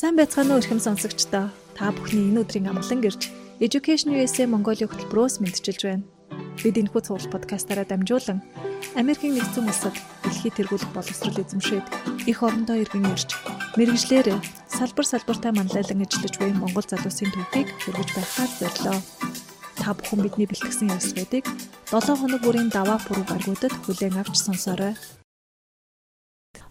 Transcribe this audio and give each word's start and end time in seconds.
Сайн 0.00 0.16
байцгаана 0.16 0.56
уу 0.56 0.60
эрхэм 0.64 0.80
сонсогчдоо. 0.80 1.52
Та 1.76 1.92
бүхний 1.92 2.32
энэ 2.32 2.40
өдрийн 2.40 2.72
амгалан 2.72 3.04
гэрж 3.04 3.28
Education 3.60 4.16
USA 4.16 4.48
Mongolia 4.48 4.88
хөтөлбөрөөс 4.88 5.44
мэдчилж 5.44 5.80
байна. 5.84 6.08
Бид 6.64 6.80
энэхүү 6.80 7.04
цуглал 7.04 7.28
подкастаараа 7.28 7.84
дамжуулан 7.84 8.40
Америкийн 8.96 9.36
нэгдсэн 9.36 9.68
улсад 9.68 9.92
дэлхийд 10.24 10.56
тэргуулах 10.56 10.88
боловсрол 10.96 11.44
эзэмшээд 11.44 11.86
их 12.32 12.40
орондоо 12.40 12.80
иргэн 12.80 13.12
ирж 13.12 13.28
мэрэгжлэр 13.76 14.40
салбар 14.72 15.04
салбартаа 15.04 15.52
манлайлан 15.52 16.00
ажиллаж 16.00 16.34
буй 16.40 16.50
Монгол 16.56 16.86
залуусын 16.88 17.28
төвхийг 17.36 17.68
хүргэж 17.84 18.08
байхаар 18.16 18.50
зорилоо. 18.56 18.98
Та 19.84 19.92
бүхэн 19.92 20.24
бидний 20.24 20.48
бэлтгэсэн 20.48 20.96
явцуудыг 20.96 21.44
7 21.92 22.16
хоног 22.16 22.40
бүрийн 22.40 22.72
даваа 22.72 22.96
пүрэв 23.04 23.28
гаргуудад 23.28 23.76
хүлээн 23.84 24.16
авч 24.16 24.48
сонсоорой. 24.48 24.96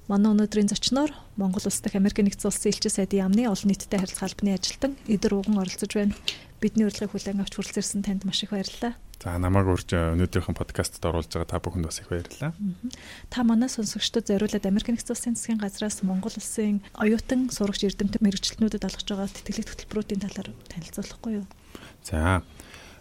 Манай 0.09 0.33
өнөөдрийн 0.33 0.73
зочноор 0.73 1.13
Монгол 1.37 1.69
улс 1.69 1.85
дахь 1.85 1.93
Америк 1.93 2.17
нэгдсэн 2.17 2.49
улсын 2.49 2.73
элчин 2.73 2.89
сайдын 2.89 3.29
яамны 3.29 3.45
олон 3.45 3.69
нийтэд 3.69 3.93
харилцаа 3.93 4.25
албаны 4.25 4.57
ажилтан 4.57 4.97
Идэр 5.05 5.37
Уган 5.37 5.61
оролцож 5.61 5.93
байна. 5.93 6.17
Бидний 6.57 6.89
урилгыг 6.89 7.13
хүлээн 7.13 7.45
авч 7.45 7.53
хүрэлцэрсэн 7.53 8.01
танд 8.01 8.25
маш 8.25 8.41
их 8.41 8.49
баярлалаа. 8.49 8.97
За 9.21 9.37
намайг 9.37 9.69
урьж 9.69 9.93
өнөөдрийнхэн 9.93 10.57
подкастт 10.57 10.97
оруулж 11.05 11.29
байгаа 11.29 11.45
та 11.45 11.61
бүхэнд 11.61 11.85
бас 11.85 12.01
их 12.01 12.09
баярлалаа. 12.09 12.57
Та 13.29 13.45
манай 13.45 13.69
сонсогчдод 13.69 14.33
зориулаад 14.33 14.65
Америк 14.65 14.89
нэгдсэн 14.89 15.13
улсын 15.13 15.37
засгийн 15.37 15.61
газраас 15.61 16.01
Монгол 16.01 16.33
улсын 16.33 16.81
оюутан 16.97 17.53
сурагч 17.53 17.85
эрдэмтэн 17.85 18.25
мэрэгчлэнүүдэд 18.25 18.81
алгаж 18.89 19.05
байгаа 19.05 19.29
тэтгэлэг 19.29 19.69
хөтөлбөрүүдийн 19.69 20.25
талаар 20.25 20.49
танилцуулахгүй 20.73 21.31
юу? 21.37 21.45
За 22.01 22.41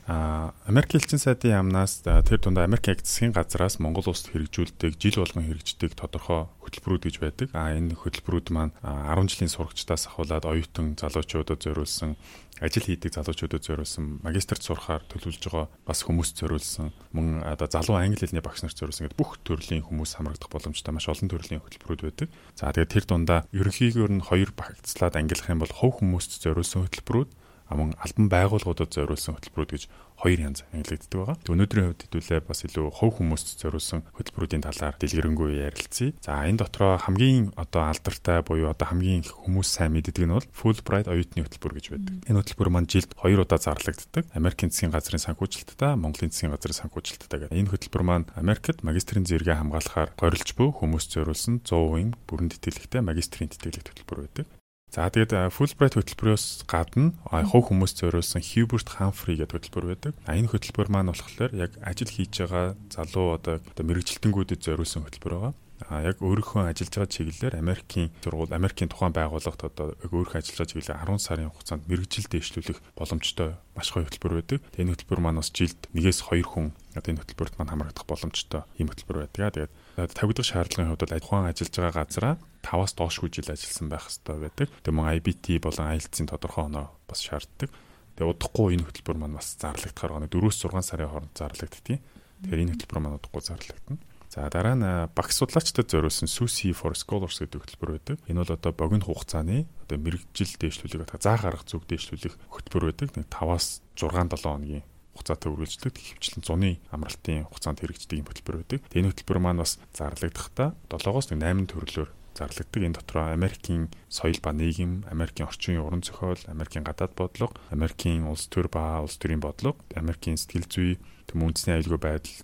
А 0.08 0.54
Америк 0.64 0.94
элчин 0.96 1.20
сайдын 1.20 1.52
яамнаас 1.52 2.00
тэр 2.00 2.40
дундаа 2.40 2.64
Америк 2.64 2.88
яг 2.88 3.04
засгийн 3.04 3.36
газраас 3.36 3.76
Монгол 3.76 4.08
улсад 4.08 4.32
хэрэгжүүлдэг 4.32 4.96
жил 4.96 5.20
болгон 5.20 5.44
хэрэгждэг 5.44 5.92
тодорхой 5.92 6.48
хөтөлбөрүүд 6.64 7.04
гэж 7.04 7.16
байдаг. 7.20 7.48
А 7.52 7.76
энэ 7.76 7.92
хөтөлбөрүүд 7.92 8.48
маань 8.48 8.72
10 8.80 9.28
жилийн 9.28 9.52
сурагчдаас 9.52 10.08
ахуулаад 10.08 10.48
оюутан 10.48 10.96
залуучуудад 10.96 11.60
зориулсан 11.60 12.16
ажил 12.60 12.88
хийдэг 12.88 13.12
залуучуудад 13.14 13.62
зориулсан 13.62 14.18
магистрт 14.24 14.64
сурахаар 14.64 15.04
төлөвлөж 15.06 15.44
байгаа 15.44 15.68
бас 15.86 16.02
хүмүүст 16.02 16.40
зориулсан 16.42 16.90
мөн 17.14 17.44
одоо 17.46 17.68
залуу 17.70 18.00
англи 18.00 18.18
хэлний 18.18 18.42
багш 18.42 18.66
нарт 18.66 18.80
зориулсан 18.80 19.06
гэдэг 19.06 19.20
бүх 19.20 19.38
төрлийн 19.46 19.86
хүмүүс 19.86 20.18
хамрагдах 20.18 20.50
боломжтой 20.50 20.90
маш 20.90 21.06
олон 21.06 21.30
төрлийн 21.30 21.62
хөтөлбөрүүд 21.62 22.02
байдаг. 22.02 22.28
За 22.58 22.72
тэгээд 22.74 22.92
тэр 22.96 23.04
дундаа 23.06 23.40
ерөнхийдөө 23.54 24.08
нь 24.10 24.26
хоёр 24.26 24.50
багцлаад 24.58 25.14
ангилах 25.14 25.52
юм 25.52 25.62
бол 25.62 25.70
хов 25.70 26.02
хүмүүст 26.02 26.42
зориулсан 26.42 26.88
хөтөлбөрүүд 26.88 27.30
аман 27.68 27.94
албан 28.00 28.26
байгууллагуудад 28.32 28.90
зориулсан 28.92 29.36
хөтөлбөрүүд 29.36 29.72
гэж 29.72 29.84
хоёр 30.18 30.40
янз 30.50 30.66
ангилагддаг 30.74 31.14
байгаа. 31.14 31.36
Өнөөдрийн 31.46 31.86
хувьд 31.94 32.02
хэдүүлээ 32.10 32.40
бас 32.42 32.66
илүү 32.66 32.90
хувь 32.90 33.22
хүмүүст 33.22 33.62
зориулсан 33.62 34.02
хөтөлбөрүүдийн 34.18 34.66
талаар 34.66 34.98
дэлгэрэнгүй 34.98 35.62
ярилцъя. 35.62 36.10
За 36.18 36.42
энэ 36.42 36.58
дотроо 36.58 36.98
хамгийн 36.98 37.54
одоо 37.54 37.86
алдартай 37.86 38.42
буюу 38.42 38.74
одоо 38.74 38.86
хамгийн 38.90 39.22
хүмүүс 39.22 39.68
сайн 39.70 39.94
мэддэг 39.94 40.26
нь 40.26 40.34
бол 40.34 40.50
Fulbright 40.50 41.06
оюутны 41.06 41.46
хөтөлбөр 41.46 41.74
гэж 41.78 41.86
байдаг. 41.94 42.14
Энэ 42.26 42.38
хөтөлбөр 42.42 42.70
маань 42.74 42.90
жилд 42.90 43.14
хоёр 43.14 43.46
удаа 43.46 43.62
зарлагддаг. 43.62 44.26
Америкийн 44.34 44.74
засгийн 44.74 44.90
газрын 44.90 45.22
санхүүжилттэй, 45.22 45.94
Монголын 45.94 46.34
засгийн 46.34 46.50
газрын 46.50 46.78
санхүүжилттэй 46.82 47.38
гэдэг. 47.46 47.54
Энэ 47.54 47.70
хөтөлбөр 47.70 48.02
маань 48.02 48.26
Америкт 48.34 48.82
магистрийн 48.82 49.22
зэрэгээ 49.22 49.62
хамгаалахаар 49.62 50.18
горилж 50.18 50.50
буй 50.58 50.74
хүмүүст 50.74 51.14
зориулсан 51.14 51.62
100% 51.62 52.18
бүрэн 52.26 52.50
тэтгэлэгтэй 52.50 53.06
магистрийн 53.06 53.54
тэтгэлэг 53.54 53.86
хөтөлбөр 53.86 54.18
байдаг. 54.26 54.46
За 54.88 55.04
тэгээд 55.12 55.52
Fulbright 55.52 56.00
хөтөлбөрөөс 56.00 56.64
гадна 56.64 57.12
хувь 57.28 57.68
хүмүүст 57.68 58.00
зориулсан 58.00 58.40
Hubert 58.40 58.96
Humphrey 58.96 59.36
гэдэг 59.36 59.68
хөтөлбөр 59.68 59.86
байдаг. 59.92 60.12
Энэ 60.24 60.48
хөтөлбөр 60.48 60.88
маань 60.88 61.12
болохоор 61.12 61.52
яг 61.52 61.76
ажил 61.84 62.08
хийж 62.08 62.40
байгаа 62.40 62.72
залуу 62.88 63.36
одоо 63.36 63.60
мэрэгжилтэнгүүдэд 63.84 64.64
зориулсан 64.64 65.04
хөтөлбөр 65.04 65.34
байгаа. 65.36 65.54
А 65.86 66.02
яг 66.02 66.18
өөрийнхөө 66.24 66.72
ажиллаж 66.72 66.90
байгаа 66.90 67.14
чиглэлээр 67.14 67.54
Америкийн 67.60 68.10
сургууль, 68.24 68.50
Америкийн 68.50 68.90
тухайн 68.90 69.14
байгууллагт 69.14 69.62
одоо 69.62 69.94
яг 69.94 70.10
өөрийнхөө 70.10 70.40
ажиллаж 70.40 70.58
байгаа 70.58 70.72
чиглэлээр 70.72 71.04
10 71.06 71.22
сарын 71.22 71.52
хугацаанд 71.54 71.86
мэрэгжил 71.86 72.26
дэвшлүүлэх 72.32 72.78
боломжтой 72.98 73.54
маш 73.78 73.88
гоё 73.94 74.08
хөтөлбөр 74.08 74.34
байдаг. 74.42 74.58
Энэ 74.74 74.90
хөтөлбөр 74.98 75.20
маань 75.22 75.38
бас 75.38 75.54
жилд 75.54 75.78
нэгээс 75.94 76.26
хоёр 76.26 76.48
хүн 76.50 76.66
одоо 76.98 77.10
энэ 77.14 77.22
хөтөлбөрт 77.22 77.54
маань 77.62 77.70
хамрагдах 77.70 78.06
боломжтой 78.10 78.66
ийм 78.74 78.90
хөтөлбөр 78.90 79.30
байдаг. 79.30 79.70
Тэгээд 79.94 80.16
тавигдах 80.18 80.46
шаардлагын 80.50 80.90
хувьд 80.90 81.02
бол 81.06 81.14
тухайн 81.22 81.46
ажиллаж 81.46 81.74
байгаа 81.78 81.94
газараа 82.02 82.34
5-аас 82.62 82.92
доошгүй 82.98 83.30
жил 83.32 83.48
ажилласан 83.48 83.88
байх 83.88 84.06
хэрэгтэй 84.08 84.36
байдаг. 84.38 84.68
Тэгээ 84.82 84.96
мөн 84.96 85.10
IBT 85.18 85.46
болон 85.62 85.90
IELTS-ийн 85.94 86.28
тодорхой 86.28 86.64
оноо 86.66 86.86
бас 87.08 87.20
шаарддаг. 87.22 87.70
Тэгээ 88.18 88.32
удахгүй 88.34 88.74
энэ 88.74 88.86
хөтөлбөр 88.86 89.18
маань 89.18 89.38
бас 89.38 89.54
зарлагдахаар 89.62 90.26
гоо 90.26 90.50
4-6 90.50 90.82
сарын 90.82 91.10
хооронд 91.10 91.34
зарлагддаг. 91.38 91.98
Тэгэхээр 92.42 92.62
энэ 92.66 92.72
хөтөлбөр 92.74 93.00
маань 93.00 93.18
удахгүй 93.18 93.42
зарлагдана. 93.46 94.02
За 94.28 94.44
дараа 94.52 94.76
нь 94.76 94.86
багш 95.16 95.40
судлаачдад 95.40 95.88
зориулсан 95.88 96.28
SUSI 96.28 96.76
for 96.76 96.92
Scholars 96.92 97.40
гэдэг 97.40 97.64
хөтөлбөр 97.64 97.90
байдаг. 97.96 98.16
Энэ 98.28 98.44
бол 98.44 98.52
одоо 98.52 98.72
богино 98.76 99.08
хугацааны 99.08 99.64
одоо 99.88 99.96
мэрэгжил 99.96 100.52
дээшлүүлэх 100.60 101.16
заа 101.16 101.40
гарах 101.40 101.64
зүг 101.64 101.88
дээшлүүлэх 101.88 102.36
хөтөлбөр 102.52 102.84
байдаг. 102.92 103.08
5-аас 103.24 103.80
6-7 103.96 104.36
хоногийн 104.36 104.84
хугацаатай 105.16 105.48
үргэлжлэдэг 105.48 105.94
хөвчлэн 105.96 106.44
зуны 106.44 106.70
амралтын 106.94 107.48
хугацаанд 107.48 107.80
хэрэгждэг 107.80 108.22
хөтөлбөр 108.22 108.56
байдаг. 108.62 108.80
Энэ 108.92 109.10
хөтөлбөр 109.10 109.40
маань 109.42 109.62
бас 109.64 109.80
зарлагдахтаа 109.96 110.76
7-оос 110.92 111.32
8 111.34 111.66
төрлөөр 111.72 112.10
зарлагддаг. 112.38 112.82
Энэ 112.86 112.96
дотор 113.02 113.34
Америкийн 113.34 113.90
соёл 114.06 114.38
ба 114.38 114.54
нийгэм, 114.54 115.10
Америкийн 115.10 115.50
орчин 115.50 115.82
уран 115.82 116.06
зохиол, 116.06 116.38
Америкийн 116.46 116.86
гадаад 116.86 117.18
бодлого, 117.18 117.58
Америкийн 117.74 118.30
улс 118.30 118.46
төр 118.46 118.70
ба 118.70 119.02
улс 119.02 119.18
төрийн 119.18 119.42
бодлого, 119.42 119.76
Америкийн 119.98 120.38
сэтгэл 120.38 120.70
зүй, 120.70 120.90
тэм 121.26 121.44
үндэсний 121.44 121.76
аюулгүй 121.76 122.00
байдал, 122.00 122.38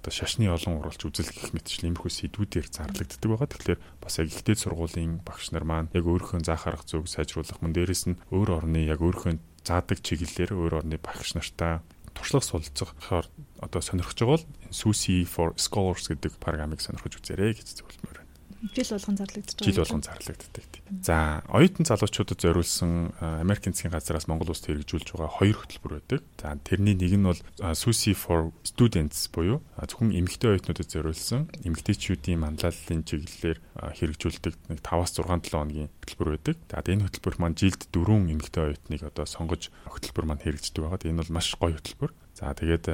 одоо 0.00 0.10
шашны 0.10 0.50
олон 0.50 0.82
уралч 0.82 1.06
үзэл 1.06 1.30
гэх 1.30 1.54
мэтчил 1.54 1.86
иймэрхүү 1.92 2.10
сэдвүүдээр 2.10 2.66
зарлагддаг 2.66 3.22
байгаа. 3.22 3.48
Тэгэхээр 3.54 3.80
бас 4.02 4.18
яг 4.18 4.28
ихтэй 4.34 4.56
сургуулийн 4.58 5.22
багш 5.22 5.54
нар 5.54 5.62
маань 5.62 5.92
яг 5.94 6.04
өөрийнхөө 6.08 6.42
заах 6.42 6.66
арга 6.66 6.82
зүг 6.82 7.06
сайжруулах 7.06 7.62
мөн 7.62 7.76
дээрэс 7.76 8.10
нь 8.10 8.18
өөр 8.34 8.66
орны 8.66 8.82
яг 8.82 8.98
өөрийнхөө 8.98 9.38
заадаг 9.62 10.02
чиглэлээр 10.02 10.58
өөр 10.58 10.82
орны 10.82 10.98
багш 10.98 11.38
нартай 11.38 11.78
туршлага 12.16 12.46
суулцахаар 12.46 13.26
одоо 13.60 13.80
сонирхож 13.82 14.18
байгаа 14.18 14.34
бол 14.42 14.46
SUSI 14.74 15.22
for 15.22 15.54
Scholars 15.54 16.10
гэдэг 16.10 16.40
програмыг 16.42 16.80
сонирхож 16.80 17.20
үзээрэй 17.20 17.54
гэж 17.54 17.78
зөвлөмөр 17.78 18.25
жил 18.74 18.90
болгон 18.96 19.16
зарлагддаг. 19.16 19.64
Жил 19.64 19.76
болгон 19.76 20.02
зарлагддаг. 20.02 20.64
За, 21.02 21.42
оюутан 21.48 21.86
залуучуудад 21.86 22.40
зориулсан 22.40 23.12
Америкийн 23.20 23.74
засгийн 23.74 23.92
газраас 23.92 24.26
Монгол 24.26 24.50
улсад 24.50 24.70
хэрэгжүүлж 24.70 25.12
байгаа 25.12 25.30
хоёр 25.30 25.56
хөтөлбөр 25.60 25.92
байдаг. 25.98 26.20
За, 26.40 26.56
тэрний 26.62 26.94
нэг 26.94 27.12
нь 27.14 27.26
бол 27.26 27.40
SUSI 27.58 28.14
for 28.14 28.52
Students 28.62 29.28
буюу 29.30 29.62
зөвхөн 29.76 30.14
эмэгтэй 30.14 30.56
оюутнуудад 30.56 30.88
зориулсан 30.90 31.50
эмэгтэйчүүдийн 31.66 32.40
манлайллын 32.40 33.02
чиглэлээр 33.02 33.58
хэрэгжүүлдэг 33.98 34.54
нэг 34.72 34.80
5-аас 34.80 35.18
6-7 35.20 35.52
хоногийн 35.52 35.90
хөтөлбөр 36.02 36.30
байдаг. 36.38 36.56
За, 36.70 36.82
энэ 36.82 37.06
хөтөлбөр 37.06 37.36
маань 37.42 37.58
жилд 37.58 37.82
4 37.90 38.30
эмэгтэй 38.32 38.62
оюутныг 38.72 39.02
одоо 39.04 39.26
сонгож 39.26 39.70
хөтөлбөр 39.90 40.26
маань 40.26 40.42
хэрэгждэг 40.42 40.82
байгаа. 40.86 41.06
Энэ 41.06 41.20
бол 41.22 41.36
маш 41.36 41.54
гоё 41.58 41.76
хөтөлбөр. 41.76 42.12
За, 42.36 42.52
тэгээд 42.52 42.86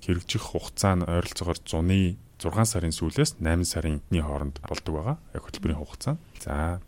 хэрэгжих 0.00 0.54
хугацаа 0.54 0.94
нь 0.94 1.06
ойролцоогоор 1.06 1.58
зуны 1.66 2.14
6 2.44 2.68
сарын 2.68 2.92
сүүлээс 2.92 3.40
8 3.40 3.64
сарынны 3.64 4.20
хооронд 4.20 4.60
болдог 4.68 4.92
байгаа. 4.94 5.16
Яг 5.32 5.42
хөтөлбөрийн 5.48 5.80
хугацаа. 5.80 6.14
За 6.44 6.80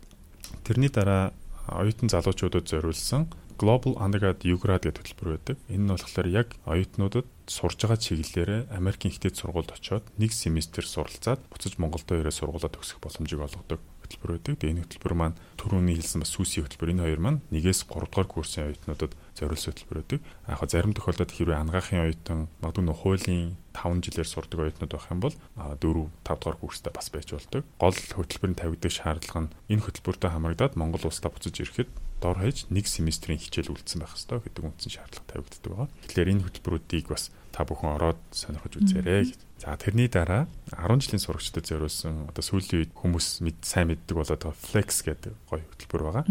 тэрний 0.63 0.93
дараа 0.93 1.33
оюутан 1.67 2.09
залуучуудад 2.13 2.69
зориулсан 2.69 3.27
Global 3.57 3.97
Undergrad 3.97 4.45
UGRAD 4.45 4.85
гэдэг 4.85 5.01
хөтөлбөр 5.01 5.29
байдаг. 5.33 5.57
Энэ 5.65 5.83
нь 5.83 5.89
болохоор 5.89 6.29
яг 6.29 6.53
оюутнуудад 6.69 7.25
сурж 7.49 7.81
байгаа 7.81 7.97
чиглэлээрээ 7.97 8.61
Америкийн 8.69 9.09
ихтэй 9.09 9.33
сургуульд 9.33 9.73
очоод 9.73 10.05
нэг 10.21 10.29
семестр 10.29 10.85
суралцаад 10.85 11.41
буцаж 11.49 11.81
Монголдо 11.81 12.21
ирээ 12.21 12.37
сургуулаа 12.37 12.69
төгсөх 12.69 13.01
боломжийг 13.01 13.41
олгодог 13.41 13.81
хөтөлбөр 14.07 14.31
байдаг. 14.39 14.55
Тэгээ 14.57 14.73
энэ 14.73 14.83
хөтөлбөр 14.87 15.15
маань 15.19 15.35
түрүүний 15.59 15.95
хэлсэн 15.99 16.23
бас 16.23 16.31
сүүсийн 16.31 16.63
хөтөлбөр 16.63 16.91
энэ 16.95 17.03
хоёр 17.03 17.19
маань 17.19 17.39
нэгээс 17.51 17.83
3 17.91 18.07
дугаар 18.07 18.29
курсын 18.31 18.71
оюутнуудад 18.71 19.13
зориулсан 19.35 19.69
хөтөлбөр 19.75 19.99
байдаг. 19.99 20.19
Яг 20.47 20.57
хаа 20.57 20.69
зарим 20.71 20.93
тохиолдолд 20.95 21.31
хэрвээ 21.35 21.59
ангаахын 21.59 22.03
оюутан 22.07 22.39
магадгүй 22.63 22.83
нөх 22.87 22.99
хуулийн 23.03 23.59
5 23.75 24.05
жилээр 24.07 24.29
сурдаг 24.31 24.59
оюутнууд 24.63 24.93
байх 24.95 25.07
юм 25.11 25.19
бол 25.21 25.35
4 25.59 25.77
5 25.77 26.39
дугаар 26.39 26.57
курстай 26.57 26.91
бас 26.95 27.07
байж 27.11 27.27
болдог. 27.35 27.63
Гол 27.77 27.93
хөтөлбөрийн 27.93 28.57
тавигдах 28.57 28.93
шаардлага 28.95 29.41
нь 29.45 29.53
энэ 29.75 29.83
хөтөлбөртэй 29.85 30.31
хамрагдаад 30.31 30.73
Монгол 30.79 31.05
улсаа 31.05 31.29
буцаж 31.29 31.59
ирэхэд 31.59 31.91
дор 32.23 32.41
хаяж 32.41 32.65
нэг 32.73 32.89
семестрийн 32.89 33.37
хичээл 33.37 33.69
үлдсэн 33.77 34.01
байх 34.01 34.17
ёстой 34.17 34.41
гэдэг 34.41 34.65
үндсэн 34.65 34.89
шаардлага 34.89 35.29
тавигддаг 35.29 35.69
байгаа. 35.69 35.89
Тэгэхээр 36.09 36.31
энэ 36.33 36.43
хөтөлбөрүүдийг 36.49 37.05
бас 37.13 37.29
та 37.53 37.61
бүхэн 37.61 37.93
ороод 37.93 38.21
сонирхож 38.33 38.73
үзээрэй 38.81 39.21
гэж 39.29 39.46
За 39.57 39.73
тэрний 39.73 40.07
дараа 40.07 40.45
10 40.69 41.01
жилийн 41.01 41.21
сурагчдад 41.21 41.65
зориулсан 41.65 42.29
одоо 42.29 42.43
сүүлийн 42.45 42.85
үед 42.85 42.93
хүмүүс 42.93 43.41
мэд 43.41 43.57
сайн 43.65 43.89
мэддэг 43.89 44.13
болоод 44.13 44.37
байгаа 44.37 44.53
Flex 44.53 45.01
гэдэг 45.01 45.33
гоё 45.49 45.65
хөтөлбөр 45.65 46.03
байгаа. 46.05 46.25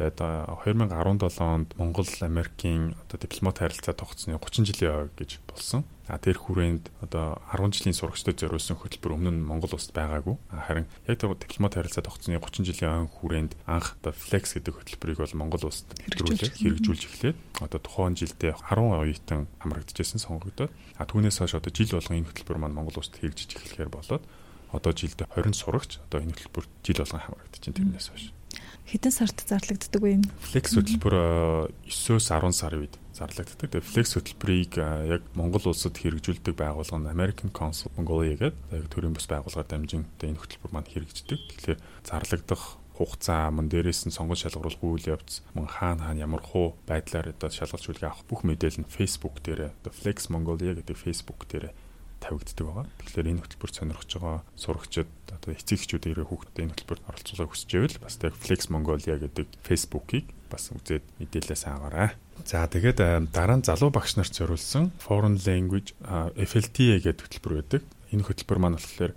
Тэгээд 0.00 0.18
2017 0.48 1.44
онд 1.44 1.76
Монгол 1.76 2.08
Америкийн 2.24 2.96
одоо 3.04 3.20
дипломат 3.20 3.60
харилцаа 3.60 3.92
тогтсны 3.92 4.40
30 4.40 4.64
жилийн 4.64 4.96
ой 4.96 5.08
гэж 5.12 5.44
болсон. 5.44 5.84
А 6.04 6.20
тэр 6.20 6.36
хүрээнд 6.36 6.92
одоо 7.00 7.40
10 7.48 7.72
жилийн 7.72 7.96
сурагчдад 7.96 8.36
зориулсан 8.36 8.76
хөтөлбөр 8.76 9.16
өмнө 9.16 9.32
нь 9.32 9.40
Монгол 9.40 9.72
улсад 9.72 9.96
байгаагүй. 9.96 10.36
Харин 10.52 10.84
яг 11.08 11.16
дипломат 11.16 11.74
харилцаа 11.80 12.04
тогтсны 12.04 12.36
30 12.36 12.68
жилийн 12.68 13.08
ой 13.08 13.08
хүрээнд 13.08 13.56
анх 13.64 13.96
одоо 14.04 14.12
Flex 14.12 14.52
гэдэг 14.52 14.84
хөтөлбөрийг 14.84 15.18
бол 15.24 15.40
Монгол 15.40 15.64
улсад 15.72 15.88
хэрэгжүүлж 15.96 16.60
хэрэгжүүлж 16.60 17.02
эхлээд 17.08 17.36
одоо 17.64 17.80
тухайн 17.80 18.20
жилдээ 18.20 18.52
10 18.52 19.00
оюутан 19.00 19.48
хамрагдчихсэн 19.64 20.20
сонгогдоод 20.20 20.68
а 21.00 21.08
түүнээс 21.08 21.40
хойш 21.40 21.56
одоо 21.56 21.72
жил 21.72 21.96
болгон 21.96 22.20
энэ 22.20 22.28
хөтөлбөр 22.28 22.58
маань 22.60 22.76
Монгол 22.76 23.00
улсад 23.00 23.16
хэрэгжиж 23.24 23.56
эхлэхээр 23.56 23.88
болоод 23.88 24.24
одоо 24.76 24.92
жилдээ 24.92 25.32
20 25.40 25.56
сурагч 25.56 26.04
одоо 26.04 26.20
энэ 26.20 26.36
хөтөлбөр 26.36 26.66
жил 26.84 27.00
болгон 27.00 27.22
хамрагдаж 27.24 27.62
байна 27.64 27.78
тэрнээс 27.80 28.08
хойш. 28.12 28.24
Хэдэн 28.88 29.12
сард 29.12 29.38
зарлагддаг 29.46 30.00
вэ 30.02 30.10
энэ? 30.20 30.28
Flex 30.40 30.74
хөтөлбөр 30.74 31.14
9-өөс 31.86 32.26
10 32.30 32.52
сарын 32.52 32.82
үед 32.84 32.94
зарлагддаг. 33.14 33.70
Тэгээ 33.70 33.86
Flex 33.86 34.18
хөтөлбөрийг 34.18 34.72
яг 34.78 35.22
Монгол 35.38 35.70
улсад 35.70 35.94
хэрэгжүүлдэг 35.98 36.54
байгууллага 36.58 37.00
нь 37.00 37.12
American 37.14 37.50
Council 37.54 37.94
Mongolia 37.94 38.34
гэдэг 38.34 38.74
яг 38.74 38.86
төрийн 38.90 39.14
бас 39.14 39.30
байгууллагаар 39.30 39.70
дамжин 39.70 40.04
энэ 40.18 40.40
хөтөлбөр 40.40 40.72
маань 40.74 40.90
хэрэгждэг. 40.90 41.38
Тэгэхээр 41.62 41.78
зарлагдах 42.02 42.82
хугацаа 42.94 43.50
мөн 43.50 43.66
дээрээс 43.66 44.06
нь 44.06 44.14
сонгон 44.14 44.38
шалгаруулах 44.38 44.78
үйл 44.78 45.18
явц 45.18 45.42
мөн 45.58 45.66
хаана 45.66 46.06
хаана 46.06 46.22
ямар 46.22 46.42
хуу 46.46 46.78
байдлаар 46.86 47.34
одоо 47.34 47.50
шалгалж 47.50 47.90
үлгээ 47.90 48.06
авах 48.06 48.22
бүх 48.30 48.46
мэдээлэл 48.46 48.86
нь 48.86 48.90
Facebook 48.90 49.42
дээр 49.42 49.74
одоо 49.74 49.90
Flex 49.90 50.30
Mongolia 50.30 50.78
гэдэг 50.78 50.94
Facebook 50.94 51.42
дээр 51.50 51.74
тавигддаг 52.24 52.64
байгаа. 52.64 52.86
Тэгэхээр 53.04 53.30
энэ 53.36 53.42
хөтөлбөрт 53.44 53.76
сонирхож 53.76 54.10
байгаа 54.16 54.40
сурагчид 54.56 55.10
одоо 55.28 55.50
эцэг 55.52 55.76
эхчүүд 55.76 56.04
ирээ 56.08 56.24
хүүхдэд 56.24 56.64
энэ 56.64 56.72
хөтөлбөрт 56.72 57.04
оролцуулах 57.04 57.52
хүсэж 57.52 57.70
байвал 57.76 57.98
бас 58.00 58.14
яг 58.24 58.34
Flex 58.40 58.60
Mongolia 58.72 59.16
гэдэг 59.20 59.46
Facebook-ийг 59.60 60.26
бас 60.48 60.72
үзээд 60.72 61.04
мэдээлэлээ 61.20 61.58
саагаарай. 61.60 62.10
За 62.48 62.66
тэгээд 62.66 63.28
дараа 63.30 63.56
нь 63.60 63.66
залуу 63.68 63.92
багш 63.92 64.16
нарт 64.16 64.32
зориулсан 64.32 64.90
Foreign 64.98 65.36
Language 65.38 65.92
FLTA 66.34 66.98
гэдэг 67.04 67.24
хөтөлбөр 67.28 67.54
байдаг 67.60 67.82
энэ 68.14 68.24
хөтөлбөр 68.24 68.58
маань 68.62 68.78
болохоор 68.78 69.12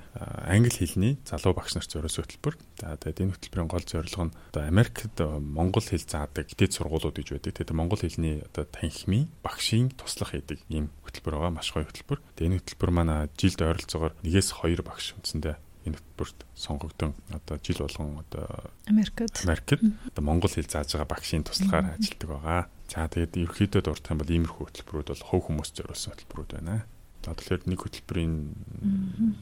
англи 0.49 0.73
хэлний 0.73 1.13
залуу 1.21 1.53
багш 1.53 1.77
нарт 1.77 1.93
зориулсан 1.93 2.25
хөтөлбөр. 2.25 2.55
За 2.81 2.97
тэгээд 2.97 3.21
энэ 3.21 3.33
хөтөлбөрийн 3.37 3.69
гол 3.69 3.85
зорилго 3.85 4.23
нь 4.25 4.35
одоо 4.49 4.63
Америкт 4.65 5.15
монгол 5.21 5.85
хэл 5.85 6.01
заадаг 6.01 6.49
дэд 6.57 6.73
сургуулиуд 6.73 7.15
гэж 7.21 7.37
байдаг. 7.37 7.53
Тэгээд 7.53 7.77
монгол 7.77 8.01
хэлний 8.01 8.41
одоо 8.41 8.65
танхимын 8.65 9.29
багшийн 9.45 9.93
туслах 9.93 10.33
хийдэг 10.33 10.59
ийм 10.73 10.89
хөтөлбөр 11.05 11.37
байгаа. 11.37 11.53
Маш 11.61 11.69
гоё 11.69 11.85
хөтөлбөр. 11.85 12.19
Тэгээд 12.33 12.49
энэ 12.49 12.59
хөтөлбөр 12.65 12.91
маань 12.91 13.29
жилд 13.37 13.59
ойролцоогоор 13.61 14.13
нэгээс 14.25 14.49
хоёр 14.57 14.81
багш 14.81 15.13
үндсэндээ 15.13 15.55
энэ 15.87 15.97
хөтөлбөрт 15.97 16.39
сонгогдсон 16.55 17.15
одоо 17.31 17.55
жил 17.63 17.79
болгон 17.79 18.19
одоо 18.27 18.45
Америкт 18.91 19.31
Америкт 19.45 19.79
одоо 19.79 20.23
монгол 20.23 20.51
хэл 20.51 20.67
зааж 20.67 20.91
байгаа 20.91 21.13
багшийн 21.13 21.47
туслахаар 21.47 21.95
ажилладаг 21.95 22.27
байгаа. 22.27 22.61
За 22.91 23.07
тэгээд 23.07 23.39
ерөөхдөө 23.39 23.81
дуртай 23.83 24.15
бол 24.15 24.31
иймэрхүү 24.31 24.63
хөтөлбөрүүд 24.67 25.09
бол 25.11 25.27
хувь 25.27 25.45
хүмүүс 25.47 25.69
зориулсан 25.75 26.11
хөтөлбөрүүд 26.15 26.51
байна. 26.59 26.87
За 27.27 27.35
тэгэхээр 27.35 27.67
нэг 27.67 27.79
хөтөлбөрийн 27.83 28.35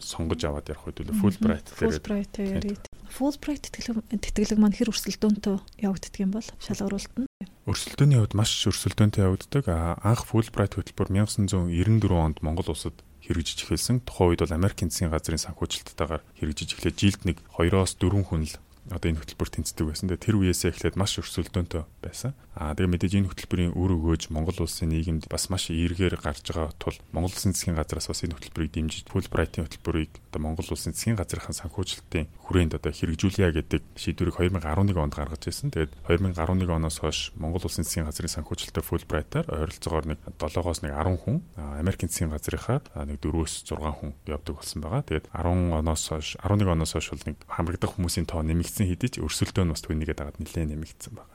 сонгож 0.01 0.41
аваад 0.41 0.73
ярих 0.73 0.89
үед 0.89 1.05
Fulbright 1.21 1.77
дээр 1.77 2.81
Fulbright 3.13 3.69
тэтгэлэг 3.69 4.57
маань 4.57 4.73
хэр 4.73 4.89
өрсөлдөөнтэй 4.89 5.61
явагддаг 5.85 6.17
юм 6.17 6.33
бол 6.33 6.49
шалгаруулалт 6.57 7.13
нь 7.21 7.29
Өрсөлдөөний 7.69 8.17
хувьд 8.17 8.33
маш 8.33 8.49
өрсөлдөөнтэй 8.65 9.25
явагддаг. 9.25 9.69
Анх 10.01 10.25
Fulbright 10.25 10.81
хөтөлбөр 10.81 11.13
1994 11.13 12.09
онд 12.09 12.41
Монгол 12.41 12.73
улсад 12.73 12.97
хэрэгжиж 13.25 13.69
эхэлсэн. 13.69 14.01
Тухайн 14.05 14.33
үед 14.33 14.41
бол 14.45 14.57
Америкийн 14.57 14.89
засгийн 14.89 15.13
газрын 15.13 15.41
санхүүжилттайгаар 15.41 16.21
хэрэгжиж 16.41 16.77
эхлээд 16.77 16.97
жилд 16.97 17.21
нэг 17.25 17.37
2-оос 17.57 17.97
4 18.01 18.21
хүн 18.21 18.45
л 18.49 18.57
одоо 18.93 19.09
энэ 19.09 19.21
хөтөлбөр 19.21 19.49
тэнцдэг 19.49 19.85
байсан. 19.89 20.13
Тэр 20.13 20.37
үеэсээ 20.41 20.77
эхлээд 20.77 20.97
маш 20.97 21.17
өрсөлдөөнтэй 21.17 21.89
байсан. 22.05 22.37
Аа 22.55 22.71
тэгээ 22.71 22.87
мэдээж 22.87 23.13
энэ 23.19 23.29
хөтөлбөрийн 23.35 23.75
үр 23.75 23.99
өгөөж 23.99 24.31
Монгол 24.31 24.63
улсын 24.63 24.87
нийгэмд 24.87 25.27
бас 25.27 25.51
маш 25.51 25.67
эргээр 25.75 26.15
гарч 26.23 26.55
байгаа 26.55 26.71
тул 26.79 26.95
Монгол 27.11 27.35
улсын 27.35 27.51
засгийн 27.51 27.75
газраас 27.75 28.07
бас 28.07 28.23
энэ 28.23 28.39
хөтөлбөрийг 28.39 28.71
дэмжиж 28.71 29.11
Fulbright-ийн 29.11 29.67
хөтөлбөрийг 29.67 30.11
одоо 30.31 30.39
Монгол 30.39 30.71
улсын 30.71 30.95
засгийн 30.95 31.19
газрынхаа 31.19 31.51
санхүүжилтийн 31.51 32.31
хүрээнд 32.47 32.79
одоо 32.79 32.95
хэрэгжүүлье 32.95 33.51
гэдэг 33.59 33.83
шийдвэрийг 33.99 34.39
2011 34.39 34.95
онд 34.95 35.15
гаргаж 35.19 35.43
ирсэн. 35.51 35.75
Тэгээд 35.75 35.91
2011 36.07 36.71
оноос 36.71 36.97
хойш 37.03 37.35
Монгол 37.35 37.67
улсын 37.67 37.83
засгийн 37.83 38.07
газрын 38.07 38.31
санхүүжилтээр 38.31 38.87
Fulbright-аар 38.87 39.51
ойролцоогоор 39.51 40.15
нэг 40.15 40.19
7-оос 40.39 40.79
нэг 40.87 40.95
10 40.95 41.27
хүн 41.27 41.43
Америкийн 41.59 42.07
засгийн 42.07 42.31
газрынхаа 42.31 42.79
нэг 43.03 43.19
4-өөс 43.19 43.67
6 43.67 43.83
хүн 43.99 44.15
явдаг 44.31 44.55
болсон 44.63 44.79
байгаа. 44.79 45.03
Тэгээд 45.03 45.27
10 45.35 45.75
оноос 45.75 46.07
хойш 46.07 46.39
11 46.39 46.71
оноос 46.71 46.95
хойш 46.95 47.11
бол 47.11 47.27
нэг 47.27 47.37
хамрагдах 47.51 47.91
хүмүүсийн 47.99 48.31
тоо 48.31 48.47
нэмэгдсэн 48.47 48.87
хэдий 48.87 49.11
ч 49.11 49.15
өрсөлдөөн 49.19 49.67
нь 49.67 49.73
бас 49.75 49.83
түүнийгээ 49.83 50.15
дагаад 50.15 50.39
нэлээд 50.39 50.71
нэмэгдсэн 50.71 51.19
байна. 51.19 51.34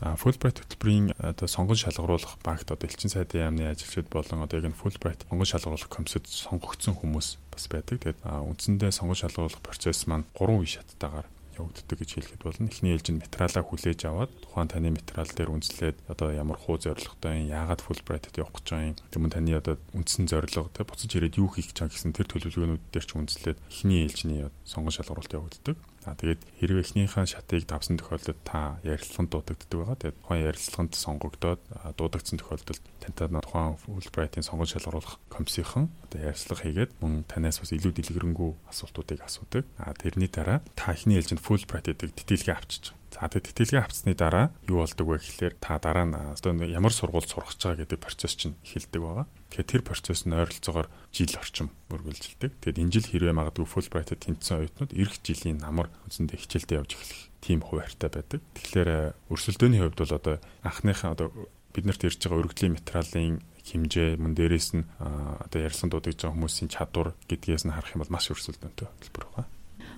А 0.00 0.16
Fulbright 0.16 0.60
хөтөлбөрийн 0.60 1.16
одоо 1.16 1.48
сонгон 1.48 1.76
шалгаруулах 1.76 2.36
багт 2.44 2.68
одоо 2.68 2.88
элчин 2.88 3.08
сайдын 3.12 3.48
яамны 3.48 3.64
ажилчид 3.68 4.12
болон 4.12 4.44
одоо 4.44 4.60
яг 4.60 4.68
нь 4.68 4.76
Fulbright 4.76 5.24
сонгон 5.28 5.48
шалгаруулах 5.48 5.88
комиссод 5.88 6.24
сонгогдсон 6.28 6.96
хүмүүс 7.00 7.40
бас 7.52 7.64
байдаг. 7.72 8.00
Тэгээд 8.00 8.20
үндсэндээ 8.24 8.92
сонгон 8.92 9.16
шалгаруулах 9.16 9.64
процесс 9.64 10.04
маань 10.04 10.28
гурван 10.36 10.60
үе 10.64 10.72
шаттайгаар 10.76 11.28
явагддаг 11.56 11.96
гэж 11.96 12.10
хэлэхэд 12.12 12.44
болно. 12.44 12.68
Эхний 12.68 12.92
ээлжинд 12.92 13.24
материалаа 13.24 13.64
хүлээж 13.64 14.00
аваад 14.04 14.32
тухайн 14.44 14.68
таны 14.68 14.88
материал 14.92 15.28
дээр 15.32 15.52
үндэслээд 15.52 15.96
одоо 16.12 16.28
ямар 16.32 16.56
хуу 16.60 16.76
зорилготой 16.80 17.48
яагаад 17.48 17.84
Fulbright-д 17.84 18.40
явах 18.40 18.60
гэж 18.60 18.66
байгаа 18.68 18.88
юм. 18.92 18.96
Тэгмээ 19.12 19.32
таны 19.32 19.52
одоо 19.56 19.74
үндсэн 19.96 20.28
зорилго 20.28 20.68
тэ 20.72 20.88
буцаж 20.88 21.12
ирээд 21.12 21.40
юу 21.40 21.48
хийх 21.52 21.72
гэж 21.72 21.88
байгаа 21.88 21.92
гэсэн 21.96 22.16
тэр 22.16 22.28
төлөвлөгөөнүүд 22.28 22.84
дээр 22.92 23.04
ч 23.04 23.10
үндэслээд 23.16 23.58
эхний 23.68 24.04
ээлжний 24.04 24.48
сонгон 24.64 24.92
шалгаруулалт 24.96 25.36
явагддаг. 25.36 25.76
За 26.00 26.16
тэгээд 26.16 26.40
хэрвээ 26.56 26.80
эхнийхэн 26.80 27.28
шатыг 27.28 27.68
давсан 27.68 28.00
тохиолдолд 28.00 28.40
та 28.40 28.80
ярилцлаганд 28.80 29.30
дуудагддаг 29.36 29.68
байгаа. 29.76 30.00
Тэгээд 30.00 30.18
тухайн 30.24 30.46
ярилцлаганд 30.48 30.92
сонгогдоод 30.96 31.60
дуудагдсан 32.00 32.40
тохиолдолд 32.40 32.82
тантай 33.04 33.28
тухайн 33.28 33.76
Fulbright-ийн 33.84 34.46
сонгон 34.48 34.64
шалгаруулах 34.64 35.20
комиссийнхан 35.28 35.92
одоо 36.08 36.20
ярилцлага 36.24 36.64
хийгээд 36.64 36.90
мөн 37.04 37.28
танаас 37.28 37.60
бас 37.60 37.76
илүү 37.76 37.92
дэлгэрэнгүй 37.92 38.50
асуултуудыг 38.72 39.20
асуудаг. 39.20 39.68
А 39.76 39.92
тэрний 39.92 40.32
дараа 40.32 40.64
та 40.72 40.96
эхний 40.96 41.20
ээлжинд 41.20 41.44
Fulbright 41.44 41.92
гэдэг 41.92 42.16
тэтгэлгээ 42.16 42.56
авчиж 42.56 42.96
За 43.10 43.26
тэгээд 43.26 43.50
тэтгэлгээ 43.50 43.82
авцсны 43.82 44.14
дараа 44.14 44.54
юу 44.70 44.86
болдог 44.86 45.06
вэ 45.06 45.18
гэхлээр 45.18 45.54
та 45.58 45.82
дараа 45.82 46.06
нь 46.06 46.14
одоо 46.14 46.54
ямар 46.62 46.94
сургууль 46.94 47.26
сурах 47.26 47.52
гэж 47.52 47.60
байгаа 47.66 47.80
гэдэг 47.82 47.98
процесс 47.98 48.38
чинь 48.38 48.54
эхэлдэг 48.62 49.02
байгаа. 49.02 49.26
Тэгэхээр 49.50 49.70
тэр 49.70 49.82
процесс 49.82 50.22
нь 50.24 50.34
ойролцоогоор 50.34 50.88
жил 51.10 51.34
орчим 51.34 51.74
үргэлжилдэг. 51.90 52.50
Тэгээд 52.62 52.80
энэ 52.80 52.92
жил 52.94 53.06
хэрвээ 53.10 53.34
магадгүй 53.34 53.66
Fulbright-д 53.66 54.22
тэнцсэн 54.22 54.62
оюутнууд 54.62 54.92
эх 54.94 55.12
жилийн 55.26 55.58
намар 55.58 55.90
үндсэндээ 56.06 56.38
хичээлдээ 56.38 56.78
явж 56.78 56.90
эхлэх 56.94 57.20
тийм 57.42 57.60
хуваартай 57.66 58.10
байдаг. 58.14 58.40
Тэгэхээр 58.54 58.90
өрсөлдөөний 59.26 59.80
хувьд 59.82 59.98
бол 59.98 60.14
одоо 60.14 60.34
анхныхаа 60.62 61.10
одоо 61.18 61.28
биднэрт 61.74 62.06
ирж 62.06 62.18
байгаа 62.22 62.40
өргөдлийн 62.46 62.76
материалын 62.78 63.42
хэмжээ 63.66 64.18
мөн 64.18 64.34
дээрээс 64.34 64.68
нь 64.78 64.86
одоо 64.98 65.60
ярьсан 65.60 65.90
дуудаж 65.90 66.14
байгаа 66.14 66.34
хүмүүсийн 66.34 66.70
чадвар 66.70 67.14
гэдгээс 67.30 67.64
нь 67.66 67.74
харах 67.74 67.94
юм 67.94 68.02
бол 68.02 68.14
маш 68.14 68.30
өрсөлдөөнтэй 68.30 68.86
хэлбэр 68.86 69.26
байгаа. 69.30 69.46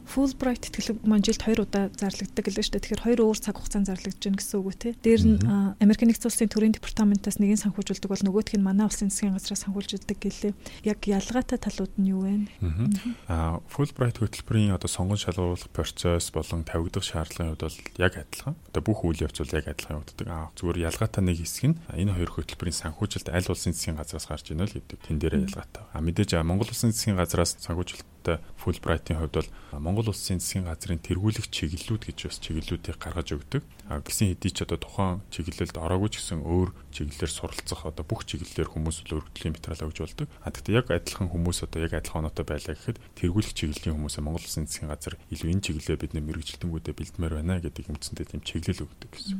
Fulbright 0.06 0.66
тэтгэлэг 0.66 1.06
маань 1.06 1.22
жилд 1.22 1.42
2 1.46 1.62
удаа 1.62 1.88
зарлагддаг 1.94 2.44
гэлээ 2.44 2.64
шүү 2.66 2.74
дээ. 2.74 2.84
Тэгэхээр 2.84 3.04
хоёр 3.06 3.20
өөр 3.22 3.38
цаг 3.38 3.56
хугацаанд 3.56 3.88
зарлагдж 3.88 4.22
байна 4.22 4.38
гэсэн 4.38 4.58
үг 4.58 4.66
үү 4.66 4.76
те. 4.76 4.90
Дээр 4.98 5.22
нь 5.24 5.38
Америк 5.78 6.02
нэгдсэн 6.02 6.28
улсын 6.28 6.50
төрийн 6.50 6.74
департаментаас 6.74 7.38
нэг 7.38 7.54
нь 7.54 7.62
санхүүжүүлдэг 7.62 8.10
бол 8.10 8.24
нөгөөх 8.26 8.58
нь 8.58 8.66
манай 8.66 8.86
улсын 8.90 9.08
засгийн 9.08 9.38
газраас 9.38 9.62
санхүүжүүлдэг 9.64 10.18
гэлээ. 10.18 10.52
Яг 10.84 11.00
ялгаатай 11.06 11.58
талууд 11.58 11.94
нь 11.96 12.10
юу 12.10 12.26
вэ? 12.26 12.50
Аа 13.30 13.62
Fulbright 13.70 14.18
хөтөлбөрийн 14.20 14.74
одоо 14.74 14.90
сонгон 14.90 15.16
шалгуулах 15.16 15.70
процесс 15.70 16.28
болон 16.34 16.66
тавигдах 16.66 17.06
шаардлагын 17.06 17.54
хувьд 17.56 17.64
бол 17.66 17.78
яг 18.02 18.12
адилхан. 18.18 18.54
Одоо 18.74 18.82
бүх 18.82 19.06
үйл 19.06 19.22
явц 19.22 19.38
бол 19.38 19.56
яг 19.56 19.66
адилхан 19.70 20.02
явагддаг. 20.02 20.28
Аа 20.28 20.50
зүгээр 20.58 20.92
ялгаатай 20.92 21.22
нэг 21.24 21.38
хэсэг 21.40 21.64
нь 21.72 21.78
энэ 21.94 22.14
хоёр 22.18 22.30
хөтөлбөрийн 22.36 22.80
санхүүжилт 22.80 23.32
аль 23.32 23.48
улсын 23.48 23.72
засгийн 23.72 23.96
газраас 23.96 24.26
гарч 24.28 24.52
ийнө 24.52 24.66
л 24.66 24.76
гэдэг. 24.76 24.98
Тэн 25.08 25.18
дээрээ 25.22 25.46
ялгаатай. 25.48 25.82
Аа 25.94 26.04
мэдээж 26.04 26.36
Монгол 26.42 26.68
улсын 26.68 26.92
засгийн 26.92 27.16
газраас 27.16 27.56
санхүүжилт 27.62 28.11
одоо 28.22 28.38
Fulbright-ийн 28.62 29.18
хувьд 29.18 29.34
бол 29.42 29.50
Монгол 29.82 30.14
улсын 30.14 30.38
засгийн 30.38 30.70
газрын 30.70 31.02
тэргүүлэх 31.02 31.50
чиглэлүүд 31.50 32.02
гэж 32.06 32.18
бас 32.30 32.38
чиглэлүүдийг 32.38 32.96
гаргаж 33.02 33.34
өгдөг. 33.34 33.62
А 33.90 33.98
гисэн 33.98 34.32
хэдий 34.32 34.54
ч 34.54 34.62
одоо 34.62 34.78
тухайн 34.78 35.20
чиглэлд 35.34 35.74
ороогүй 35.74 36.14
ч 36.14 36.22
гэсэн 36.22 36.46
өөр 36.46 36.70
чиглэлээр 36.94 37.32
суралцах 37.34 37.82
одоо 37.82 38.04
бүх 38.06 38.22
чиглэлээр 38.24 38.70
хүмүүс 38.70 39.10
л 39.10 39.18
өргөдлийн 39.18 39.58
материал 39.58 39.90
өгж 39.90 39.98
болдог. 39.98 40.28
А 40.46 40.54
гэхдээ 40.54 40.78
яг 40.78 40.86
адилхан 40.94 41.28
хүмүүс 41.28 41.66
одоо 41.66 41.80
яг 41.82 41.92
адилхан 41.98 42.22
оноотой 42.22 42.46
байлаа 42.46 42.78
гэхэд 42.78 43.02
тэргүүлэх 43.18 43.52
чиглэлийн 43.58 43.96
хүмүүсээ 43.98 44.22
Монгол 44.22 44.46
улсын 44.46 44.70
засгийн 44.70 44.88
газар 44.94 45.18
илүү 45.34 45.50
энэ 45.50 45.64
чиглэлээ 45.66 45.98
бид 45.98 46.12
нэ 46.14 46.20
мэрэгжилтэнгүүдэд 46.22 46.96
бэлдмээр 46.96 47.34
байна 47.42 47.58
гэдэг 47.58 47.90
юмцэнтэй 47.90 48.26
тийм 48.30 48.40
чиглэл 48.46 48.86
өгдөг 48.86 49.10
гэсэн. 49.10 49.38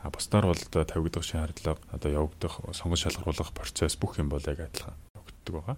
А 0.00 0.08
бусдаар 0.08 0.48
бол 0.48 0.58
одоо 0.58 0.84
тавигдах 0.88 1.24
шаардлага 1.26 1.82
одоо 1.92 2.10
явагдах 2.10 2.54
сонгон 2.72 2.98
шалгаруулах 2.98 3.52
процесс 3.52 4.00
бүх 4.00 4.16
юм 4.16 4.32
бол 4.32 4.42
яг 4.48 4.58
адилхан 4.64 4.96
өгдөг 5.12 5.54
байгаа. 5.60 5.76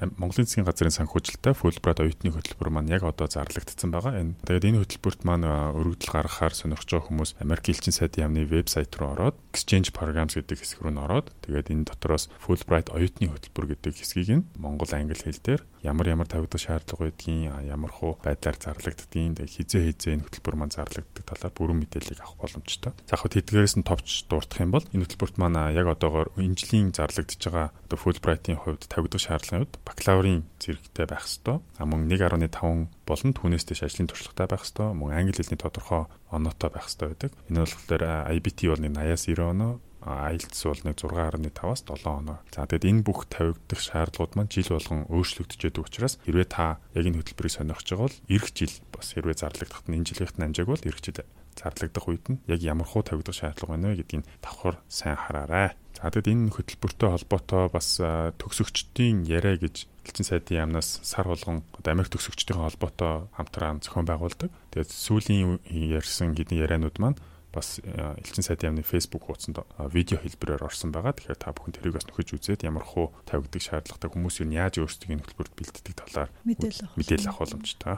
Монголын 0.00 0.46
засгийн 0.46 0.66
газрын 0.66 0.90
санхүүжилттэй 0.90 1.54
Fulbright 1.54 2.02
оюутны 2.02 2.34
хөтөлбөр 2.34 2.70
маань 2.74 2.90
яг 2.90 3.06
одоо 3.06 3.30
зарлагдсан 3.30 3.94
байгаа. 3.94 4.18
Энэ 4.18 4.34
тэгээд 4.42 4.68
энэ 4.74 4.80
хөтөлбөрт 4.82 5.22
маань 5.22 5.46
өргөдөл 5.46 6.10
гаргахаар 6.10 6.50
сонирхож 6.50 6.90
байгаа 6.90 7.08
хүмүүс 7.14 7.30
Америк 7.38 7.70
элчин 7.70 7.94
сайдын 7.94 8.26
яамны 8.26 8.42
вебсайт 8.42 8.90
руу 8.98 9.14
ороод 9.14 9.38
Exchange 9.54 9.94
Programs 9.94 10.34
гэдэг 10.34 10.58
хэсэг 10.58 10.82
рүү 10.82 10.98
н 10.98 11.04
ороод 11.06 11.30
тэгээд 11.46 11.70
энэ 11.70 11.86
дотроос 11.86 12.26
Fulbright 12.42 12.90
оюутны 12.90 13.30
хөтөлбөр 13.30 13.78
гэдэг 13.78 13.94
хэсгийг 13.94 14.30
нь 14.34 14.46
монгол 14.58 14.90
англи 14.90 15.14
хэл 15.14 15.38
дээр 15.38 15.62
ямар 15.86 16.10
ямар 16.10 16.26
тавигдах 16.26 16.58
шаардлага 16.58 17.12
байдгийг 17.12 17.54
ямар 17.68 17.92
хуу 17.94 18.18
байдлаар 18.24 18.58
зарлагддгийг 18.58 19.38
тэгээд 19.38 19.54
хизээ 19.54 19.82
хизээ 19.94 20.12
энэ 20.18 20.24
хөтөлбөр 20.26 20.56
маань 20.58 20.74
зарлагддаг 20.74 21.22
талаар 21.28 21.52
бүрэн 21.54 21.78
мэдээллийг 21.84 22.18
авах 22.24 22.40
боломжтой. 22.40 22.92
За 23.06 23.14
яг 23.14 23.28
тэдгээрээс 23.28 23.76
нь 23.78 23.86
товч 23.86 24.26
дурдах 24.26 24.58
юм 24.64 24.72
бол 24.72 24.88
энэ 24.90 25.04
хөтөлбөрт 25.04 25.36
маань 25.36 25.76
яг 25.76 25.86
одоогоор 25.86 26.32
энэ 26.40 26.56
жилийн 26.56 26.96
зарлагдж 26.96 27.36
байгаа 27.36 27.68
одоо 27.84 27.98
Fulbright-ийн 28.00 28.58
хувьд 28.58 28.88
тавигдах 28.88 29.20
шаардлагын 29.20 29.68
хувьд 29.68 29.83
бакалаврын 29.84 30.44
зэрэгтэй 30.58 31.06
байх 31.06 31.24
ёстой. 31.28 31.60
А 31.78 31.84
мөн 31.84 32.08
1.5 32.08 32.88
болон 33.04 33.30
түүнээс 33.36 33.64
дэш 33.68 33.84
ажлын 33.84 34.08
туршлагатай 34.08 34.48
байх 34.48 34.64
ёстой. 34.64 34.96
Мөн 34.96 35.12
англи 35.12 35.36
хэлний 35.36 35.60
тодорхой 35.60 36.08
оноотой 36.32 36.70
байх 36.72 36.88
ёстой 36.88 37.12
байдаг. 37.12 37.32
Энэ 37.52 37.64
болохоор 37.68 38.02
IBT 38.32 38.72
бол 38.72 38.80
нэг 38.80 38.92
80-аас 38.96 39.24
90 39.28 39.52
оноо 39.52 39.72
IELTS 40.04 40.60
бол 40.68 40.80
нэг 40.84 40.96
6.5-аас 41.00 41.80
7 41.88 42.04
оноо. 42.04 42.38
За 42.52 42.68
тэгэд 42.68 42.84
энэ 42.84 43.04
бүх 43.08 43.24
тавигдах 43.24 43.80
шаардлагууд 43.80 44.36
маань 44.36 44.52
жил 44.52 44.76
болгон 44.76 45.08
өөрчлөгдөж 45.08 45.60
байдаг 45.64 45.84
учраас 45.88 46.20
хэрвээ 46.28 46.48
та 46.52 46.76
яг 46.92 47.04
энэ 47.08 47.24
хөтөлбөрийг 47.24 47.56
сонирхож 47.56 47.88
байгаа 47.88 48.04
бол 48.04 48.18
эх 48.28 48.44
жил 48.52 48.74
бас 48.92 49.06
хэрвээ 49.16 49.36
зарлагдахад 49.40 49.88
энэ 49.88 50.04
жилийнх 50.04 50.36
нь 50.36 50.44
амжааг 50.44 50.68
бол 50.68 50.84
эх 50.84 51.00
жил 51.00 51.24
зарлагдах 51.56 52.04
үед 52.04 52.24
нь 52.28 52.40
яг 52.44 52.60
ямар 52.60 52.84
хуу 52.84 53.00
тавигдах 53.00 53.32
шаардлага 53.32 53.72
байна 53.80 53.96
вэ 53.96 54.04
гэдгийг 54.04 54.28
давхар 54.44 54.76
сайн 54.92 55.16
хараарай. 55.16 55.72
За 56.04 56.12
тэгэд 56.12 56.36
энэ 56.36 56.52
хөтөлбөртэй 56.52 57.08
холбоотой 57.16 57.72
бас 57.72 57.96
төгсөгчдийн 57.96 59.24
яриа 59.24 59.56
гэж 59.56 59.88
элчин 60.04 60.28
сайдын 60.28 60.68
яамнаас 60.68 61.00
сар 61.00 61.24
болгон 61.24 61.64
Америк 61.80 62.12
төгсөгчдийн 62.12 62.60
холбоотой 62.60 63.24
хамтран 63.32 63.80
зохион 63.80 64.04
байгуулдаг. 64.04 64.52
Тэгээд 64.76 64.92
сүүлийн 64.92 65.64
ярьсан 65.64 66.36
гэдний 66.36 66.60
яриануд 66.60 67.00
маань 67.00 67.16
бас 67.56 67.80
элчин 68.20 68.44
сайдын 68.44 68.76
яамны 68.76 68.84
Facebook 68.84 69.32
хуудсанд 69.32 69.64
видео 69.96 70.20
хэлбэрээр 70.20 70.68
орсон 70.68 70.92
байгаа. 70.92 71.16
Тэгэхээр 71.16 71.40
та 71.40 71.56
бүхэн 71.56 71.72
тэрийг 71.72 71.96
бас 71.96 72.04
нөхөж 72.04 72.36
үзээд 72.36 72.68
ямар 72.68 72.84
хуу 72.84 73.16
тавигдах 73.24 73.64
шаардлагатай 73.64 74.12
хүмүүс 74.12 74.44
юу 74.44 74.52
яаж 74.52 74.84
өөрсдийн 74.84 75.24
хөтөлбөрт 75.24 75.56
бэлддэг 75.56 75.94
талаар 76.04 76.28
мэдээлэл 76.44 77.32
авах 77.32 77.48
боломжтой. 77.48 77.96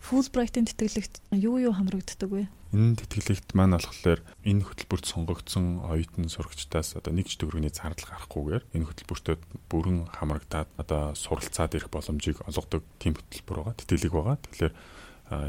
Fulbright-ийн 0.00 0.64
тэтгэлэгт 0.64 1.20
юу 1.36 1.60
юу 1.60 1.76
хамрагддаг 1.76 2.30
вэ? 2.32 2.48
Энэ 2.72 2.96
тэтгэлэгт 3.02 3.52
маань 3.52 3.76
болохоор 3.76 4.22
энэ 4.46 4.64
хөтөлбөрт 4.64 5.06
сонгогдсон 5.06 5.84
оюутан 5.84 6.30
сурагчдаас 6.32 6.96
одоо 6.96 7.12
нэг 7.12 7.28
ч 7.28 7.36
төгрөгийн 7.36 7.74
зардал 7.74 8.08
гарахгүйгээр 8.08 8.64
энэ 8.72 8.86
хөтөлбөртөө 8.88 9.36
бүрэн 9.68 10.08
хамрагдаад 10.08 10.68
одоо 10.80 11.12
суралцаад 11.18 11.76
ирэх 11.76 11.90
боломжийг 11.92 12.40
олгодог 12.46 12.86
тийм 13.02 13.18
хөтөлбөр 13.18 13.58
байгаа. 13.60 13.78
Тэтгэлэг 13.78 14.12
байгаа. 14.14 14.36
Тэгэхээр 14.38 14.74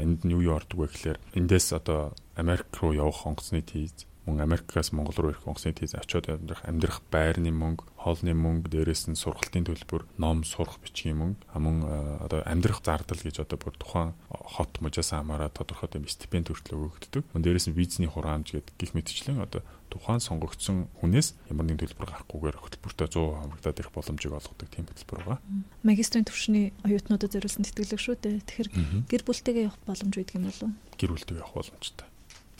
энд 0.02 0.20
нь 0.26 0.32
юу 0.34 0.42
юу 0.44 0.54
ордог 0.60 0.78
вэ 0.78 0.86
гэхээр 0.92 1.18
эндээс 1.38 1.72
одоо 1.72 2.12
Америк 2.36 2.68
руу 2.78 2.92
явах 2.92 3.26
онгоцны 3.26 3.64
тийз 3.64 4.06
мөн 4.26 4.40
Америкаас 4.46 4.92
Монгол 4.94 5.18
руу 5.18 5.30
ирэх 5.34 5.46
онгоцны 5.46 5.74
тийз 5.74 5.94
очиод 5.98 6.30
амьдрах 6.30 6.62
амьдрах 6.62 7.02
байрны 7.10 7.50
мөнгө, 7.50 7.90
хоолны 7.98 8.34
мөнгө, 8.38 8.70
дээрээс 8.70 9.10
нь 9.10 9.18
сургалтын 9.18 9.66
төлбөр, 9.66 10.06
ном 10.22 10.46
сурах 10.46 10.78
бичгийн 10.78 11.18
мөнгө, 11.18 11.42
мөн 11.58 11.76
одоо 12.22 12.46
амьдрах 12.46 12.86
зардал 12.86 13.18
гэж 13.18 13.42
одоо 13.42 13.58
бүр 13.58 13.74
тухайн 13.74 14.14
хот 14.30 14.78
мужаас 14.78 15.10
хамаараа 15.10 15.50
тодорхой 15.50 15.90
тийм 15.90 16.06
стипенд 16.06 16.54
хүртэл 16.54 16.78
өгөгддөг. 16.78 17.34
Мөн 17.34 17.42
дээрээс 17.42 17.66
нь 17.66 17.74
визний 17.74 18.06
хураамж 18.06 18.54
гэдэг 18.54 18.74
гих 18.78 18.94
мэтчлэн 18.94 19.42
одоо 19.42 19.66
тухайн 19.92 20.24
сонгогдсон 20.24 20.88
хүнээс 21.04 21.36
ямар 21.52 21.68
нэгэн 21.68 21.84
төлбөр 21.84 22.08
гарахгүйгээр 22.08 22.56
хөтөлбөртөө 22.64 23.06
100% 23.12 23.44
хамрагдаад 23.44 23.80
ирэх 23.82 23.92
боломжийг 23.92 24.32
олгодог 24.32 24.68
тийм 24.72 24.88
хөтөлбөр 24.88 25.20
байгаа. 25.20 25.38
Магистрийн 25.84 26.24
төвшний 26.24 26.72
оюутнуудад 26.88 27.36
зориулсан 27.36 27.68
тэтгэлэг 27.68 28.00
шүү 28.00 28.16
дээ. 28.16 28.40
Тэгэхээр 28.40 28.68
гэр 29.12 29.22
бүлтэйгээ 29.28 29.66
явах 29.68 29.80
боломж 29.84 30.14
үйдэг 30.16 30.36
юм 30.40 30.48
болов 30.48 30.64
уу? 30.64 30.72
Гэр 30.96 31.12
бүлтэйгээ 31.12 31.44
явах 31.44 31.56
боломжтой. 31.60 32.08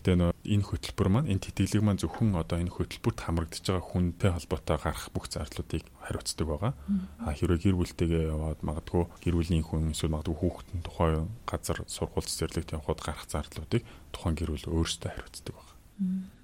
Гэтэ 0.02 0.18
нөө 0.18 0.35
энэ 0.35 0.66
хөтөлбөр 0.66 1.09
маань 1.14 1.30
энэ 1.30 1.47
тэтгэлэг 1.47 1.78
маань 1.87 2.02
зөвхөн 2.02 2.35
одоо 2.35 2.59
энэ 2.59 2.75
хөтөлбөрт 2.75 3.23
хамрагдаж 3.23 3.62
байгаа 3.62 3.87
хүнтэй 3.87 4.30
холбоотой 4.35 4.78
гарах 4.82 5.06
бүх 5.14 5.30
зарлуудыг 5.30 5.87
хариуцдаг 6.02 6.47
байгаа. 6.50 6.75
А 7.23 7.30
хэрвээ 7.30 7.71
гэр 7.71 7.78
бүлтэйгээ 7.78 8.35
яваад 8.35 8.66
магадгүй 8.66 9.06
гэр 9.23 9.35
бүлийн 9.38 9.62
хүн 9.62 9.94
эсвэл 9.94 10.11
магадгүй 10.11 10.37
хүүхдэн 10.42 10.82
тухайн 10.82 11.30
газар 11.47 11.87
сургууль 11.87 12.26
цэцэрлэгт 12.26 12.75
явход 12.75 12.99
гарах 12.99 13.30
зарлуудыг 13.30 13.87
тухайн 14.11 14.35
гэр 14.35 14.50
бүл 14.50 14.82
өөрсдөө 14.82 15.11
хариуцдаг 15.14 15.54
байгаа. 15.54 15.71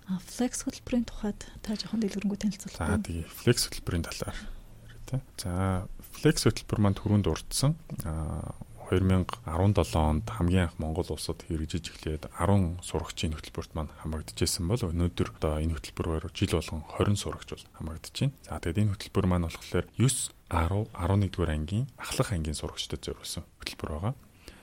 А 0.06 0.22
флекс 0.22 0.62
хөтөлбөрийн 0.62 1.06
тухайд 1.10 1.40
та 1.58 1.74
жоохон 1.74 1.98
дэлгэрэнгүй 1.98 2.38
танилцуулах. 2.38 2.78
За 2.78 3.02
тэгээ 3.02 3.26
флекс 3.26 3.66
хөтөлбөрийн 3.66 4.06
талаар. 4.06 4.38
За 5.34 5.90
флекс 6.14 6.46
хөтөлбөр 6.46 6.78
маань 6.78 6.94
түрүүнд 6.94 7.26
урдсан. 7.26 7.74
А 8.06 8.54
2017 8.88 9.44
онд 10.00 10.24
хамгийн 10.32 10.72
анх 10.72 10.80
Монгол 10.80 11.04
улсад 11.12 11.44
хэрэгжиж 11.44 11.92
эхлээд 11.92 12.32
10 12.32 12.80
сурагчийн 12.80 13.36
хөтөлбөрт 13.36 13.76
маань 13.76 13.92
хамрагдчихсэн 14.00 14.64
бол 14.64 14.80
өнөөдөр 14.80 15.28
одоо 15.36 15.60
энэ 15.60 15.76
хөтөлбөрөөр 15.76 16.32
жил 16.32 16.56
болгон 16.56 16.82
20 16.96 17.20
сурагч 17.20 17.48
бол 17.52 17.66
хамрагдаж 17.76 18.16
байна. 18.16 18.32
За 18.48 18.56
тэгээд 18.56 18.80
энэ 18.80 18.92
хөтөлбөр 18.96 19.26
маань 19.28 19.44
болохоор 19.44 19.86
9 20.00 20.32
10 20.48 20.88
11-р 20.96 21.50
ангийн 21.52 21.86
ахлах 22.00 22.32
ангийн 22.32 22.56
сурагчдад 22.56 23.04
зориулсан 23.04 23.44
хөтөлбөр 23.60 23.90
байгаа. 23.92 24.14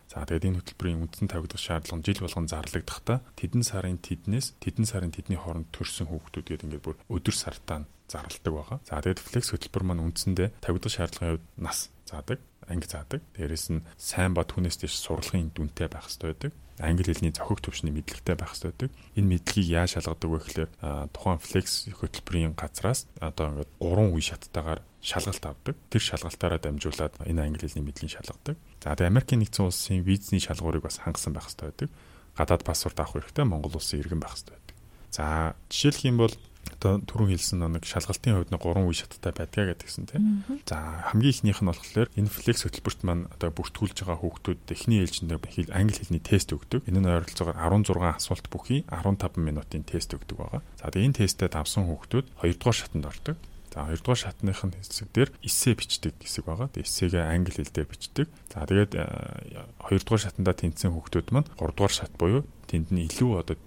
За 0.10 0.25
тэгээд 0.25 0.48
энэ 0.50 0.58
хөтөлбөрийн 0.58 1.01
үндсэн 1.05 1.29
тавигдах 1.29 1.62
шаардлага 1.62 2.01
жил 2.01 2.25
болгон 2.25 2.50
зарлагдахтаа 2.50 3.17
тэдэн 3.38 3.62
сарын 3.62 4.01
тэднээс 4.01 4.58
тэдэн 4.58 4.89
сарын 4.89 5.13
тэдний 5.13 5.38
хооронд 5.38 5.70
төрсэн 5.70 6.10
хүүхдүүд 6.10 6.46
гээд 6.50 6.65
ингээд 6.65 6.86
бүр 6.86 6.98
өдөр 7.13 7.36
сартаа 7.38 7.86
зарладаг 8.10 8.53
байгаа. 8.53 8.77
За 8.86 9.01
тэгээд 9.01 9.22
флекс 9.22 9.50
хөтөлбөр 9.53 9.86
маань 9.86 10.05
үндсэндээ 10.05 10.62
тавигдах 10.62 10.94
шаардлагын 10.94 11.41
хувьд 11.41 11.46
нас 11.58 11.89
заадаг 12.05 12.38
анги 12.67 12.88
заадаг. 12.88 13.22
Дээрээс 13.36 13.72
нь 13.74 13.86
сайн 13.98 14.34
бод 14.34 14.51
хүнээс 14.51 14.81
дэш 14.81 14.95
сурлагын 14.98 15.51
дүнтэй 15.53 15.88
байх 15.88 16.07
хэрэгтэй 16.10 16.29
байдаг. 16.34 16.53
Англи 16.75 17.07
хэлний 17.07 17.31
зохиг 17.31 17.63
төвшний 17.63 17.93
мэдлэгтэй 17.95 18.36
байх 18.36 18.51
хэрэгтэй 18.51 18.89
байдаг. 18.89 18.91
Энэ 19.15 19.31
мэдлэгийг 19.31 19.72
яаж 19.72 19.89
шалгадаг 19.95 20.27
вэ 20.27 20.39
гэхээр 20.43 20.69
тухайн 21.15 21.39
флекс 21.39 21.88
хөтөлбөрийн 21.88 22.51
газраас 22.51 23.07
одоо 23.24 23.63
ингээд 23.63 23.72
гурван 23.79 24.12
үе 24.12 24.24
шаттайгаар 24.27 24.84
шалгалт 25.00 25.45
авдаг. 25.45 25.75
Тэр 25.88 26.03
шалгалтаараа 26.03 26.60
дамжуулаад 26.60 27.15
энэ 27.24 27.48
англи 27.48 27.63
хэлний 27.63 27.86
мэдлийг 27.88 28.12
шалгадаг. 28.12 28.60
За 28.84 28.91
тэгээ 28.91 29.07
Америкийн 29.07 29.39
нэгдсэн 29.39 29.72
улсын 29.72 30.03
визний 30.03 30.43
шалгуурыг 30.43 30.84
бас 30.84 31.00
хангасан 31.00 31.31
байх 31.31 31.48
хэрэгтэй 31.48 31.72
байдаг. 31.72 31.89
Гадаад 32.36 32.63
паспорт 32.67 33.00
авах 33.00 33.24
хэрэгтэй 33.24 33.45
Монгол 33.48 33.79
улсын 33.79 34.03
иргэн 34.03 34.19
байх 34.19 34.36
хэрэгтэй 34.36 34.60
байдаг. 34.60 34.75
За 35.15 35.55
жишээлх 35.72 36.03
юм 36.03 36.19
бол 36.19 36.36
одоо 36.74 37.01
түрүүн 37.05 37.31
хэлсэн 37.36 37.62
нэг 37.62 37.84
шалгалтын 37.86 38.36
хувьд 38.36 38.51
нэг 38.53 38.62
гурван 38.62 38.89
үе 38.89 38.98
шаттай 38.98 39.34
байдгаа 39.36 39.74
гэдгсэн 39.74 40.05
тийм. 40.10 40.43
За 40.65 41.05
хамгийн 41.12 41.34
ихнийх 41.34 41.62
нь 41.62 41.69
болохоор 41.69 42.10
энэ 42.17 42.31
флекс 42.31 42.65
хөтөлбөрт 42.65 43.01
маань 43.05 43.29
одоо 43.34 43.50
бүртгүүлж 43.53 43.98
байгаа 44.01 44.17
хүүхдүүд 44.22 44.62
эхний 44.74 45.00
ээлжиндээ 45.05 45.39
хэл 45.41 45.75
англи 45.75 45.98
хэлний 45.98 46.24
тест 46.24 46.50
өгдөг. 46.53 46.86
Энэ 46.89 47.00
нь 47.01 47.10
ойролцоогоор 47.10 47.57
16 47.57 48.17
асуулт 48.17 48.45
бүхий 48.50 48.81
15 48.89 49.38
минутын 49.38 49.86
тест 49.86 50.13
өгдөг 50.17 50.38
байгаа. 50.38 50.62
За 50.81 50.89
тэгээ 50.89 51.07
энэ 51.10 51.19
тестэд 51.22 51.53
авсан 51.53 51.86
хүүхдүүд 51.86 52.25
2 52.41 52.57
дугаар 52.57 52.77
шатанд 52.77 53.05
ордог. 53.05 53.38
За 53.75 53.84
хоёрдугаар 53.84 54.20
шатныхын 54.24 54.72
хэсэг 54.72 55.12
дээр 55.12 55.29
эссе 55.44 55.75
бичдэг 55.75 56.15
хэсэг 56.24 56.48
байгаа. 56.48 56.72
Тэгээ 56.72 56.88
эссегээ 56.88 57.24
англи 57.27 57.60
хэлээр 57.60 57.91
бичдэг. 57.91 58.27
За 58.48 58.63
тэгээд 58.63 58.96
хоёрдугаар 59.84 60.24
шатандаа 60.24 60.55
тэнцсэн 60.55 60.96
хүүхдүүд 60.96 61.27
маань 61.36 61.50
гуравдугаар 61.60 61.91
шат 61.91 62.15
буюу 62.15 62.48
тэнд 62.72 62.96
нь 62.96 63.03
илүү 63.03 63.32
одоо 63.36 63.60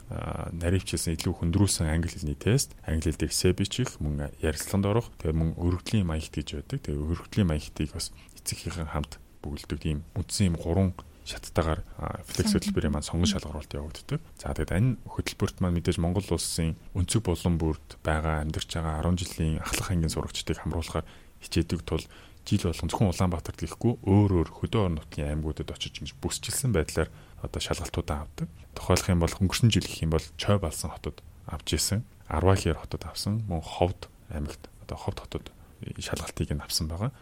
наривчлсан 0.57 1.13
илүү 1.13 1.45
хөндрүүлсэн 1.45 1.93
англи 1.93 2.09
хэлний 2.09 2.41
тест, 2.41 2.73
англи 2.89 3.13
хэлээр 3.13 3.29
эссе 3.29 3.53
бичих, 3.53 4.01
мөн 4.01 4.33
ярилцлаганд 4.41 4.89
орох, 4.89 5.13
тэгээ 5.21 5.37
мөн 5.37 5.51
өргөдлийн 5.61 6.09
маягт 6.09 6.33
гэж 6.33 6.57
байдаг. 6.57 6.89
Тэгээ 6.89 7.05
өргөдлийн 7.05 7.49
маягтыг 7.53 7.93
бас 7.93 8.09
эцэгхийн 8.41 8.89
хамт 8.89 9.21
бүгэлдэг 9.45 9.79
тийм 9.79 9.99
үндсэн 10.17 10.51
юм 10.51 10.57
гурван 10.57 10.97
шаттайгаар 11.29 11.85
флекс 12.25 12.57
хөтөлбөрийн 12.57 12.93
маань 12.97 13.05
сонгон 13.05 13.29
шалгаруулалт 13.29 13.77
явагддаг. 13.77 14.21
За 14.41 14.57
тэгээд 14.57 14.73
энэ 14.73 14.97
хөтөлбөрт 15.05 15.61
маань 15.61 15.77
мэдээж 15.77 16.01
Монгол 16.01 16.25
улсын 16.25 16.73
өнцөг 16.97 17.29
болон 17.29 17.55
бүрд 17.61 18.01
байгаа 18.01 18.41
амьдарч 18.43 18.73
байгаа 18.73 19.05
10 19.05 19.21
жилийн 19.21 19.61
ахлах 19.61 19.93
ангийн 19.93 20.09
сурагчдыг 20.09 20.57
хамруулахаар 20.57 21.05
хичээдэг 21.45 21.85
тул 21.85 22.05
жил 22.49 22.65
болгон 22.65 22.89
зөвхөн 22.89 23.13
Улаанбаатарт 23.13 23.61
гэхгүй 23.61 23.93
өөр 24.09 24.31
өөр 24.41 24.49
хөдөө 24.57 24.81
орон 24.81 24.97
нутгийн 24.97 25.37
аймагуудад 25.37 25.69
очиж 25.69 26.01
ингэж 26.01 26.17
бүсчилсэн 26.17 26.73
байдлаар 26.73 27.13
одоо 27.45 27.61
шалгалтуудаа 27.61 28.25
авдаг. 28.25 28.49
Тохиолох 28.73 29.09
юм 29.13 29.21
бол 29.21 29.37
өнгөрсөн 29.37 29.69
жил 29.69 29.85
гэх 29.85 30.01
юм 30.01 30.17
бол 30.17 30.25
Чой 30.41 30.57
балсан 30.57 30.89
хотод 30.89 31.21
авч 31.45 31.77
исэн. 31.77 32.09
Арвахиар 32.25 32.81
хотод 32.81 33.05
авсан. 33.05 33.45
Мөн 33.45 33.61
Ховд 33.61 34.09
аймагт 34.33 34.73
одоо 34.81 34.97
Ховд 34.97 35.21
хотод 35.21 35.53
шалгалтыг 36.01 36.57
нь 36.57 36.65
авсан 36.65 36.89
байгаа. 36.89 37.13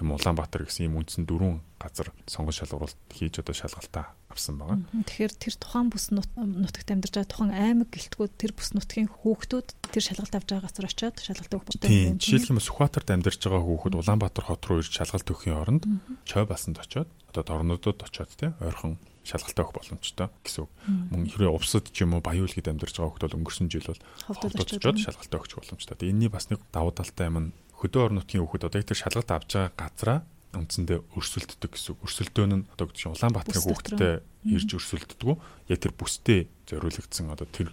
Тэм 0.00 0.16
Улаанбаатар 0.16 0.64
гэсэн 0.64 0.88
ийм 0.88 0.96
үндсэн 0.96 1.28
дөрвөн 1.28 1.60
газар 1.76 2.08
сонгон 2.24 2.56
шалгуулалт 2.56 2.96
хийж 3.12 3.44
одоо 3.44 3.52
шалгалтаа 3.52 4.16
авсан 4.32 4.56
байгаа. 4.56 4.80
Тэгэхээр 5.04 5.34
тэр 5.36 5.54
тухайн 5.60 5.92
бүс 5.92 6.08
нутагт 6.16 6.88
амьдарч 6.88 7.14
байгаа 7.20 7.28
тухайн 7.28 7.52
аймаг 7.52 7.92
гэлтгүүд 7.92 8.32
тэр 8.40 8.56
бүс 8.56 8.72
нутгийн 8.72 9.12
хүүхдүүд 9.12 9.68
тэр 9.92 10.00
шалгалт 10.00 10.34
авч 10.40 10.48
байгаа 10.48 10.64
газар 10.72 10.88
очиод 10.88 11.16
шалгалт 11.20 11.52
өгөх 11.52 11.66
боломжтой. 11.68 11.92
Тийм. 11.92 12.16
Жишээлх 12.16 12.48
юм 12.48 12.64
Сүхбаатарт 12.64 13.12
амьдарч 13.12 13.44
байгаа 13.44 13.60
хүүхэд 13.60 13.98
Улаанбаатар 14.00 14.44
хот 14.48 14.64
руу 14.64 14.80
ирж 14.80 14.92
шалгалт 14.96 15.28
өгөхийн 15.28 15.60
оронд 15.60 15.84
Чой 16.24 16.48
басанд 16.48 16.80
очиод 16.80 17.12
одоо 17.28 17.44
дорнодод 17.44 18.00
очиод 18.00 18.32
тий 18.40 18.56
ойрхон 18.56 18.96
шалгалтаа 19.20 19.68
өгөх 19.68 19.76
боломжтой 19.76 20.28
гэсэн 20.42 20.64
үг. 20.64 20.70
Мөн 21.12 21.28
хэрвээ 21.28 21.52
увсад 21.52 21.92
ч 21.92 22.02
юм 22.02 22.16
уу 22.16 22.24
Баян 22.24 22.48
үлгэд 22.48 22.72
амьдарч 22.72 22.96
байгаа 22.96 23.20
хүмүүс 23.20 23.24
бол 23.28 23.38
өнгөрсөн 23.44 23.68
жил 23.68 23.84
бол 23.84 24.02
ховдод 24.26 24.56
очиод 24.64 24.96
шалгалтаа 24.96 25.38
өгч 25.44 25.52
боломжтой. 25.60 25.96
Тэгээ 26.00 26.12
энэний 26.16 26.32
бас 26.32 26.48
нэг 26.48 26.64
давуу 26.72 26.90
талтай 26.96 27.28
юм 27.28 27.38
нь 27.38 27.48
хөдөө 27.80 28.00
орон 28.04 28.20
нутгийн 28.20 28.44
хүүхэд 28.44 28.68
одоо 28.68 28.80
тэр 28.84 29.00
шалгалт 29.00 29.30
авч 29.32 29.50
байгаа 29.56 29.72
газраа 29.74 30.18
үндсэндээ 30.50 30.98
өрсөлддөг 31.14 31.70
гэсэн. 31.72 31.96
Өрсөлдөөн 32.02 32.52
нь 32.58 32.66
одоо 32.74 32.90
гэж 32.90 32.98
Улаанбаатарын 33.06 33.64
хүүхэдтэй 33.70 34.12
ирж 34.50 34.68
өрсөлддөг. 34.76 35.38
Яг 35.70 35.78
тэр 35.78 35.94
бүстэй 35.94 36.50
зориулагдсан 36.66 37.30
одоо 37.30 37.46
тэр 37.46 37.70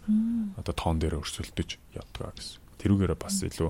одоо 0.56 0.74
тоон 0.78 1.02
дээр 1.02 1.18
өрсөлдөж 1.18 1.70
явдаг 1.98 2.38
гэсэн. 2.38 2.62
Тэрүүгээрээ 2.78 3.18
бас 3.18 3.42
илүү 3.42 3.70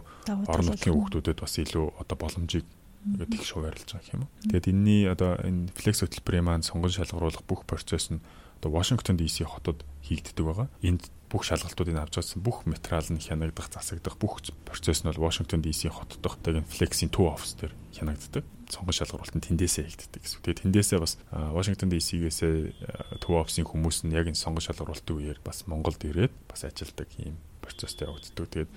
орон 0.51 0.67
нутгийн 0.67 0.96
хүүхдүүдэд 1.00 1.39
бас 1.39 1.56
илүү 1.63 1.86
одоо 2.03 2.17
боломжийг 2.20 2.67
тэг 3.15 3.41
шугаарлаж 3.48 3.88
байгаа 3.96 4.15
юм. 4.20 4.27
Тэгээд 4.51 4.67
энэний 4.67 5.08
одоо 5.08 5.39
энэ 5.39 5.72
флекс 5.72 6.03
хөтөлбөрийн 6.03 6.44
маань 6.44 6.67
сонгон 6.67 6.91
шалгаруулах 6.91 7.48
бүх 7.48 7.63
процесс 7.63 8.12
нь 8.12 8.20
одоо 8.60 8.75
Washington 8.75 9.15
DC 9.15 9.48
хотод 9.48 9.88
хийгддэг 10.03 10.44
байгаа. 10.44 10.67
Энд 10.84 11.08
бүх 11.27 11.43
шалгалтуудыг 11.43 12.00
авч 12.00 12.19
чадсан 12.19 12.39
бүх 12.39 12.63
материал 12.63 13.03
нь 13.12 13.19
хянагдах, 13.19 13.67
засагдах 13.67 14.15
бүх 14.15 14.39
процесс 14.63 15.03
нь 15.03 15.12
бол 15.12 15.27
Washington 15.27 15.60
DC 15.60 15.91
хот 15.91 16.15
дох 16.24 16.39
энэ 16.39 16.63
Flex-ийн 16.63 17.12
төв 17.12 17.36
офс 17.36 17.60
дээр 17.60 17.75
хянагддаг. 17.91 18.48
Сонгон 18.72 18.96
шалгаруулалт 18.96 19.36
нь 19.36 19.43
тэндээсээ 19.43 19.88
хийгддэг 19.91 20.24
гэсэн. 20.24 20.39
Тэгээ 20.43 20.62
тэндээсээ 20.72 21.00
бас 21.03 21.19
Washington 21.31 21.91
DC-гээсээ 21.91 23.19
төв 23.19 23.34
офсын 23.43 23.67
хүмүүс 23.67 24.07
нь 24.07 24.15
яг 24.15 24.31
энэ 24.31 24.39
сонгон 24.39 24.63
шалгаруулалтын 24.63 25.19
үеэр 25.19 25.39
бас 25.43 25.67
Монголд 25.67 26.00
ирээд 26.03 26.31
бас 26.48 26.63
ажилладаг 26.63 27.12
ийм 27.19 27.36
процесстэй 27.60 28.07
явагддаг. 28.07 28.48
Тэгээд 28.48 28.72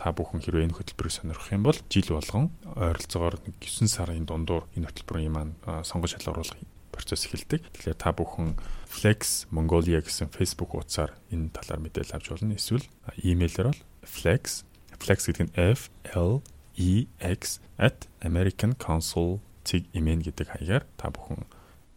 та 0.00 0.16
бүхэн 0.16 0.40
хэрвээ 0.40 0.72
энэ 0.72 0.76
хөтөлбөрийг 0.80 1.12
сонирхох 1.12 1.52
юм 1.52 1.64
бол 1.68 1.78
жил 1.92 2.08
болгон 2.16 2.48
ойролцоогоор 2.64 3.36
9 3.60 3.88
сарын 3.88 4.24
дундуур 4.24 4.64
энэ 4.72 4.88
хөтөлбөрийн 4.88 5.32
маань 5.32 5.52
сонгон 5.84 6.08
шалгаруулах 6.08 6.56
процесс 6.88 7.28
эхэлдэг. 7.28 7.60
Тэгэхээр 7.60 8.00
та 8.00 8.16
бүхэн 8.16 8.56
Flex 8.90 9.46
Mongolia 9.54 10.02
гэсэн 10.02 10.34
Facebook 10.34 10.74
хуудасаар 10.74 11.14
энэ 11.30 11.54
талаар 11.54 11.78
мэдээлэл 11.78 12.18
авч 12.18 12.34
болно. 12.34 12.58
Эсвэл 12.58 12.82
имэйлээр 13.22 13.70
бол 13.70 13.78
flex 14.02 14.66
flex 14.98 15.30
гэдэг 15.30 15.46
нь 15.46 15.54
F 15.54 15.94
L 16.10 16.42
E 16.74 17.06
X 17.22 17.62
@americanconsul.cig-email 17.78 20.26
гэдэг 20.26 20.50
хаягаар 20.50 20.90
та 20.98 21.14
бүхэн 21.14 21.46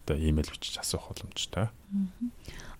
одоо 0.03 0.19
имэйл 0.19 0.51
бичиж 0.51 0.75
асуух 0.77 1.07
боломжтой. 1.09 1.71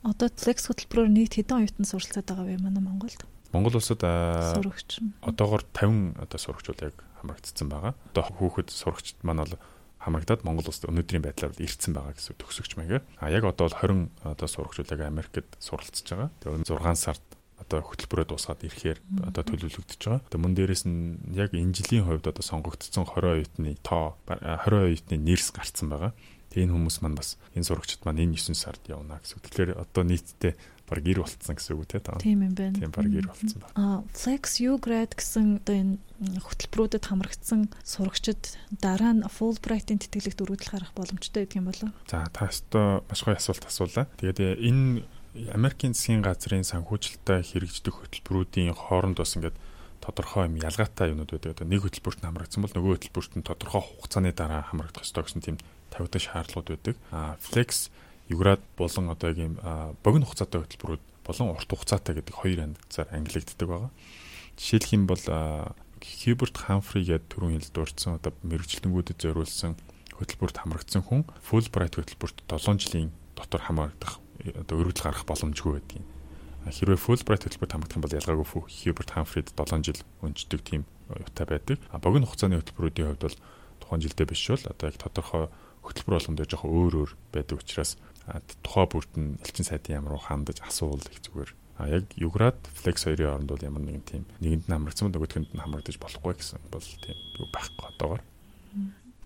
Одоо 0.03 0.27
Flex 0.27 0.67
хөтөлбөрөөр 0.67 1.07
нийт 1.07 1.39
хэдэн 1.39 1.63
оюутан 1.63 1.87
суралцаад 1.87 2.27
байгаа 2.27 2.51
вэ 2.51 2.59
манай 2.59 2.83
Монголд? 2.83 3.23
Монгол 3.55 3.79
улсад 3.79 4.03
одоогор 4.03 5.63
50 5.71 6.19
одоо 6.19 6.39
сурагчуул 6.41 6.83
яг 6.83 6.99
хамрагдсан 7.23 7.71
байгаа. 7.71 7.95
Одоо 8.11 8.27
хүүхэд 8.35 8.67
сурагчд 8.67 9.23
маань 9.23 9.47
бол 9.47 9.55
хамрагдаад 10.03 10.43
Монгол 10.43 10.67
улсад 10.67 10.91
өнөөдрийн 10.91 11.23
байдлаар 11.23 11.55
ирсэн 11.57 11.95
байгаа 11.95 12.13
гэсэн 12.13 12.35
төгсөгч 12.35 12.75
маягаар. 12.75 13.03
А 13.23 13.31
яг 13.31 13.47
одоо 13.47 13.71
бол 13.71 13.79
20 13.79 14.11
одоо 14.27 14.47
сурагчуул 14.47 14.91
яг 14.91 15.01
Америкт 15.07 15.47
суралцж 15.63 16.03
байгаа. 16.03 16.29
Тэгээ 16.43 16.67
6 16.67 16.99
сард 16.99 17.23
одоо 17.63 17.79
хөтөлбөрөө 17.87 18.27
дуусгаад 18.27 18.61
ирэхээр 18.67 18.99
одоо 19.31 19.43
төлөвлөгдөж 19.47 20.01
байгаа. 20.03 20.21
Тэгээ 20.27 20.43
мөн 20.43 20.53
дээрэс 20.59 20.83
нь 20.83 21.23
яг 21.31 21.55
энэ 21.55 21.71
жилийн 21.71 22.03
хувьд 22.03 22.27
одоо 22.27 22.43
сонгогдсон 22.43 23.07
20 23.07 23.47
оюутны 23.47 23.79
тоо 23.79 24.19
20 24.27 24.67
оюутны 24.67 25.15
нэрс 25.23 25.55
гарцсан 25.55 25.87
байгаа. 25.87 26.11
Тэгээ 26.51 26.67
энэ 26.67 26.75
хүмүүс 26.75 26.97
маань 26.99 27.17
бас 27.17 27.39
энэ 27.55 27.63
сурагчид 27.63 28.03
маань 28.03 28.19
энэ 28.27 28.35
9 28.35 28.59
сард 28.59 28.83
явна 28.91 29.23
гэсэн. 29.23 29.39
Тэгэхээр 29.39 29.71
одоо 29.79 30.03
нийтдээ 30.03 30.53
баг 30.93 31.01
гэр 31.01 31.25
болцсон 31.25 31.57
гэсэн 31.57 31.73
үг 31.73 31.89
те 31.89 31.97
таа. 31.97 32.21
Тийм 32.21 32.45
юм 32.45 32.53
байна. 32.53 32.77
Тийм 32.77 32.93
баг 32.93 33.09
гэр 33.09 33.25
болцсон 33.25 33.59
байна. 33.65 33.73
Аа 33.73 33.97
Flex 34.13 34.61
U 34.61 34.77
grad 34.77 35.17
гэсэн 35.17 35.65
одоо 35.65 35.73
энэ 35.73 35.97
хөтөлбөрүүдэд 36.37 37.09
хамрагдсан 37.09 37.73
сурагчид 37.81 38.53
дараа 38.77 39.17
нь 39.17 39.25
Fulbright-ийн 39.25 39.97
тэтгэлэгт 39.97 40.45
өргөдөл 40.45 40.73
гарах 40.77 40.93
боломжтой 40.93 41.49
гэдэг 41.49 41.57
юм 41.57 41.67
болов. 41.73 41.89
За 42.05 42.29
та 42.29 42.45
өстөө 42.45 43.09
маш 43.09 43.21
гоё 43.25 43.35
асуулт 43.41 43.65
асуулаа. 43.65 44.05
Тэгээд 44.21 44.61
энэ 44.61 45.01
Америкийн 45.33 45.97
засгийн 45.97 46.21
газрын 46.21 46.61
санхүүжилттэй 46.61 47.41
хэрэгждэг 47.41 47.89
хөтөлбөрүүдийн 47.89 48.77
хооронд 48.77 49.17
бас 49.17 49.33
ингээд 49.33 49.57
тодорхой 49.97 50.45
юм 50.45 50.61
ялгаатай 50.61 51.09
юмнууд 51.09 51.33
байдаг. 51.33 51.57
Одоо 51.57 51.65
нэг 51.65 51.81
хөтөлбөрт 51.81 52.21
нь 52.21 52.27
хамрагдсан 52.29 52.61
бол 52.61 52.75
нөгөө 52.77 52.93
хөтөлбөрт 53.01 53.33
нь 53.41 53.47
тодорхой 53.47 53.81
хугацааны 53.81 54.29
дараа 54.29 54.61
хамрагдах 54.69 55.01
ёстой 55.01 55.25
гэсэн 55.25 55.41
тийм 55.41 55.57
тавигдах 55.89 56.21
шаардлагууд 56.21 56.69
байдаг. 56.69 56.95
А 57.09 57.39
Flex 57.41 57.89
Юград 58.29 58.61
болон 58.77 59.09
одоо 59.09 59.29
яг 59.29 59.37
юм 59.37 59.55
богино 60.03 60.25
хугацаатай 60.25 60.63
хөтөлбөрүүд 60.63 61.03
болон 61.27 61.55
урт 61.55 61.69
хугацаатай 61.69 62.15
гэдэг 62.15 62.35
хоёр 62.35 62.59
ангилзаар 62.63 63.09
ангилагддаг 63.11 63.67
байгаа. 63.67 63.91
Жишээлх 64.57 64.93
юм 64.93 65.07
бол 65.07 65.23
Hubert 66.03 66.55
Humphrey 66.67 67.03
гэдэг 67.07 67.31
түрүүн 67.31 67.55
хэлд 67.59 67.71
дурдсан 67.75 68.19
одоо 68.19 68.31
мэрэгчлэнгүүдэд 68.43 69.23
зориулсан 69.23 69.75
хөтөлбөрт 70.19 70.59
хамрагдсан 70.59 71.03
хүн 71.03 71.23
Fulbright 71.47 71.95
хөтөлбөрт 71.95 72.43
7 72.47 72.79
жилийн 72.79 73.11
дотор 73.35 73.63
хамрагдах 73.63 74.19
одоо 74.43 74.75
өргөдөл 74.83 75.07
гарах 75.07 75.23
боломжгүй 75.23 75.79
байдгийг. 75.79 76.05
Хэрвээ 76.67 76.99
Fulbright 76.99 77.43
хөтөлбөрт 77.47 77.71
хамрагдах 77.71 77.97
юм 77.97 78.03
бол 78.03 78.17
ялгаагүй 78.19 78.47
Hubert 78.83 79.11
Humphrey-д 79.15 79.55
7 79.55 79.83
жил 79.83 79.99
өнждөг 80.23 80.61
тийм 80.63 80.83
юутай 81.07 81.47
байдаг. 81.47 81.79
А 81.91 81.99
богино 81.99 82.27
хугацааны 82.27 82.59
хөтөлбөрүүдийн 82.59 83.07
хувьд 83.15 83.23
бол 83.27 83.37
тухайн 83.79 84.03
жилдээ 84.03 84.27
биш 84.27 84.43
бол 84.47 84.63
одоо 84.71 84.85
яг 84.91 84.97
тодорхой 84.99 85.47
хөтөлбөр 85.83 86.15
болгондоо 86.19 86.45
жоохон 86.47 86.71
өөр 86.71 86.93
өөр 87.03 87.11
байдаг 87.35 87.59
учраас 87.59 87.99
тухай 88.63 88.87
бүрт 88.87 89.13
нь 89.19 89.37
элчин 89.43 89.65
сайдын 89.67 89.99
ямар 90.03 90.19
хандаж 90.19 90.61
асуул 90.63 91.01
их 91.01 91.21
зүгээр. 91.23 91.51
А 91.77 91.89
яг 91.89 92.05
Юград 92.15 92.59
Flex 92.69 93.09
2-ын 93.09 93.33
оронд 93.33 93.49
бол 93.49 93.65
ямар 93.65 93.81
нэгэн 93.81 94.05
тийм 94.05 94.23
нэгэнд 94.39 94.69
нь 94.69 94.73
хамрагдсан 94.73 95.09
бол 95.09 95.15
нөгөөдгөнд 95.17 95.51
нь 95.51 95.63
хамрагдаж 95.63 95.97
болохгүй 95.97 96.33
гэсэн 96.37 96.61
бол 96.69 96.85
тийм 96.85 97.17
байхгүй 97.49 97.87
одоогор 97.89 98.21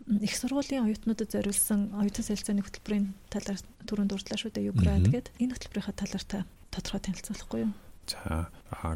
их 0.07 0.33
сургуулийн 0.39 0.87
оюутнуудад 0.87 1.31
зориулсан 1.31 1.91
оюутан 1.99 2.23
солилцооны 2.23 2.63
хөтөлбөрийн 2.63 3.11
талаар 3.27 3.59
түрүүнд 3.91 4.11
дурдлаа 4.15 4.39
шүү 4.39 4.51
дээ 4.55 4.71
Юград 4.71 5.03
гэдэг. 5.03 5.35
Энэ 5.43 5.53
хөтөлбөрийнхаа 5.59 5.95
талаар 5.99 6.23
та 6.23 6.39
тодорхой 6.71 7.01
танилцуулахгүй 7.03 7.59
юу? 7.67 7.73
За 8.07 8.47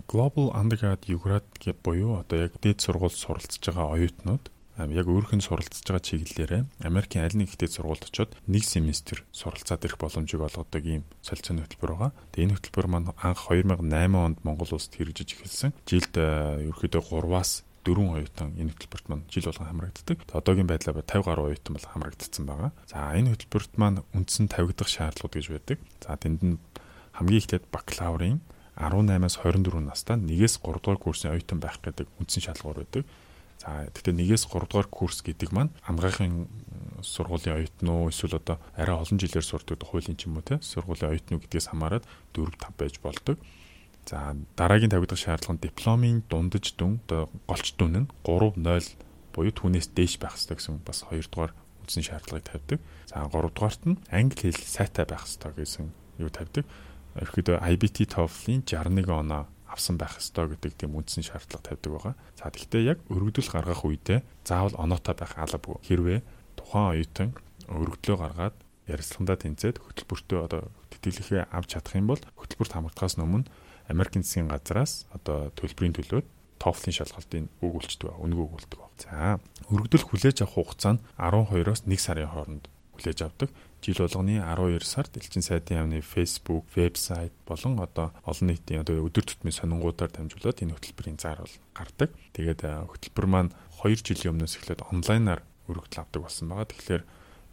Global 0.08 0.56
Undergrad 0.56 1.04
Юград 1.12 1.44
гэх 1.60 1.76
буюу 1.84 2.24
одоо 2.24 2.48
яг 2.48 2.56
дээд 2.64 2.80
сургууль 2.80 3.12
суралцж 3.12 3.60
байгаа 3.60 4.00
оюутнууд 4.00 4.48
яг 4.78 5.08
нь 5.08 5.44
суралцж 5.44 5.84
байгаа 5.84 6.04
чиглэлээрээ 6.04 6.62
Америкийн 6.88 7.26
аль 7.28 7.38
нэг 7.38 7.52
дээд 7.56 7.76
сургуульд 7.76 8.08
очиод 8.08 8.32
нэг 8.48 8.64
семестр 8.64 9.24
суралцаад 9.36 9.84
ирэх 9.84 10.00
боломжийг 10.00 10.42
олгодог 10.42 10.84
ийм 10.86 11.04
солилцооны 11.22 11.68
хөтөлбөр 11.68 11.92
байгаа. 11.92 12.12
Тэгээ 12.32 12.46
энэ 12.48 12.56
хөтөлбөр 12.56 12.88
маань 12.88 13.12
анх 13.20 13.52
2008 13.52 14.16
онд 14.16 14.38
Монгол 14.48 14.72
улсад 14.72 14.96
хэрэгжиж 14.96 15.36
эхэлсэн. 15.36 15.76
Жилд 15.84 16.16
ерөөхдөө 16.16 17.04
3-аас 17.04 17.68
дөрвөн 17.84 18.22
оюутан 18.22 18.54
энэ 18.56 18.72
хөтөлбөрт 18.78 19.06
маань 19.10 19.26
жил 19.28 19.50
болгон 19.50 19.68
хамрагддаг. 19.68 20.18
Одоогийн 20.30 20.70
байдлаар 20.70 21.02
50 21.02 21.26
гаруй 21.26 21.46
оюутан 21.52 21.74
бол 21.76 21.88
хамрагдсан 21.90 22.46
байгаа. 22.46 22.72
За 22.86 23.10
энэ 23.18 23.34
хөтөлбөрт 23.34 23.74
маань 23.82 24.06
үндсэн 24.14 24.48
тавигдах 24.54 24.90
шаардлагууд 24.90 25.34
гэж 25.34 25.48
байдаг. 25.50 25.78
За 26.00 26.14
тэнд 26.14 26.42
нь 26.46 26.62
хамгийн 27.18 27.42
ихтэйд 27.42 27.66
бакалаврын 27.74 28.40
18-аас 28.78 29.36
24 29.42 29.82
настай 29.82 30.18
нэгээс 30.18 30.62
3 30.62 30.78
дугаар 30.78 31.02
курсын 31.02 31.34
оюутан 31.34 31.60
байх 31.60 31.82
гэдэг 31.82 32.08
үндсэн 32.22 32.42
шалгуур 32.46 32.86
байдаг. 32.86 33.04
За 33.62 33.86
гэхдээ 33.94 34.18
нэгээс 34.18 34.50
3 34.50 34.66
дугаар 34.66 34.90
курс 34.90 35.22
гэдэг 35.22 35.54
маань 35.54 35.70
амгаахын 35.86 36.50
сургуулийн 37.06 37.62
оюутан 37.62 37.88
уу 37.94 38.10
эсвэл 38.10 38.42
одоо 38.42 38.58
арай 38.74 38.98
олон 38.98 39.22
жилээр 39.22 39.46
сурдаг 39.46 39.78
хуулийн 39.86 40.18
ч 40.18 40.26
юм 40.26 40.42
уу 40.42 40.46
те 40.50 40.58
сургуулийн 40.66 41.14
оюутан 41.14 41.38
уу 41.38 41.44
гэдгээс 41.46 41.70
хамаарат 41.70 42.10
4 42.34 42.58
5 42.58 42.74
байж 42.82 42.98
болдог. 43.06 43.38
За 44.10 44.34
дараагийн 44.58 44.90
тавигдах 44.90 45.22
шаардлага 45.22 45.62
нь 45.62 45.62
дипломын 45.62 46.26
дундаж 46.26 46.74
дүн 46.74 46.98
одоо 47.06 47.30
голч 47.46 47.78
дүн 47.78 47.94
нь 48.02 48.08
3.0 48.26 48.58
буюу 49.30 49.54
түүнээс 49.54 49.94
дээш 49.94 50.18
байх 50.18 50.34
хэрэгтэй 50.42 50.58
гэсэн 50.58 50.82
бас 50.82 51.06
2 51.06 51.22
дугаар 51.30 51.54
үндсэн 51.86 52.02
шаардлагыг 52.02 52.50
тавьдаг. 52.50 52.80
За 53.06 53.30
3 53.30 53.30
дугаарт 53.30 53.82
нь 53.86 54.02
англи 54.10 54.50
хэл 54.50 54.58
сайтай 54.58 55.06
байх 55.06 55.30
хэрэгтэй 55.30 55.54
гэсэн 55.54 55.86
юу 56.18 56.34
тавьдаг. 56.34 56.66
Ерөнхийдөө 57.14 57.58
IBT 57.62 58.10
TOEFL-ийн 58.10 58.66
61 58.66 59.06
оноо 59.06 59.51
авсан 59.72 59.96
байх 59.96 60.20
ёстой 60.20 60.52
гэдэг 60.52 60.72
тийм 60.76 61.00
үндсэн 61.00 61.24
шаардлага 61.24 61.64
тавьдаг 61.64 61.92
байгаа. 61.96 62.16
За 62.36 62.52
тэгвэл 62.52 62.92
яг 62.92 63.00
өргөдөл 63.08 63.50
гаргах 63.50 63.88
үедээ 63.88 64.20
заавал 64.44 64.76
оноотой 64.76 65.16
байх 65.16 65.34
албагүй. 65.40 65.80
Хэрвээ 65.88 66.20
тухайн 66.60 66.88
оюутан 67.00 67.30
өргөдлөө 67.72 68.18
гаргаад 68.20 68.56
ярилцлагандаа 68.92 69.38
тэнцээд 69.40 69.78
хөтөлбөртөө 69.80 70.40
одоо 70.44 70.62
тэтгэлэхээ 70.92 71.50
авч 71.56 71.70
чадах 71.74 71.96
юм 71.96 72.12
бол 72.12 72.22
хөтөлбөрт 72.36 72.74
хамрагдахаас 72.76 73.16
өмнө 73.16 73.48
Америкийн 73.88 74.24
засгийн 74.24 74.52
газраас 74.52 75.08
одоо 75.16 75.52
төлбөрийн 75.56 75.96
төлөөд 75.96 76.28
TOEFL-ийн 76.62 76.98
шалгалтын 76.98 77.46
өгүүлждэг 77.66 78.08
ба 78.12 78.22
үнэгүй 78.22 78.46
өгүүлдэг 78.46 78.78
ба. 78.78 78.88
За 79.02 79.42
өргөдөл 79.74 80.06
хүлээж 80.06 80.46
авах 80.46 80.56
хугацаа 80.62 80.94
нь 80.96 81.04
12-оос 81.18 81.82
1 81.90 81.98
сарын 81.98 82.30
хооронд 82.30 82.64
хүлээж 82.94 83.20
авдаг. 83.26 83.50
Жил 83.82 83.98
болгоны 83.98 84.38
12 84.38 84.86
сард 84.86 85.18
элчин 85.18 85.42
сайдын 85.42 85.78
яамны 85.82 86.02
Facebook, 86.06 86.70
вебсайт 86.76 87.34
болон 87.50 87.80
одоо 87.82 88.14
олон 88.30 88.54
нийтийн 88.54 88.86
одоо 88.86 89.02
өдөр 89.02 89.26
тутмын 89.26 89.58
сонингуудаар 89.58 90.14
дамжуулаад 90.14 90.62
энэ 90.62 90.78
хөтөлбөрийн 90.78 91.18
зар 91.18 91.42
бол 91.42 91.58
гардаг. 91.74 92.14
Тэгээд 92.38 92.62
хөтөлбөр 92.62 93.26
маань 93.26 93.52
2 93.82 94.06
жилийн 94.06 94.38
өмнөөс 94.38 94.54
эхлээд 94.62 94.86
онлайнаар 94.86 95.42
өргөдөл 95.66 96.06
авдаг 96.06 96.22
болсон 96.22 96.54
байгаа. 96.54 96.70
Тэгэхээр 96.70 97.04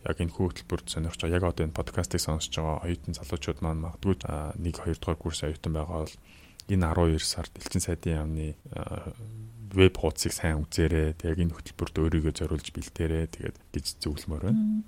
яг 0.05 0.17
энэ 0.21 0.37
хөтөлбөрт 0.37 0.87
сонирхож 0.93 1.21
байгаа 1.25 1.39
яг 1.41 1.49
одоо 1.49 1.65
энэ 1.65 1.79
подкастыг 1.81 2.21
сонсож 2.21 2.53
байгаа 2.53 2.85
оюутан 2.85 3.17
залуучууд 3.17 3.59
маань 3.65 3.83
магадгүй 3.89 4.15
1 4.21 4.61
2 4.61 5.01
дугаар 5.01 5.17
курс 5.17 5.41
оюутан 5.49 5.73
байгаа 5.73 6.05
бол 6.05 6.17
энэ 6.69 6.85
12 6.93 7.25
сард 7.25 7.53
элчин 7.57 7.81
сайдын 7.81 8.21
яамны 8.21 8.47
веб 9.73 9.95
хуудсыг 9.97 10.33
сайн 10.37 10.61
үзээрэй. 10.65 11.17
Яг 11.25 11.39
энэ 11.41 11.57
хөтөлбөрт 11.57 11.97
өөрийгөө 11.97 12.33
зориулж 12.37 12.69
бэлтээрэй. 12.73 13.27
Тэгээд 13.33 13.57
гэж 13.73 13.87
зөвлөмөр 14.05 14.43
байна. 14.45 14.85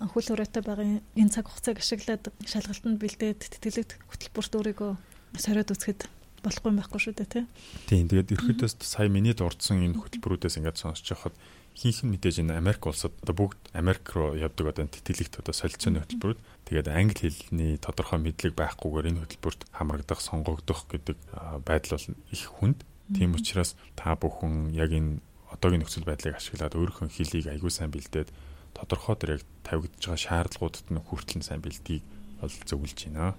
Хөл 0.00 0.26
хоройтой 0.32 0.62
байгаа 0.64 1.04
энэ 1.04 1.32
цаг 1.32 1.52
хугацааг 1.52 1.78
ашиглаад 1.78 2.24
шалгалтанд 2.48 2.96
бэлдээд 2.96 3.40
тэтгэлэгт 3.60 4.00
хөтөлбөрт 4.08 4.52
өөрийгөө 4.56 4.92
сориод 5.36 5.70
үзэхэд 5.76 6.08
болохгүй 6.40 6.72
байхгүй 6.72 7.00
шүү 7.00 7.14
дээ 7.20 7.28
тий. 7.28 7.44
Тийм. 7.84 8.08
Тэгээд 8.08 8.32
ерөөдөөс 8.32 8.80
сая 8.80 9.12
миний 9.12 9.36
дурдсан 9.36 9.84
энэ 9.84 10.00
хөтөлбөрүүдээс 10.00 10.56
ингээд 10.56 10.80
сонсож 10.80 11.04
байхад 11.04 11.36
хинхэн 11.76 12.08
мэдээж 12.16 12.36
энэ 12.40 12.56
Америк 12.56 12.82
улсад 12.88 13.12
одоо 13.20 13.34
бүгд 13.36 13.60
Америк 13.76 14.04
руу 14.16 14.32
явдаг 14.40 14.72
одоо 14.72 14.88
тэтгэлэгт 14.88 15.44
одоо 15.44 15.52
солилцооны 15.52 16.00
хөтөлбөрүүд 16.00 16.40
тэгээд 16.64 16.88
англи 16.88 17.28
хэлний 17.28 17.76
тодорхой 17.76 18.18
мэдлэг 18.24 18.56
байхгүйгээр 18.56 19.10
энэ 19.12 19.20
хөтөлбөрт 19.20 19.60
хамрагдах, 19.68 20.20
сонгогдох 20.24 20.88
гэдэг 20.88 21.16
байдал 21.60 22.00
бол 22.00 22.06
их 22.32 22.44
хүнд. 22.48 22.80
Тийм 23.12 23.36
учраас 23.36 23.76
та 23.96 24.16
бүхэн 24.16 24.72
яг 24.72 24.90
энэ 24.96 25.20
одоогийн 25.52 25.82
нөхцөл 25.84 26.08
байдлыг 26.08 26.40
ашиглаад 26.40 26.78
өөрийнхөө 26.78 27.08
хэлийг 27.10 27.46
аягүй 27.50 27.70
сайн 27.70 27.90
бэлдээд 27.90 28.28
тодорхой 28.74 29.16
тэр 29.16 29.30
яг 29.38 29.44
тавигдж 29.66 30.02
байгаа 30.04 30.20
шаардлагуудад 30.20 30.88
нь 30.90 31.04
хүртэл 31.04 31.42
сайн 31.44 31.62
бэлдгийг 31.62 32.04
бол 32.40 32.54
зөвлөж 32.64 32.98
байна. 33.08 33.36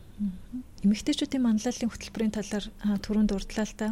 Эмэгтэйчүүдийн 0.86 1.42
манлайлалын 1.42 1.90
хөтөлбөрийн 1.90 2.34
талаар 2.38 2.66
түрүүнд 3.02 3.30
дурдлаа 3.34 3.66
л 3.66 3.76
та. 3.78 3.88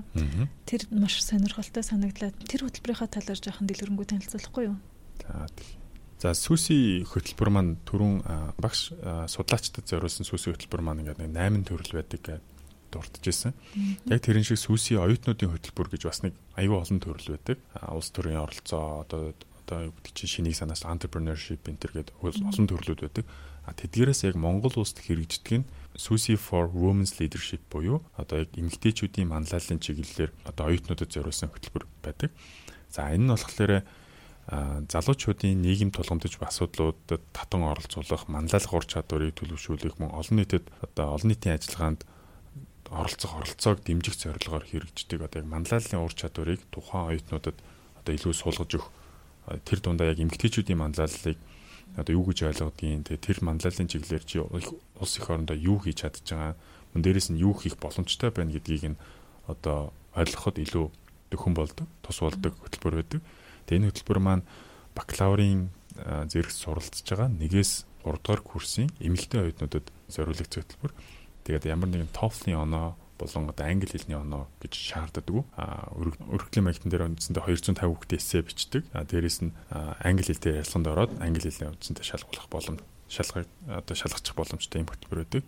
Тэр 0.69 0.85
маш 0.93 1.21
сонирхолтой 1.25 1.81
санагдлаа. 1.81 2.29
Тэр 2.45 2.69
хөтөлбөрийнхаа 2.69 3.09
талаар 3.09 3.39
жоохон 3.41 3.65
дэлгэрэнгүй 3.65 4.05
танилцуулахгүй 4.05 4.63
юу? 4.69 4.77
За 5.25 5.49
За 6.19 6.33
сүси 6.35 7.07
хөтөлбөр 7.07 7.47
маань 7.47 7.71
түрүүн 7.87 8.59
багш 8.59 8.91
судлаачдад 9.31 9.87
зориулсан 9.87 10.27
сүси 10.27 10.51
хөтөлбөр 10.51 10.83
маань 10.83 11.07
ингээд 11.07 11.23
8 11.31 11.63
төрөл 11.63 11.95
байдаг 11.95 12.43
дурдж 12.91 13.23
байсан. 13.23 13.55
Яг 14.11 14.19
тэрэн 14.27 14.43
шиг 14.43 14.59
сүси 14.59 14.99
оюутнуудын 14.99 15.55
хөтөлбөр 15.55 15.87
гэж 15.95 16.03
бас 16.03 16.19
нэг 16.27 16.35
аюул 16.59 16.83
олон 16.83 16.99
төрөл 16.99 17.39
байдаг. 17.39 17.63
Улс 17.87 18.11
төрийн 18.11 18.43
оролцоо 18.43 19.07
одоо 19.07 19.31
одоо 19.69 19.93
юу 19.93 19.93
гэдэг 20.01 20.13
чинь 20.17 20.33
шинийг 20.33 20.57
санаас 20.57 20.81
entrepreneurship 20.81 21.61
энэ 21.69 21.77
төр 21.77 21.93
гэдэг 22.01 22.15
олон 22.25 22.65
төрлүүд 22.65 23.05
байдаг. 23.05 23.25
А 23.69 23.77
тэдгээрээс 23.77 24.25
яг 24.25 24.33
Монгол 24.33 24.73
улсад 24.81 25.05
хэрэгждэг 25.05 25.61
нь 25.61 25.69
Susi 25.93 26.33
for 26.33 26.73
Women's 26.73 27.21
Leadership 27.21 27.61
буюу 27.69 28.01
одоо 28.17 28.41
яг 28.41 28.49
эмэгтэйчүүдийн 28.57 29.29
манлайлалын 29.29 29.77
чиглэлээр 29.77 30.33
одоо 30.49 30.73
оюутнуудад 30.73 31.13
зориулсан 31.13 31.53
хөтөлбөр 31.53 31.85
байдаг. 32.01 32.33
За 32.89 33.13
энэ 33.13 33.29
нь 33.29 33.29
болохоор 33.29 33.85
залуучуудын 34.89 35.61
нийгэм 35.61 35.93
тулгамдж 35.93 36.41
асуудлуудад 36.41 37.21
татан 37.29 37.61
оролцуулах, 37.69 38.25
манлайлах 38.25 38.73
ур 38.73 38.85
чадварыг 38.89 39.37
төлөвшүүлэх 39.37 40.01
мөн 40.01 40.17
олон 40.17 40.41
нийтэд 40.41 40.65
одоо 40.81 41.13
олон 41.13 41.29
нийтийн 41.29 41.53
ажиллагаанд 41.53 42.01
оролцох 42.89 43.37
оролцоог 43.37 43.85
дэмжих 43.85 44.17
зорилгоор 44.17 44.65
хэрэгждэг 44.65 45.21
одоо 45.21 45.45
яг 45.45 45.47
манлайллын 45.53 46.01
ур 46.01 46.13
чадварыг 46.17 46.65
тухайн 46.73 47.13
оюутнуудад 47.13 47.57
одоо 48.01 48.13
илүү 48.17 48.33
суулгаж 48.33 48.73
өгөх 48.73 48.89
тэр 49.65 49.79
дундаа 49.81 50.11
яг 50.13 50.19
эмгтээчүүдийн 50.19 50.77
манлайллыг 50.79 51.37
одоо 51.97 52.13
юу 52.13 52.25
гэж 52.29 52.45
ойлгодгийг 52.45 53.09
тэгээ 53.09 53.25
тэр 53.25 53.37
манлайллын 53.41 53.89
чиглэлээр 53.89 54.25
чи 54.25 54.37
улс 54.39 55.13
их 55.17 55.25
орондоо 55.29 55.57
юу 55.57 55.81
хийж 55.81 56.05
чадж 56.05 56.21
байгаа 56.21 56.53
мөн 56.93 57.01
дээрэс 57.01 57.33
нь 57.33 57.41
юу 57.41 57.53
хийх 57.57 57.77
боломжтой 57.81 58.29
байна 58.29 58.53
гэдгийг 58.53 58.93
нь 58.93 59.01
одоо 59.49 59.93
ойлгоход 60.13 60.61
илүү 60.61 60.85
дөхөн 61.33 61.53
болдог 61.57 61.87
тус 62.01 62.19
болдог 62.21 62.53
хөтөлбөр 62.61 62.95
байдаг. 63.01 63.21
Тэгээ 63.65 63.79
энэ 63.81 63.89
хөтөлбөр 63.89 64.19
маань 64.21 64.43
бакалаврын 64.97 65.69
зэрэг 66.29 66.53
суралцж 66.53 67.05
байгаа 67.05 67.29
нэгээс 67.29 67.85
3 68.05 68.21
дугаар 68.21 68.41
курсын 68.41 68.89
эмэгтэй 69.01 69.49
оюутнуудад 69.49 69.85
зориулагдсан 70.09 70.61
хөтөлбөр. 70.65 70.93
Тэгээд 71.45 71.69
ямар 71.69 71.89
нэгэн 71.89 72.13
TOEFL-ийн 72.13 72.61
оноо 72.65 72.97
болон 73.19 73.51
одоо 73.51 73.65
англи 73.67 73.91
хэлний 73.91 74.15
оноо 74.15 74.47
гэж 74.63 74.73
шаарддаг. 74.73 75.43
А 75.59 75.91
өргөдлийн 75.93 76.65
маягтан 76.65 76.89
дээр 76.89 77.11
үндсэндээ 77.11 77.43
250 77.43 77.83
хүүхдээ 77.83 78.19
эссе 78.19 78.41
бичдэг. 78.41 78.83
А 78.95 79.03
дээрэс 79.03 79.43
нь 79.43 79.51
англи 79.69 80.31
хэл 80.31 80.39
дээр 80.39 80.63
ярилцлаганд 80.63 80.87
ороод 80.87 81.11
англи 81.19 81.43
хэлний 81.43 81.69
үндсэндээ 81.75 82.05
шалгуулах 82.07 82.47
боломж 82.47 82.79
шалгах 83.09 83.45
одоо 83.67 83.95
шалгачих 83.95 84.35
боломжтой 84.37 84.81
юм 84.81 84.87
хөтөлбөр 84.87 85.19
байдаг. 85.25 85.43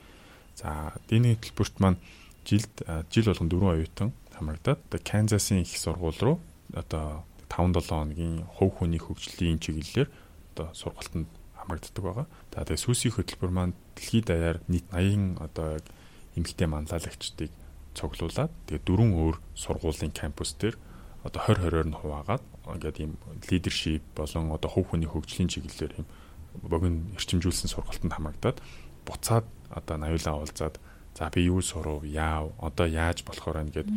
За 0.60 0.94
дийний 1.08 1.38
хөтөлбөрт 1.38 1.76
маань 1.80 2.02
жилд 2.44 2.76
жил 3.14 3.30
болгон 3.30 3.50
4 3.50 3.72
оюутан 3.78 4.10
хамрагдаад 4.36 4.80
одоо 4.82 5.00
Канзасын 5.00 5.62
их 5.62 5.78
сургууль 5.78 6.20
руу 6.20 6.38
одоо 6.74 7.24
5 7.48 7.78
7 7.78 7.88
хоногийн 7.88 8.44
хувь 8.50 8.76
хүний 8.82 9.00
хөгжлийн 9.00 9.62
чиглэлээр 9.62 10.10
одоо 10.56 10.74
сургалтанд 10.74 11.30
хамрагддаг 11.56 12.04
байгаа. 12.04 12.28
За 12.52 12.66
тэгээ 12.66 12.84
сүүсийн 12.84 13.14
хөтөлбөр 13.14 13.52
маань 13.54 13.74
дэлхийд 13.96 14.26
даяар 14.26 14.58
нийт 14.68 14.90
80 14.90 15.38
одоо 15.38 15.80
эмэгтэй 16.36 16.68
манлайлагчдыг 16.68 17.52
цуглуулад 17.98 18.52
тэгээ 18.68 18.86
дөрвөн 18.86 19.12
өөр 19.16 19.36
сургуулийн 19.56 20.14
кампус 20.16 20.56
дээр 20.60 20.76
одоо 21.24 21.42
20 21.48 21.70
20-оор 21.70 21.88
нь 21.88 22.00
хуваагаад 22.00 22.44
ингээд 22.76 22.98
ийм 23.04 23.14
лидершип 23.50 24.04
болон 24.16 24.52
одоо 24.52 24.70
хувь 24.72 24.90
хүний 24.94 25.10
хөгжлийн 25.10 25.52
чиглэлээр 25.52 25.94
ийм 26.02 26.08
богино 26.64 27.06
эрчимжүүлсэн 27.18 27.70
сургалтанд 27.72 28.14
хамрагдаад 28.16 28.58
буцаад 29.06 29.46
одоо 29.70 29.96
аюулаа 30.02 30.36
уулзаад 30.40 30.76
за 31.18 31.30
би 31.30 31.46
юу 31.48 31.62
сурав 31.62 32.04
яав 32.06 32.56
одоо 32.60 32.88
яаж 32.88 33.24
болохоор 33.24 33.60
байна 33.60 33.72
гэд 33.76 33.90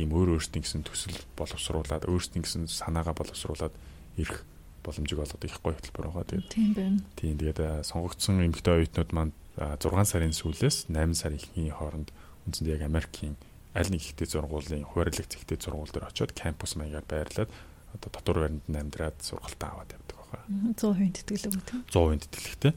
ийм 0.00 0.10
өөр 0.12 0.40
өөрсдийн 0.40 0.64
гэсэн 0.64 0.82
төсөл 0.82 1.16
боловсруулад 1.36 2.08
өөрсдийн 2.08 2.44
гэсэн 2.44 2.64
санаагаа 2.66 3.12
боловсруулад 3.12 3.74
ирэх 4.16 4.44
боломжийг 4.82 5.20
олгодог 5.20 5.44
их 5.46 5.60
гоё 5.62 5.76
хөтөлбөр 5.76 6.06
байгаа. 6.10 6.26
Тэгээд 6.26 6.48
тийм 6.50 6.70
байна. 6.74 6.98
Тийм 7.16 7.36
тэгээд 7.38 7.86
сонгогдсон 7.86 8.42
эмэгтэй 8.42 8.74
оюутнууд 8.82 9.10
маань 9.12 9.32
6 9.56 10.10
сарын 10.10 10.32
сүүлээс 10.32 10.88
8 10.90 11.14
сарын 11.14 11.40
хооронд 11.70 12.08
үндсэндээ 12.46 12.76
яг 12.78 12.84
Америкийн 12.88 13.34
аль 13.74 13.90
нэг 13.90 14.02
ихтэй 14.04 14.28
зургуулын 14.28 14.84
хуваарлаг 14.84 15.26
зэгтэй 15.26 15.56
зургуул 15.56 15.90
дээр 15.92 16.08
очиод 16.08 16.32
кампус 16.36 16.76
маягаар 16.76 17.06
байрлаад 17.08 17.50
одоо 17.96 18.10
дотор 18.12 18.36
баримт 18.44 18.68
амьдраад 18.68 19.16
сургалтаа 19.20 19.68
аваад 19.80 19.94
явдаг 19.96 20.16
байгаа. 20.16 20.42
100% 20.76 21.24
тэтгэлэг 21.24 21.52
үү? 21.56 21.82
100% 21.88 22.28
тэтгэлэгтэй. 22.28 22.72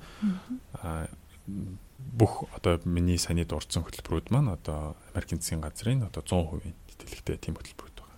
Аа 0.84 1.08
бүх 1.98 2.46
одоо 2.56 2.80
миний 2.86 3.18
саяны 3.18 3.46
дурдсан 3.46 3.84
хөтөлбөрүүд 3.86 4.30
маань 4.32 4.54
одоо 4.54 4.96
Америкийн 5.14 5.42
засгийн 5.42 5.62
газрын 5.62 6.06
одоо 6.06 6.22
100% 6.22 6.74
тэтгэлэгтэй 6.96 7.38
тийм 7.38 7.56
хөтөлбөрүүд 7.58 7.98
байгаа. 8.00 8.18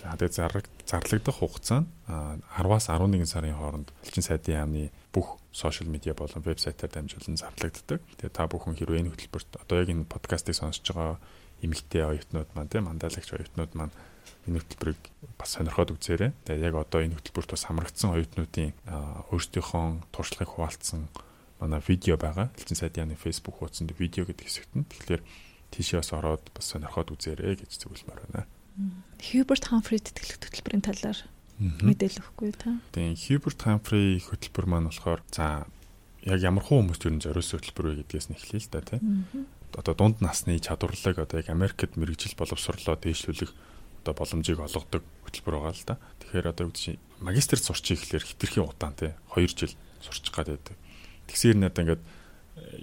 За 0.00 0.16
тэгээд 0.18 0.58
зарлагдах 0.84 1.36
хугацаа 1.38 1.84
нь 1.84 1.88
10-аас 2.08 2.90
11 2.90 3.26
сарын 3.26 3.56
хооронд 3.56 3.88
элчин 4.04 4.24
сайдын 4.24 4.66
яамны 4.66 4.90
бүх 5.12 5.38
сошиал 5.54 5.88
медиа 5.88 6.18
болон 6.18 6.42
вебсайтаар 6.42 6.90
дамжуулан 6.90 7.38
зарлагддаг. 7.38 8.02
Тэгээд 8.18 8.34
та 8.34 8.50
бүхэн 8.50 8.74
хэрвээ 8.74 9.06
энэ 9.06 9.12
хөтөлбөрт 9.14 9.62
одоо 9.62 9.76
яг 9.78 9.88
энэ 9.94 10.10
подкастыг 10.10 10.58
сонсож 10.58 10.82
байгаа 10.90 11.22
эмэгтэй 11.62 12.02
оюутнууд 12.02 12.50
маань 12.58 12.70
тийм 12.74 12.90
мандалагч 12.90 13.30
оюутнууд 13.30 13.72
маань 13.78 13.94
энэ 14.50 14.58
хөтөлбөрийг 14.58 15.02
бас 15.38 15.54
сонирхоод 15.54 15.94
үзээрэй. 15.94 16.34
Тэгээд 16.42 16.66
яг 16.68 16.74
одоо 16.74 17.06
энэ 17.06 17.14
хөтөлбөрт 17.22 17.54
бас 17.54 17.64
хамрагдсан 17.70 18.10
оюутнуудын 18.18 18.74
өөрсдийнхөө 19.30 19.86
туршлагыг 20.10 20.50
хуваалцсан 20.58 21.06
манай 21.62 21.80
видео 21.86 22.18
байгаа. 22.18 22.50
Элчин 22.58 22.74
сайдын 22.74 23.14
Facebook 23.14 23.62
хуудсанд 23.62 23.94
видео 23.94 24.26
гэдэг 24.26 24.44
хэсэгт 24.44 24.74
нь. 24.74 24.90
Тэгэхээр 24.90 25.22
тийшээ 25.70 26.02
бас 26.02 26.10
ороод 26.12 26.44
бас 26.50 26.66
сонирхоод 26.66 27.14
үзээрэй 27.14 27.62
гэж 27.62 27.78
зөвлөмөр 27.78 28.20
байна. 28.26 28.50
Хьюберт 29.22 29.70
Хамфри 29.70 30.02
тэтгэлэг 30.02 30.50
хөтөлбөрийн 30.50 30.82
талаар 30.82 31.18
мэдээлэл 31.60 32.22
өгөхгүй 32.22 32.52
та. 32.58 32.78
Тийм 32.90 33.14
Хьюберт 33.14 33.60
Хамфри 33.62 34.18
хөтөлбөр 34.18 34.66
маань 34.66 34.90
болохоор 34.90 35.22
за 35.30 35.66
яг 36.26 36.40
ямар 36.42 36.64
хуу 36.66 36.82
хүмүүст 36.82 37.06
ер 37.06 37.14
нь 37.14 37.22
зориулсан 37.22 37.62
хөтөлбөр 37.62 37.86
вэ 37.86 37.94
гэдгээс 38.02 38.28
нь 38.32 38.36
эхлэе 38.36 38.60
л 38.64 38.72
да 38.74 38.80
тийм. 38.82 39.46
Одоо 39.74 39.94
дунд 39.94 40.18
насны 40.18 40.58
чадварлаг 40.58 41.18
одоо 41.22 41.38
яг 41.38 41.48
Америкт 41.52 41.94
мэрэгжил 41.94 42.34
боловсрлоо 42.34 42.98
дээшлүүлэх 42.98 43.52
одоо 44.02 44.14
боломжийг 44.18 44.58
олгодог 44.58 45.02
хөтөлбөр 45.28 45.54
байгаа 45.62 45.74
л 45.74 45.86
да. 45.86 45.94
Тэгэхээр 46.26 46.50
одоо 46.50 46.66
үүд 46.72 46.76
чи 46.76 46.98
магистрт 47.22 47.62
сурчих 47.62 48.02
ихлээр 48.02 48.24
хитрхийн 48.24 48.66
удаан 48.66 48.94
тий 48.98 49.14
2 49.30 49.46
жил 49.54 49.74
сурчих 50.02 50.34
гад 50.34 50.50
байдаг. 50.50 50.74
Тэгсээр 51.30 51.58
надаа 51.60 51.82
ингээд 51.86 52.02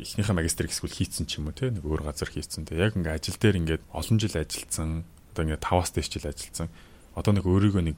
эхнийхээ 0.01 0.35
магистр 0.35 0.67
хэсгүүл 0.67 0.97
хийцэн 0.99 1.25
ч 1.27 1.39
юм 1.39 1.51
уу 1.51 1.55
тий 1.55 1.71
нэг 1.71 1.83
өөр 1.85 2.03
газар 2.03 2.27
хийцэн 2.27 2.67
тий 2.67 2.75
яг 2.75 2.95
ингээд 2.95 3.17
ажил 3.19 3.39
дээр 3.39 3.59
ингээд 3.61 3.83
олон 3.93 4.17
жил 4.19 4.35
ажилласан 4.35 5.03
одоо 5.31 5.41
ингээд 5.47 5.63
5-аас 5.63 5.91
дээш 5.95 6.09
жил 6.11 6.27
ажилласан. 6.27 6.69
Одоо 7.15 7.31
нэг 7.35 7.45
өөрийгөө 7.47 7.83
нэг 7.87 7.97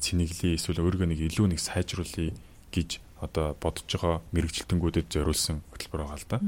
цэнэглэе 0.00 0.56
эсвэл 0.56 0.82
өөрийгөө 0.84 1.08
нэг 1.10 1.20
илүү 1.30 1.46
нэг 1.52 1.60
сайжруулъя 1.60 2.32
гэж 2.72 2.90
одоо 3.20 3.56
бодож 3.56 3.88
байгаа 3.88 4.20
мэрэгжилтэнгүүдэд 4.36 5.08
зориулсан 5.08 5.64
хөтөлбөр 5.72 6.02
байгаа 6.04 6.20
л 6.20 6.28
да. 6.28 6.38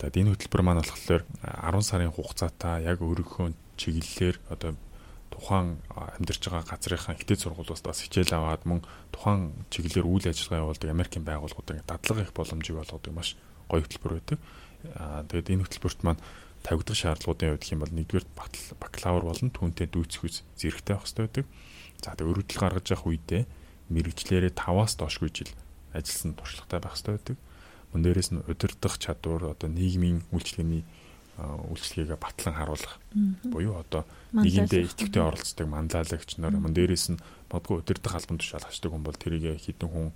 Тэгээд 0.00 0.18
энэ 0.24 0.32
хөтөлбөр 0.32 0.62
маань 0.64 0.80
болохоор 0.80 1.22
10 1.44 1.84
сарын 1.84 2.14
хугацаатай 2.16 2.88
яг 2.88 3.04
өөрийнхөө 3.04 3.52
чиглэлээр 3.76 4.36
одоо 4.48 4.72
тухайн 5.28 5.76
амьдарч 6.16 6.42
байгаа 6.48 6.64
газрынхаа 6.64 7.14
ихтэй 7.14 7.36
сургуулиуд 7.36 7.84
бас 7.84 8.00
хичээл 8.00 8.40
аваад 8.40 8.64
мөн 8.64 8.80
тухайн 9.12 9.52
чиглэлээр 9.68 10.08
үйл 10.08 10.26
ажиллагаа 10.32 10.64
явуулдаг 10.64 10.88
Америкийн 10.88 11.24
байгууллагууд 11.28 11.70
ингээд 11.76 11.92
дадлага 11.92 12.24
их 12.24 12.32
боломжийг 12.32 12.80
олгодог 12.80 13.12
маш 13.12 13.36
гоё 13.68 13.84
хөтөлбөр 13.84 14.14
байдаг. 14.16 14.38
Аа 14.96 15.22
тэгээд 15.28 15.52
энэ 15.52 15.64
хөтөлбөрт 15.68 16.00
маань 16.08 16.20
тавигдах 16.64 16.96
шаардлагуудын 16.96 17.52
хувьд 17.52 17.68
хэм 17.68 17.80
бол 17.84 17.94
нэгдүгээр 17.94 18.26
бакалавр 18.80 19.24
болон 19.28 19.50
түүнтэй 19.52 19.86
дүүцэх 19.92 20.24
үз 20.24 20.36
зэрэгтэй 20.58 20.96
байх 20.96 21.04
хэрэгтэй 21.06 21.24
байдаг. 21.28 21.46
За 22.02 22.14
тэгээ 22.14 22.30
өргөдөл 22.30 22.62
гаргаж 22.62 22.86
явах 22.94 23.06
үедээ 23.10 23.42
мэрэгчлэрээ 23.90 24.52
5-аас 24.54 24.94
доошгүй 25.00 25.30
жил 25.32 25.52
ажилласан 25.96 26.36
туршлагатай 26.36 26.78
байх 26.80 26.94
хэрэгтэй 26.94 27.14
байдаг. 27.16 27.36
Мөн 27.92 28.02
дээрээс 28.04 28.30
нь 28.36 28.44
удирдах 28.44 28.94
чадвар 29.00 29.42
одоо 29.56 29.68
нийгмийн 29.72 30.22
үйлчлэгээний 30.30 30.84
үйлчлэгээ 31.38 32.18
батлан 32.18 32.54
харуулах 32.58 32.98
буюу 33.46 33.78
одоо 33.78 34.02
нийгэмдээ 34.34 34.90
идэвхтэй 34.90 35.22
оролцдог 35.22 35.66
манлайлагч 35.70 36.36
нар 36.42 36.58
мөн 36.58 36.74
дээрээс 36.74 37.14
нь 37.14 37.22
бодгоо 37.46 37.78
удирдах 37.78 38.18
албан 38.18 38.42
тушаал 38.42 38.66
хачдаг 38.66 38.90
хүн 38.90 39.06
бол 39.06 39.14
тэрийг 39.14 39.62
хідэн 39.62 39.88
хүн 39.88 40.08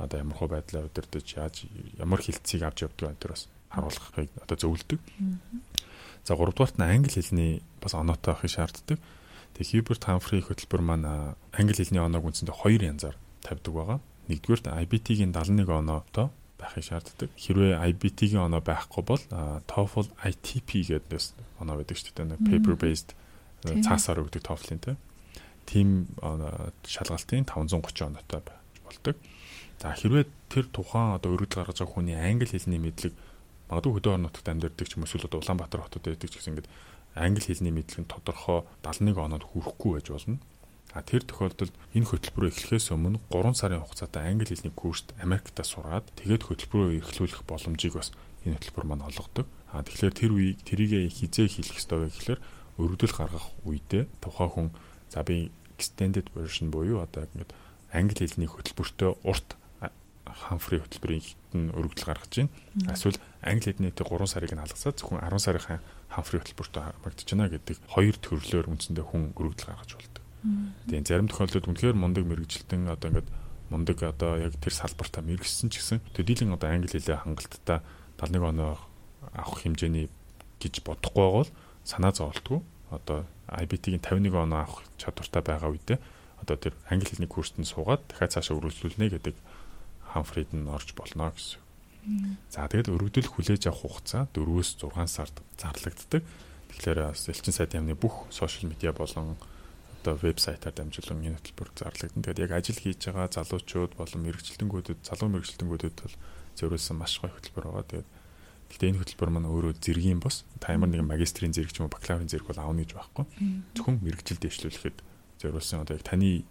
одоо 0.00 0.16
ямар 0.18 0.36
хөө 0.40 0.48
байдлаа 0.48 0.88
удирдах 0.88 1.22
яаж 1.28 1.68
ямар 2.00 2.20
хилцгийг 2.24 2.64
авч 2.64 2.88
явдаг 2.88 3.12
энэ 3.12 3.20
төр 3.20 3.32
бас 3.36 3.46
харуулахыг 3.68 4.30
одоо 4.40 4.56
зөвлөдөг. 4.56 5.00
За 6.24 6.34
3 6.34 6.56
дугаарт 6.56 6.76
нь 6.80 6.88
англи 6.88 7.12
хэлний 7.20 7.52
бас 7.78 7.92
оноотой 7.92 8.32
авахыг 8.32 8.50
шаарддаг. 8.50 8.98
Тэгээ 9.56 9.84
Хьюберт 9.84 10.02
Хамфри 10.04 10.40
хөтөлбөр 10.40 10.82
маань 10.82 11.36
англи 11.52 11.76
хэлний 11.76 12.00
оноог 12.00 12.32
үндсэндээ 12.32 12.56
хоёр 12.56 12.82
янзаар 12.88 13.16
тавьдаг 13.44 13.72
байгаа. 13.72 13.98
Нэгдүгээрт 14.28 14.66
IBT-гийн 14.70 15.32
71 15.34 15.68
оноотой 15.68 16.28
байхыг 16.56 16.84
шаарддаг. 16.86 17.28
Хэрвээ 17.36 17.76
IBT-гийн 17.92 18.46
оноо 18.46 18.62
байхгүй 18.62 19.02
бол 19.02 19.22
TOEFL 19.68 20.08
ITP 20.30 20.70
гэдэг 20.88 21.20
оноо 21.60 21.76
байдаг 21.82 21.96
шүү 21.98 22.14
дээ. 22.16 22.38
Paper 22.48 22.74
based 22.78 23.12
цаасаар 23.66 24.22
өгдөг 24.22 24.42
TOEFL-ийн 24.46 24.80
тийм. 24.80 24.96
Тим 25.66 25.88
шалгалтын 26.86 27.44
530 27.44 28.08
оноотой 28.08 28.40
болдог. 28.86 29.16
За 29.82 29.90
хэрвээ 29.92 30.30
тэр 30.48 30.70
тухайн 30.70 31.18
одоо 31.18 31.34
өргөдөл 31.34 31.66
гаргаж 31.66 31.82
байгаа 31.82 31.94
хүний 31.94 32.14
англи 32.14 32.46
хэлний 32.46 32.78
мэдлэг 32.78 33.12
магадгүй 33.66 33.92
хөдөө 33.98 34.12
орон 34.14 34.24
нутагт 34.28 34.48
амьдардаг 34.52 34.86
ч 34.86 34.94
юм 34.94 35.02
уу 35.02 35.10
эсвэл 35.10 35.26
Улаанбаатар 35.32 35.82
хотод 35.82 36.06
байдаг 36.06 36.30
ч 36.30 36.38
гэсэн 36.38 36.54
ингээд 36.54 36.68
англи 37.14 37.44
хэлний 37.44 37.74
мэдлэг 37.74 38.06
нь 38.06 38.10
тодорхой 38.10 38.64
71 38.82 39.18
оноод 39.18 39.44
хүрэхгүй 39.52 40.00
байж 40.00 40.08
болно. 40.10 40.38
А 40.92 41.00
тэр 41.00 41.24
тохиолдолд 41.24 41.72
энэ 41.96 42.08
хөтөлбөрөө 42.08 42.50
эхлэхээс 42.52 42.92
өмнө 42.92 43.20
3 43.32 43.56
сарын 43.56 43.80
хугацаатай 43.80 44.28
англи 44.28 44.52
хэлний 44.52 44.74
курст 44.76 45.16
Америкта 45.16 45.64
сураад 45.64 46.04
тэгээд 46.20 46.44
хөтөлбөрөө 46.48 47.00
эрхлүүлэх 47.00 47.48
боломжийг 47.48 47.96
бас 47.96 48.12
энэ 48.44 48.60
хөтөлбөр 48.60 48.84
маань 48.84 49.08
олгодог. 49.08 49.48
А 49.72 49.80
тэгэхээр 49.80 50.12
тэр 50.12 50.30
үеийг 50.36 50.60
тэрийг 50.68 50.92
хизээ 51.16 51.48
хийх 51.48 51.72
ёстой 51.72 52.04
вэ 52.04 52.12
гэхээр 52.12 52.40
өргөдөл 52.76 53.16
гаргах 53.16 53.48
үедээ 53.64 54.04
тухайн 54.20 54.52
хүн 54.52 54.68
за 55.08 55.24
би 55.24 55.48
extended 55.80 56.28
version 56.36 56.68
буюу 56.68 57.00
одоо 57.00 57.24
ингээд 57.24 57.56
англи 57.92 58.28
хэлний 58.28 58.52
хөтөлбөртөө 58.52 59.24
урт 59.24 59.56
Хамфри 60.32 60.80
хөтөлбөрийн 60.80 61.72
өргөдөл 61.76 62.08
гаргаж 62.08 62.32
байна. 62.32 62.52
Эсвэл 62.88 63.20
англи 63.44 63.72
хэлний 63.72 63.92
3 63.92 64.26
сарыг 64.28 64.52
нь 64.54 64.62
халгасаад 64.62 64.96
зөвхөн 64.96 65.20
10 65.20 65.44
сарын 65.44 65.80
Хамфри 66.12 66.40
хөтөлбөрт 66.44 66.76
хамрагдаж 66.76 67.28
байна 67.32 67.48
гэдэг 67.48 67.76
хоёр 67.88 68.16
төрлөөр 68.20 68.66
үндсэндээ 68.68 69.04
хүн 69.08 69.32
өргөдөл 69.32 69.68
гаргаж 69.72 69.90
болдог. 69.96 70.24
Тийм 70.90 71.04
зарим 71.08 71.28
тохиолдолд 71.32 71.68
үнэхээр 71.72 71.96
мундаг 71.96 72.24
мэрэгжилтэн 72.28 72.92
одоо 72.92 73.08
ингээд 73.08 73.28
мундаг 73.72 73.98
одоо 74.04 74.36
яг 74.36 74.52
тэр 74.60 74.74
салбартаа 74.76 75.24
мэрэгсэн 75.24 75.72
ч 75.72 75.80
гэсэн 75.80 76.04
төдийлөн 76.12 76.52
одоо 76.58 76.68
англи 76.68 76.92
хэлээ 76.92 77.24
хангалттай 77.24 77.80
71 78.20 78.50
оноо 78.52 78.76
авах 79.32 79.58
хэмжээний 79.64 80.12
гэж 80.60 80.84
бодохгүй 80.84 81.28
бол 81.32 81.50
санаа 81.86 82.12
зовлтгүй 82.12 82.60
одоо 82.92 83.24
IBT-ийн 83.48 84.02
51 84.04 84.34
оноо 84.36 84.60
авах 84.68 84.84
чадвартай 85.00 85.42
байгаа 85.42 85.72
үедээ 85.72 85.98
одоо 86.42 86.56
тэр 86.58 86.74
англи 86.90 87.08
хэлний 87.08 87.30
курст 87.30 87.56
нь 87.56 87.64
суугаад 87.64 88.02
дахиад 88.10 88.34
цаашаа 88.34 88.58
өргөжлүүлнэ 88.58 89.08
гэдэг 89.14 89.36
хамфрид 90.12 90.50
нь 90.52 90.68
орж 90.68 90.92
болно 90.98 91.32
гэсэн. 91.32 91.62
За 92.50 92.66
тэгээд 92.66 92.90
өргөдөл 92.90 93.30
хүлээж 93.30 93.70
авах 93.70 94.02
хугацаа 94.02 94.26
4-өөс 94.34 94.70
6 94.82 95.06
сард 95.06 95.36
зарлагддаг. 95.54 96.22
Тэгэхээр 96.72 96.98
бас 97.06 97.28
элчин 97.30 97.54
сайдын 97.54 97.86
яамны 97.86 97.94
бүх 97.94 98.26
сошиал 98.34 98.70
медиа 98.70 98.90
болон 98.90 99.38
одоо 100.02 100.18
вебсайтаар 100.18 100.74
дамжуулан 100.74 101.22
энэ 101.22 101.38
хөтөлбөр 101.38 101.70
зарлагдана. 101.78 102.26
Тэгээд 102.26 102.42
яг 102.42 102.52
ажил 102.58 102.78
хийж 102.80 103.06
байгаа 103.06 103.30
залуучууд 103.30 103.92
болон 103.94 104.20
мэрэгчлэнгүүдэд, 104.26 104.98
залуу 105.06 105.30
мэрэгчлэнгүүдэд 105.30 105.96
бол 106.02 106.16
зориулсан 106.58 106.96
маш 106.98 107.22
гоё 107.22 107.30
хөтөлбөр 107.30 107.66
байгаа. 107.70 107.86
Тэгээд 107.86 108.08
Гэтэ 108.72 108.88
энэ 108.88 109.00
хөтөлбөр 109.04 109.30
маань 109.36 109.52
өөрөө 109.52 109.76
зэргийн 109.84 110.16
бос. 110.24 110.48
Таймер 110.56 110.88
нэг 110.88 111.04
магистрийн 111.04 111.52
зэрэг 111.52 111.76
ч 111.76 111.84
юм 111.84 111.86
уу 111.86 111.92
бакалаврын 111.92 112.32
зэрэг 112.32 112.48
бол 112.48 112.56
аавна 112.56 112.80
гэж 112.80 112.96
байхгүй. 112.96 113.24
Зөвхөн 113.76 114.00
мэрэгжил 114.00 114.40
дэвшлүүлэхэд 114.40 114.96
зориулсан 115.44 115.84
одоо 115.84 116.00
яг 116.00 116.04
таны 116.08 116.48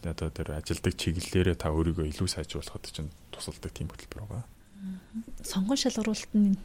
одоо 0.00 0.32
тэр 0.32 0.56
ажилдаг 0.56 0.96
чиглэлээрээ 0.96 1.60
та 1.60 1.68
өөрийгөө 1.68 2.08
илүү 2.08 2.28
сайжруулахад 2.32 2.88
чинь 2.88 3.12
тусалдаг 3.28 3.68
тийм 3.76 3.92
хөтөлбөр 3.92 4.24
байгаа. 4.24 4.48
Сонгон 5.42 5.76
шалгаруулалт 5.76 6.32
нь 6.34 6.56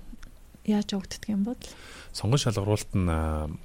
яаж 0.66 0.96
явагддаг 0.96 1.30
юм 1.30 1.44
бол? 1.44 1.60
Сонгон 2.12 2.40
шалгаруулалт 2.40 2.92
нь 2.96 3.10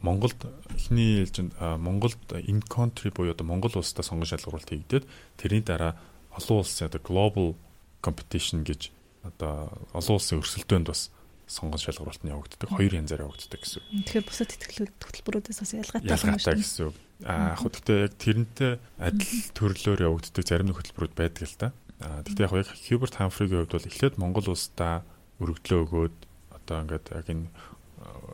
Монголд 0.03 0.41
эхний 0.75 1.23
ээлжинд 1.23 1.55
Монголд 1.59 2.19
in 2.47 2.62
country 2.62 3.11
буюу 3.14 3.33
одоо 3.33 3.47
Монгол 3.47 3.73
улстай 3.79 4.05
сонгон 4.05 4.27
шалгаруулалт 4.27 4.71
хийгдээд 4.71 5.05
тэрний 5.38 5.62
дараа 5.62 5.95
олон 6.35 6.62
улсын 6.62 6.91
одоо 6.91 7.01
global 7.03 7.55
competition 8.03 8.62
гэж 8.67 8.91
одоо 9.23 9.71
олон 9.95 10.17
улсын 10.19 10.43
өрсөлдөөнд 10.43 10.91
бас 10.91 11.11
сонгон 11.49 11.81
шалгаруулалт 11.81 12.23
нь 12.23 12.33
явагддаг. 12.33 12.69
Хоёр 12.69 12.93
янзаар 13.01 13.25
явагддаг 13.25 13.61
гэсэн. 13.62 13.83
Тэгэхээр 14.05 14.27
бусад 14.29 14.51
хөтөлбөрүүдээс 14.53 15.59
бас 15.64 15.73
ялгаатай 15.73 16.12
ялгаатай 16.12 16.55
гэсэн 16.61 16.83
үг. 16.93 16.97
Аа 17.25 17.57
яг 17.57 17.62
гэхдээ 17.64 17.99
яг 18.05 18.14
тэрнтэй 18.21 18.73
адил 19.01 19.45
төрлөөр 19.57 20.01
явагддаг 20.07 20.45
зарим 20.45 20.69
нэг 20.71 20.77
хөтөлбөрүүд 20.77 21.14
байдаг 21.17 21.45
л 21.49 21.57
та. 21.57 21.69
Гэхдээ 21.99 22.47
яг 22.47 22.55
яг 22.55 22.69
Hubert 22.87 23.15
Humphrey-гийн 23.19 23.67
хувьд 23.67 23.75
бол 23.75 23.89
эхлээд 23.91 24.15
Монгол 24.23 24.47
улсдаа 24.55 25.03
өргөдлөө 25.43 25.81
өгөөд 25.83 26.17
одоо 26.55 26.77
ингээд 26.87 27.07
яг 27.11 27.27
энэ 27.27 27.51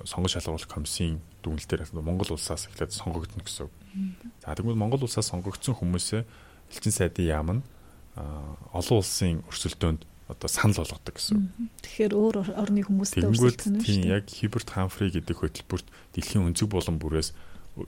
сонгон 0.05 0.29
шалгаруулах 0.29 0.69
комиссийн 0.69 1.21
дүгнэлтээр 1.41 1.97
Монгол 1.97 2.37
улсаас 2.37 2.69
эхлээд 2.69 2.93
сонгогдно 2.93 3.41
гэсэн. 3.41 3.69
За 4.45 4.53
тэгвэл 4.53 4.77
Монгол 4.77 5.05
улсаас 5.05 5.33
сонгогдсон 5.33 5.81
хүмүүсээ 5.81 6.23
элчин 6.73 6.93
сайдын 6.93 7.25
яам 7.25 7.49
нь 7.57 7.63
олон 8.73 9.01
улсын 9.01 9.41
өрсөлдөөнд 9.49 10.05
одоо 10.29 10.49
санал 10.49 10.85
болгодог 10.85 11.15
гэсэн. 11.17 11.53
Тэгэхээр 11.85 12.13
өөр 12.17 12.37
орны 12.57 12.85
хүмүүстэй 12.85 13.29
өрсөлдсөн 13.29 13.81
нь 13.81 13.85
тийм 13.85 14.09
яг 14.09 14.29
Хиберт 14.29 14.73
Хамфри 14.73 15.13
гэдэг 15.13 15.37
хөтөлбөрт 15.41 15.89
дэлхийн 16.17 16.49
өнцөг 16.49 16.69
болон 16.73 16.97
бүрээс 16.97 17.37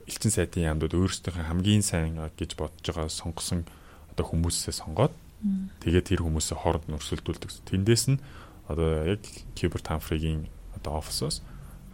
элчин 0.08 0.32
сайдын 0.32 0.68
яамдууд 0.68 0.98
өөрсдийнхөө 0.98 1.48
хамгийн 1.48 1.84
сайн 1.84 2.18
гэж 2.36 2.60
бодож 2.60 2.84
байгаа 2.84 3.08
сонгосон 3.08 3.64
одоо 4.12 4.24
хүмүүсээ 4.28 4.74
сонгоод 4.74 5.14
тэгээд 5.84 6.08
тэр 6.10 6.20
хүмүүсээ 6.24 6.56
хооронд 6.58 6.86
нь 6.88 6.96
өрсөлдүүлдэг. 6.96 7.50
Тэндээс 7.68 8.04
нь 8.10 8.22
одоо 8.68 9.04
яг 9.04 9.22
Хиберт 9.54 9.86
Хамфригийн 9.86 10.48
одоо 10.74 10.98
офисоос 11.00 11.42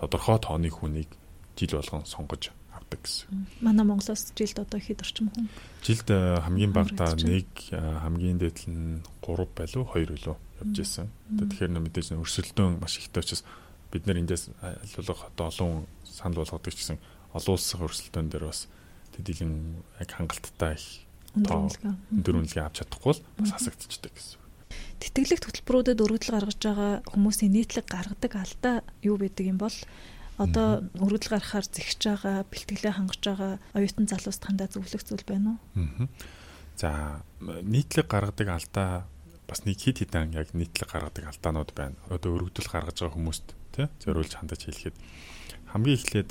тодорхой 0.00 0.38
тооны 0.38 0.70
хүнийг 0.70 1.10
жил 1.56 1.78
болгон 1.78 2.06
сонгож 2.06 2.50
авдаг 2.72 3.00
гэсэн. 3.04 3.46
Манай 3.60 3.84
Монголоос 3.84 4.32
жилд 4.34 4.58
одоо 4.58 4.80
хэд 4.80 5.02
орчим 5.04 5.28
хүн? 5.30 5.48
Жилд 5.84 6.08
э, 6.10 6.40
хамгийн 6.40 6.72
багадаа 6.72 7.14
нэг 7.16 7.48
э, 7.70 7.78
хамгийн 7.78 8.38
дээдл 8.40 8.66
нь 8.70 9.02
3 9.20 9.46
байлуу 9.52 9.84
2 9.84 10.06
билүү 10.10 10.36
явж 10.64 10.76
исэн. 10.80 11.08
Тэгэхээр 11.28 11.70
мэдээж 11.76 12.16
өрсөлдөөн 12.16 12.80
маш 12.80 12.98
ихтэй 12.98 13.20
учраас 13.20 13.44
бид 13.92 14.06
нэр 14.08 14.24
эндээс 14.24 14.50
айлуулах 14.64 15.28
одоо 15.28 15.46
олон 15.52 15.70
санал 16.08 16.40
болгодог 16.40 16.72
гэсэн 16.72 16.98
олон 17.36 17.54
улсын 17.54 17.84
өрсөлдөөн 17.84 18.28
дээр 18.32 18.48
бас 18.48 18.66
тэдийлэн 19.16 19.84
яг 20.00 20.10
хангалттай 20.16 20.74
их 20.80 21.04
өндөр 21.34 22.36
үнэлгээ 22.42 22.64
авч 22.64 22.84
чадахгүй 22.84 23.12
бол 23.12 23.22
бас 23.40 23.52
хасагдчихдаг 23.56 24.12
гэсэн. 24.12 24.40
Тэтгэлэг 25.02 25.42
хөтөлбөрүүдэд 25.42 26.02
өргөдөл 26.04 26.34
гаргаж 26.36 26.58
байгаа 26.62 26.92
хүмүүсийн 27.10 27.52
нийтлэг 27.52 27.86
гаргадаг 27.90 28.32
алдаа 28.38 28.76
юу 29.02 29.16
байдаг 29.18 29.46
юм 29.46 29.58
бол 29.58 29.74
Одоо 30.40 30.88
өргөдөл 30.96 31.36
гаргахаар 31.36 31.66
зэгч 31.68 32.00
байгаа, 32.08 32.48
бэлтгэлээ 32.48 32.92
хангаж 32.96 33.20
байгаа 33.20 33.52
оюутан 33.76 34.08
залуус 34.08 34.40
тандаа 34.40 34.66
зөвлөх 34.66 35.04
зүйл 35.04 35.26
байна 35.28 35.60
уу? 35.76 36.08
За 36.80 37.20
нийтлэг 37.44 38.08
гаргадаг 38.08 38.48
алдаа 38.48 39.04
бас 39.44 39.68
нэг 39.68 39.76
хит 39.76 40.00
хитэн 40.00 40.32
яг 40.32 40.56
нийтлэг 40.56 40.88
гаргадаг 40.88 41.28
алдаанууд 41.28 41.70
байна. 41.76 42.00
Одоо 42.08 42.32
өргөдөл 42.40 42.72
гаргаж 42.72 42.96
байгаа 42.96 43.16
хүмүүст 43.20 43.46
тий 43.76 43.86
зориулж 44.00 44.32
хандаж 44.32 44.64
хэлэхэд 44.64 44.96
хамгийн 45.72 45.96
эхлээд 45.96 46.30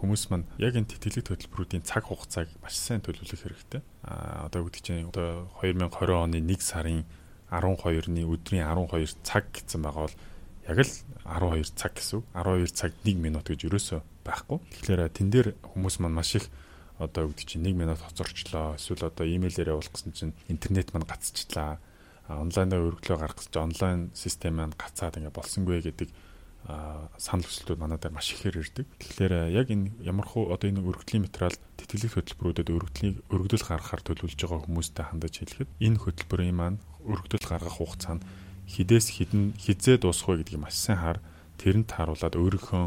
хүмүүс 0.00 0.32
маань 0.32 0.48
яг 0.56 0.72
энэ 0.72 0.88
тэтгэлэг 0.88 1.28
төлбөрүүдийн 1.28 1.84
цаг 1.84 2.08
хугацааг 2.08 2.48
маш 2.64 2.80
сайн 2.80 3.04
төлөвлөх 3.04 3.36
хэрэгтэй. 3.36 3.84
А 4.08 4.48
одоо 4.48 4.64
гэдэг 4.64 4.80
чинь 4.80 5.12
одоо 5.12 5.52
2020 5.60 5.92
оны 6.16 6.40
1 6.40 6.56
сарын 6.64 7.04
12-ны 7.52 8.24
өдрийн 8.24 8.64
12 8.64 9.20
цаг 9.20 9.52
гэсэн 9.52 9.84
байгаа 9.84 10.08
бол 10.08 10.16
яг 10.72 10.78
л 10.80 10.92
12 11.20 11.76
цаг 11.76 11.92
гэсэн 12.00 12.16
үг. 12.16 12.26
12 12.32 12.72
цаг 12.72 12.92
1 13.04 13.20
минут 13.20 13.44
гэж 13.44 13.68
ерөөсөө 13.68 14.00
байхгүй. 14.24 14.56
Тэгэхээр 14.56 15.12
тэн 15.12 15.28
дээр 15.36 15.48
хүмүүс 15.68 16.00
маань 16.00 16.16
маш 16.16 16.40
их 16.40 16.48
одоо 16.96 17.28
өгдөг 17.28 17.44
чинь 17.44 17.68
1 17.68 17.76
минут 17.76 18.00
хоцорчлоо. 18.00 18.80
Эсвэл 18.80 19.12
одоо 19.12 19.28
имэйлээр 19.28 19.76
явуулах 19.76 19.92
гэсэн 19.92 20.12
чинь 20.16 20.32
интернет 20.48 20.96
маань 20.96 21.04
гацчихлаа. 21.04 21.76
Онлайнаар 22.28 22.88
өргөлөө 22.88 23.18
гаргах 23.20 23.48
чинь 23.52 23.64
онлайн 23.68 24.00
систем 24.16 24.60
маань 24.60 24.72
гацаад 24.76 25.20
ингээ 25.20 25.36
болсонгүй 25.36 25.84
гэдэг 25.84 26.08
санал 26.66 27.46
хүсэлтүүд 27.46 27.78
манай 27.80 27.96
дээр 27.96 28.12
маш 28.12 28.34
ихээр 28.34 28.60
ирдэг. 28.60 28.86
Тэгэхээр 28.98 29.34
яг 29.54 29.70
энэ 29.70 29.94
ямархуу 30.04 30.52
одоо 30.52 30.68
энэ 30.68 30.84
өргөдлийн 30.84 31.24
материал 31.24 31.56
тэтгэлэг 31.78 32.12
хөтөлбөрүүдэд 32.12 32.68
өргөдлийн 32.68 33.14
өргөдөл 33.32 33.64
гаргахаар 33.64 34.02
төлөвлөж 34.04 34.36
байгаа 34.36 34.66
хүмүүстэй 34.66 35.04
хандаж 35.08 35.34
хэлэхэд 35.38 35.70
энэ 35.80 36.00
хөтөлбөрийн 36.02 36.56
маань 36.58 36.78
өргөдөл 37.08 37.46
гаргах 37.48 37.78
хугацаа 37.80 38.20
нь 38.20 38.24
хідээс 38.68 39.06
хідэн 39.16 39.56
хизээ 39.56 39.96
дуусах 39.96 40.28
вэ 40.28 40.44
гэдгийг 40.44 40.60
маш 40.60 40.76
сайн 40.76 41.00
хар 41.00 41.18
тэрэнд 41.56 41.88
харуулад 41.88 42.36
өөрийнхөө 42.36 42.84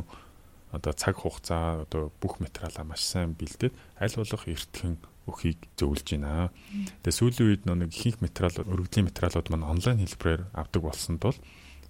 одоо 0.78 0.94
цаг 0.94 1.16
хугацаа 1.18 1.90
одоо 1.90 2.14
бүх 2.22 2.38
материалаа 2.38 2.86
маш 2.86 3.02
сайн 3.02 3.34
бэлдээд 3.34 3.74
аль 3.98 4.16
болох 4.16 4.46
эртхэн 4.46 4.96
өхийг 5.26 5.60
зөвлөж 5.78 6.08
байна. 6.18 6.54
Тэгээ 7.02 7.18
сүүлийн 7.18 7.48
үед 7.50 7.64
нэг 7.66 7.92
ихэнх 7.92 8.22
материал 8.22 8.56
өргөдлийн 8.62 9.10
материалууд 9.10 9.48
маань 9.50 9.70
онлайн 9.74 10.00
хэлбэрээр 10.02 10.54
авдаг 10.54 10.82
болсон 10.82 11.18
тул 11.18 11.38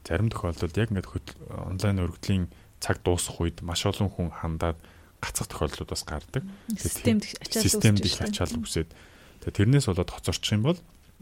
зарим 0.08 0.30
тохиолдолд 0.30 0.78
яг 0.78 0.90
ингээд 0.92 1.38
онлайн 1.50 2.02
өргөдлийн 2.02 2.44
цаг 2.82 3.02
дуусах 3.06 3.38
үед 3.42 3.62
маш 3.62 3.86
олон 3.86 4.10
хүн 4.10 4.30
хандаад 4.34 4.78
гацах 5.22 5.48
тохиолдлууд 5.48 5.90
бас 5.94 6.04
гардаг. 6.04 6.44
Системд 6.74 7.24
системд 7.50 8.02
их 8.02 8.18
ачаал 8.18 8.58
үсээд 8.58 8.90
тэрнээс 9.46 9.86
болоод 9.86 10.10
хоцорчих 10.10 10.58
юм 10.58 10.66
бол 10.66 10.80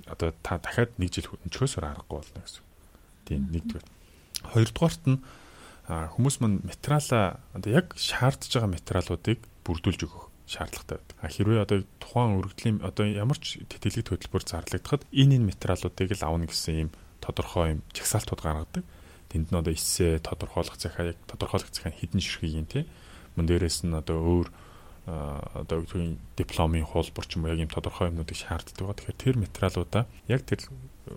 одоо 0.07 0.31
та 0.41 0.57
дахиад 0.57 0.95
нэг 0.95 1.11
жил 1.11 1.27
өнчгөөсөр 1.43 1.83
аргагүй 1.83 2.23
болно 2.23 2.39
гэсэн. 2.39 2.63
Тийм 3.27 3.51
нэгдүгээр. 3.51 3.85
Хоёрдугаарт 4.55 5.03
нь 5.11 5.19
хүмүүс 5.89 6.39
мань 6.39 6.63
материалаа 6.63 7.43
одоо 7.51 7.71
яг 7.75 7.97
шаардж 7.99 8.47
байгаа 8.55 8.71
материалуудыг 8.71 9.39
бүрдүүлж 9.67 10.01
өгөх 10.07 10.31
шаардлагатай 10.47 10.97
байдаг. 10.97 11.17
А 11.19 11.27
хэрвээ 11.27 11.59
одоо 11.61 11.77
тухайн 11.99 12.39
өргөдлийн 12.39 12.77
одоо 12.81 13.05
ямар 13.05 13.37
ч 13.37 13.59
тэтгэлэг 13.67 14.07
төлбөр 14.07 14.43
зарлагдахад 14.47 15.03
энэ 15.11 15.37
энэ 15.37 15.49
материалуудыг 15.51 16.09
л 16.15 16.23
авна 16.25 16.47
гэсэн 16.47 16.87
юм 16.87 16.89
тодорхой 17.29 17.77
юм 17.77 17.81
жагсаалтууд 17.93 18.41
гаргадаг. 18.41 18.83
Тэнд 19.29 19.53
нь 19.53 19.59
одоо 19.61 19.73
эсээ 19.73 20.17
тодорхойлох 20.25 20.81
захаа 20.81 21.13
яг 21.13 21.17
тодорхойлох 21.29 21.69
захаа 21.69 21.93
хідэн 21.93 22.17
ширхгийн 22.17 22.65
тий. 22.65 22.89
Мөн 23.37 23.45
дээрээс 23.45 23.85
нь 23.85 23.93
одоо 23.93 24.17
өөр 24.17 24.47
одоо 25.09 25.85
үгийн 25.85 26.17
дипломын 26.37 26.85
хуулбар 26.85 27.25
ч 27.29 27.37
юм 27.37 27.45
уу 27.45 27.53
яг 27.53 27.61
юм 27.61 27.69
тодорхой 27.69 28.09
юмнуудыг 28.09 28.37
шаарддаг 28.37 28.73
байгаа. 28.77 28.97
Тэгэхээр 28.97 29.21
тэр 29.21 29.35
материалуудаа 29.37 30.03
яг 30.25 30.41
тэр 30.49 30.65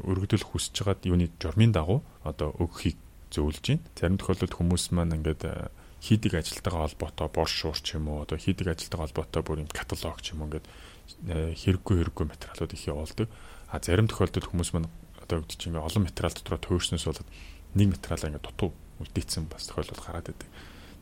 өргөдөл 0.05 0.44
хүсэж 0.44 0.75
байгаад 0.85 1.09
юуны 1.09 1.33
журмын 1.40 1.72
дагуу 1.72 2.01
одоо 2.25 2.53
өгөхийг 2.61 2.96
зөвлөж 3.33 3.64
байна. 3.64 3.85
Зарим 3.96 4.20
тохиолдолд 4.20 4.55
хүмүүс 4.57 4.85
маань 4.92 5.16
ингээд 5.16 5.42
хийдэг 6.05 6.33
ажилтайгаа 6.35 6.88
холбоотой 6.88 7.29
бор 7.33 7.48
шуур 7.48 7.79
ч 7.81 7.96
юм 7.96 8.09
уу 8.09 8.25
одоо 8.25 8.37
хийдэг 8.37 8.68
ажилтайгаа 8.72 9.09
холбоотой 9.09 9.42
бүр 9.44 9.62
юм 9.64 9.70
каталог 9.72 10.20
ч 10.20 10.33
юм 10.33 10.44
уу 10.44 10.48
ингээд 10.53 10.66
хэрэггүй 11.57 11.94
хэрэггүй 12.01 12.27
материалууд 12.29 12.72
их 12.72 12.85
явуулдаг. 12.88 13.29
А 13.72 13.81
зарим 13.81 14.09
тохиолдолд 14.09 14.48
хүмүүс 14.48 14.72
маань 14.72 14.90
одоо 15.33 15.40
гэдэг 15.49 15.57
чинь 15.57 15.81
олон 15.81 16.05
материал 16.05 16.35
дотроо 16.37 16.61
төөрснөөс 16.61 17.09
болоод 17.09 17.31
нэг 17.73 17.88
материалаа 17.97 18.29
ингээд 18.29 18.45
дутуу 18.45 18.71
үлдээсэн 19.01 19.49
бас 19.49 19.64
тохиолдол 19.64 20.05
гараад 20.05 20.29
байдаг. 20.29 20.49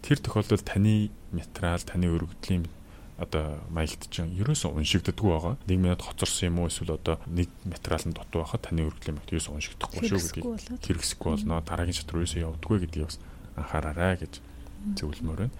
Тэр 0.06 0.18
тохиолдолд 0.22 0.62
таны 0.62 1.10
материал, 1.34 1.82
таны 1.82 2.06
өргөдлийн 2.14 2.70
одоо 3.18 3.60
маягт 3.68 4.06
чинь 4.08 4.32
ерөөсөө 4.38 4.78
уншигддаггүй 4.78 5.28
байгаа. 5.34 5.54
1 5.66 5.76
минут 5.76 6.00
хоцорсон 6.00 6.54
юм 6.54 6.58
уу 6.62 6.70
эсвэл 6.70 6.96
одоо 6.96 7.18
нэг 7.26 7.50
материал 7.66 8.06
нь 8.06 8.16
дутуу 8.16 8.46
байхад 8.46 8.64
таны 8.64 8.86
өргөлийн 8.86 9.18
мэт 9.18 9.28
ерөөсөө 9.34 9.54
уншигдахгүй 9.58 10.08
шүү 10.08 10.22
гэдгийг 10.24 10.80
хэрэгсэхгүй 10.88 11.30
болно. 11.36 11.60
Дараагийн 11.60 11.98
шатруу 12.00 12.24
ерөөсөө 12.24 12.46
явдаггүй 12.48 12.78
гэдгийг 12.86 13.06
бас 13.10 13.18
анхаараарай 13.60 14.14
гэж 14.24 14.32
зөвлөмөр 14.96 15.38
байна. 15.44 15.56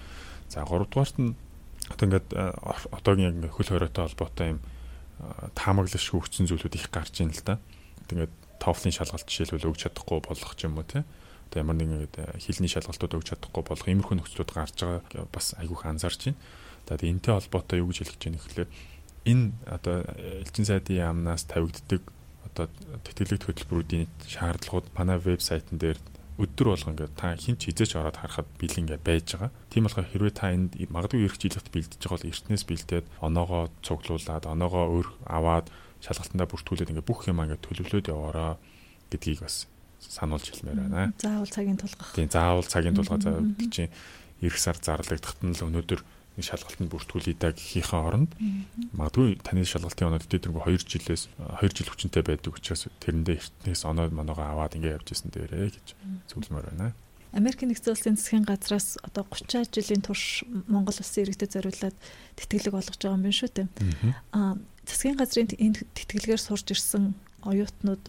За 0.49 0.65
3 0.65 0.89
дугаарт 0.89 1.17
нь 1.21 1.37
одоо 1.93 2.05
ингээд 2.09 2.29
одоогийн 2.97 3.29
яг 3.29 3.35
ингээд 3.37 3.57
хөл 3.61 3.71
хоройтой 3.77 4.03
холбоотой 4.09 4.47
юм 4.57 4.61
таамаглаш 5.53 6.07
хөгжсөн 6.09 6.49
зүйлүүд 6.49 6.81
их 6.81 6.89
гарч 6.89 7.21
ийн 7.21 7.35
л 7.35 7.45
да. 7.45 7.61
Тэгээд 8.09 8.33
TOEFL-ийн 8.61 8.97
шалгалт 8.97 9.27
жишээлбэл 9.29 9.69
өгч 9.73 9.81
чадахгүй 9.89 10.21
болох 10.25 10.53
ч 10.57 10.69
юм 10.69 10.79
уу 10.79 10.87
те. 10.87 11.05
Одоо 11.51 11.59
ямар 11.65 11.77
нэгэн 11.77 12.09
хэлний 12.41 12.71
шалгалтууд 12.71 13.17
өгч 13.19 13.29
чадахгүй 13.35 13.63
болох 13.67 13.87
иймэрхүү 13.89 14.17
нөхцлүүд 14.21 14.51
гарч 14.55 14.77
байгаа 14.85 15.27
бас 15.33 15.57
айгүйх 15.59 15.85
анзаарч 15.89 16.33
байна. 16.33 16.41
Тэгээд 16.87 17.11
энтэй 17.11 17.33
холбоотой 17.35 17.79
юу 17.81 17.89
гэж 17.91 17.99
хэлэх 18.05 18.17
гэж 18.17 18.25
байна 18.25 18.39
гэхэлэр 18.41 18.71
энэ 19.29 19.45
одоо 19.69 19.97
элчин 20.41 20.65
сайдын 20.65 20.97
яамнаас 20.97 21.45
тавигддаг 21.45 22.03
одоо 22.49 22.67
тэтгэлэгт 23.05 23.45
хөтөлбөрүүдийн 23.47 24.09
шаардлагууд 24.27 24.87
манай 24.97 25.19
вебсайтн 25.21 25.77
дээр 25.77 25.99
өдөр 26.41 26.73
болго 26.73 26.91
ингээд 26.91 27.15
та 27.21 27.37
хин 27.37 27.61
ч 27.61 27.69
хизээч 27.69 28.01
ороод 28.01 28.17
харахад 28.17 28.49
бил 28.57 28.73
ингээ 28.73 29.01
байж 29.05 29.37
байгаа. 29.37 29.53
Тийм 29.69 29.85
болохоор 29.85 30.09
хэрвээ 30.09 30.33
та 30.33 30.57
энд 30.57 30.73
магадгүй 30.89 31.29
эрх 31.29 31.37
жилэгт 31.37 31.69
бэлдэж 31.69 32.01
байгаа 32.01 32.17
бол 32.17 32.31
эртнээс 32.33 32.65
бэлдээд 32.65 33.07
оноогоо 33.21 33.63
цуглуулад 33.85 34.45
оноогоо 34.49 34.85
өөр 34.89 35.09
аваад 35.29 35.67
шалгалтандаа 36.05 36.49
бүртгүүлээд 36.49 36.93
ингээ 36.93 37.07
бүх 37.07 37.29
юм 37.29 37.41
ингээ 37.45 37.61
төлөвлөөд 37.61 38.07
яваараа 38.13 38.57
гэдгийг 39.13 39.45
бас 39.45 39.69
сануулж 40.01 40.49
хэлмээр 40.49 40.79
байна. 40.89 41.13
Заавал 41.21 41.53
цагийн 41.53 41.77
тулгах. 41.77 42.13
Тийм 42.17 42.31
заавал 42.33 42.65
цагийн 42.65 42.97
тулгах 42.97 43.21
заавал 43.21 43.53
чинь 43.69 43.93
эх 44.41 44.57
сар 44.57 44.81
зарлагдахад 44.81 45.45
нь 45.45 45.53
л 45.53 45.67
өнөөдөр 45.69 46.01
шалгалтанд 46.41 46.89
бүртгүүлээ 46.89 47.37
да 47.37 47.53
гэхийнхээ 47.53 48.01
оронд 48.01 48.33
магадгүй 48.97 49.37
таны 49.45 49.67
шалгалтын 49.69 50.09
оноод 50.15 50.25
дэдэргүй 50.25 50.63
2 50.73 50.89
жилээс 50.89 51.29
2 51.37 51.69
жил 51.69 51.91
хүчинтэй 51.93 52.25
байдаг 52.25 52.57
учраас 52.57 52.89
тэрэндээ 53.03 53.37
эртнээс 53.37 53.85
оноод 53.85 54.17
моноогоо 54.17 54.47
аваад 54.49 54.79
ингэ 54.79 54.97
явж 54.97 55.13
исэн 55.13 55.29
дээрээ 55.35 55.77
гэж 55.77 55.87
зөвлөмөр 56.33 56.73
байна. 56.73 56.97
Америк 57.37 57.63
нэгдсэн 57.63 57.93
улсын 57.95 58.17
засгийн 58.17 58.49
газраас 58.49 58.97
одоо 59.05 59.23
30 59.29 59.71
жилийн 59.71 60.03
турш 60.03 60.43
Монгол 60.67 60.97
улсын 60.97 61.29
иргэдэд 61.29 61.55
зориулаад 61.55 61.97
тэтгэлэг 62.41 62.75
олгож 62.75 62.99
байгаа 62.99 63.19
юм 63.21 63.25
байна 63.29 63.39
шүү 63.39 63.51
дээ. 63.55 63.69
Аа 64.35 64.57
засгийн 64.87 65.19
газрын 65.19 65.51
энэ 65.57 65.85
тэтгэлгээр 65.97 66.41
сурж 66.41 66.67
ирсэн 66.73 67.15
оюутнууд 67.45 68.05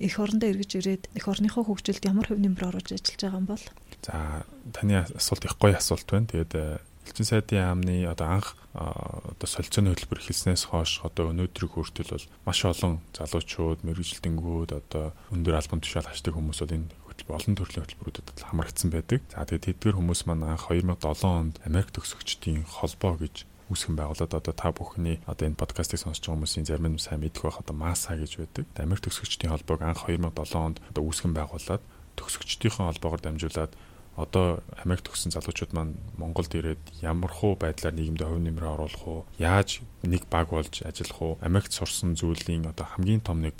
эх 0.00 0.14
орондоо 0.16 0.48
эргэж 0.48 0.70
ирээд 0.80 1.04
эх 1.12 1.28
орныхоо 1.28 1.64
хөгжилд 1.68 2.08
ямар 2.08 2.26
хөв 2.26 2.40
нэмэр 2.40 2.72
оруулж 2.72 2.90
ажиллаж 2.96 3.20
байгаа 3.20 3.40
юм 3.40 3.48
бол? 3.48 3.64
За 4.00 4.44
таны 4.72 5.04
асуулт 5.04 5.44
их 5.44 5.54
гоё 5.60 5.76
асуулт 5.76 6.08
байна. 6.08 6.30
Тэгээд 6.32 6.80
Элчин 7.10 7.26
сайдын 7.26 7.58
яамны 7.58 8.06
одоо 8.06 8.26
анх 8.38 8.54
одоо 8.70 9.48
солилцооны 9.48 9.90
хөтөлбөр 9.90 10.20
эхэлснээс 10.20 10.70
хойш 10.70 11.02
одоо 11.02 11.34
өнөөдрийг 11.34 11.72
хүртэл 11.74 12.14
бол 12.14 12.26
маш 12.46 12.60
олон 12.62 13.02
залуучууд, 13.16 13.82
мэрэгжилтэнгүүд 13.82 14.70
одоо 14.78 15.10
өндөр 15.34 15.58
албан 15.58 15.80
тушаал 15.82 16.06
хашдаг 16.06 16.38
хүмүүс 16.38 16.60
бол 16.62 16.76
энэ 16.76 16.92
хөтөлбөр 17.08 17.38
олон 17.40 17.54
төрлийн 17.58 17.82
хөтөлбөрүүдэд 17.82 18.46
хамрагдсан 18.46 18.88
байдаг. 18.94 19.20
За 19.32 19.42
тэгээд 19.42 19.66
тэдгээр 19.80 19.98
хүмүүс 19.98 20.20
маань 20.30 20.46
анх 20.54 20.70
2007 20.70 21.26
онд 21.26 21.56
Америк 21.66 21.90
төгсөгчдийн 21.90 22.62
холбоо 22.62 23.18
гэж 23.18 23.49
үүсгэн 23.70 23.96
байгуулад 23.96 24.34
одоо 24.34 24.54
та 24.54 24.74
бүхний 24.74 25.22
одоо 25.30 25.46
энэ 25.46 25.56
подкастыг 25.56 26.02
сонсож 26.02 26.26
байгаа 26.26 26.42
хүмүүсийн 26.42 26.66
зарим 26.66 26.90
нь 26.90 26.98
сайн 26.98 27.22
мэдэх 27.22 27.46
байх 27.46 27.62
одоо 27.62 27.74
МАСА 27.78 28.18
гэж 28.18 28.32
байдаг. 28.42 28.66
Америк 28.76 29.06
төгсөгчдийн 29.06 29.54
холбоог 29.54 29.80
анх 29.86 30.04
2007 30.10 30.58
онд 30.58 30.78
одоо 30.90 31.02
үүсгэн 31.06 31.32
байгуулад 31.32 31.82
төгсөгчдийн 32.18 32.74
холбоогоор 32.74 33.22
дамжуулаад 33.22 33.72
одоо 34.18 34.60
Америк 34.84 35.06
төгссөн 35.06 35.32
залуучууд 35.32 35.72
маань 35.72 35.94
Монголд 36.18 36.52
ирээд 36.52 36.82
ямар 37.00 37.30
хуу 37.30 37.54
байдлаар 37.56 37.94
нийгэмд 37.94 38.20
хувь 38.20 38.42
нэмрээ 38.42 38.74
оруулах 38.74 39.04
уу? 39.06 39.24
Яаж 39.38 39.80
нэг 40.02 40.26
баг 40.26 40.50
болж 40.50 40.82
ажиллах 40.82 41.20
уу? 41.22 41.38
Америкт 41.40 41.72
сурсан 41.72 42.18
зүйлийн 42.18 42.66
одоо 42.68 42.84
хамгийн 42.84 43.22
том 43.22 43.40
нэг 43.40 43.54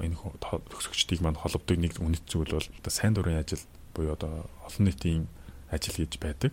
энэ 0.00 0.16
төгсөгчдийг 0.16 1.20
маань 1.20 1.38
холбодог 1.38 1.76
нэг 1.76 2.00
үнэт 2.00 2.24
зүйл 2.26 2.56
бол 2.56 2.68
одоо 2.80 2.92
сайн 2.92 3.14
дурын 3.14 3.38
ажил 3.38 3.62
буюу 3.94 4.16
одоо 4.16 4.48
олон 4.64 4.84
нийтийн 4.88 5.28
ажил 5.70 5.94
хийж 5.94 6.18
байдаг. 6.18 6.52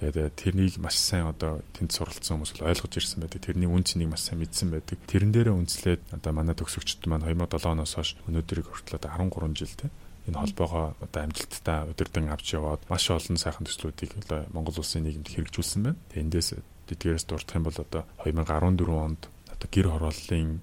Тэгээд 0.00 0.34
тэрнийг 0.36 0.76
маш 0.80 0.96
сайн 0.96 1.28
одоо 1.28 1.60
тэнд 1.76 1.92
суралцсан 1.92 2.40
хүмүүс 2.40 2.56
ойлгож 2.64 2.92
ирсэн 2.96 3.20
байдаг. 3.20 3.44
Тэрний 3.44 3.68
үн 3.68 3.84
цэнийг 3.84 4.10
маш 4.10 4.24
сайн 4.24 4.40
мэдсэн 4.40 4.72
байдаг. 4.72 4.98
Тэрэн 5.04 5.30
дээрээ 5.32 5.54
үнслээд 5.54 6.02
одоо 6.16 6.32
манай 6.32 6.56
төгсөгчд 6.56 7.04
маань 7.06 7.28
2007 7.28 7.72
оноос 7.76 7.92
хойш 7.94 8.16
өнөөдрийг 8.24 8.66
хүртэл 8.66 8.96
одоо 8.96 9.10
13 9.12 9.60
жилтэй 9.60 9.90
энэ 10.26 10.40
холбоогоо 10.42 10.96
одоо 10.98 11.20
амжилттай 11.22 11.86
удирдан 11.86 12.26
авч 12.34 12.58
яваад 12.58 12.82
маш 12.90 13.06
олон 13.10 13.38
сайхан 13.38 13.66
төслүүдийг 13.68 14.10
Монгол 14.50 14.82
улсын 14.82 15.06
нийгэмд 15.06 15.30
хэрэгжүүлсэн 15.30 15.82
байна. 15.86 16.00
Тэндээс 16.10 16.58
тэдгээрээс 16.90 17.26
дурдах 17.30 17.54
юм 17.54 17.64
бол 17.70 17.78
одоо 17.78 18.02
2014 18.26 18.90
онд 18.90 19.22
одоо 19.54 19.68
гэр 19.70 19.86
хорооллын 19.86 20.58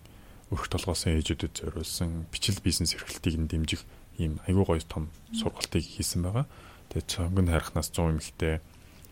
өрх 0.51 0.67
толгоосон 0.67 1.15
ээжүүдэд 1.15 1.53
зориулсан 1.63 2.27
бичил 2.27 2.59
бизнес 2.59 2.91
эрхлэлтийг 2.93 3.35
нь 3.39 3.47
дэмжих 3.47 3.81
ийм 4.19 4.43
айгүй 4.45 4.65
гоё 4.67 4.83
том 4.83 5.07
сургалтыг 5.31 5.81
хийсэн 5.81 6.21
байгаа. 6.27 6.45
Тэгээд 6.89 7.07
цонгон 7.07 7.47
харихнаас 7.47 7.89
100 7.93 8.17
эмэгтэй 8.17 8.55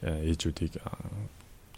э, 0.02 0.30
ээжүүдийг 0.32 0.82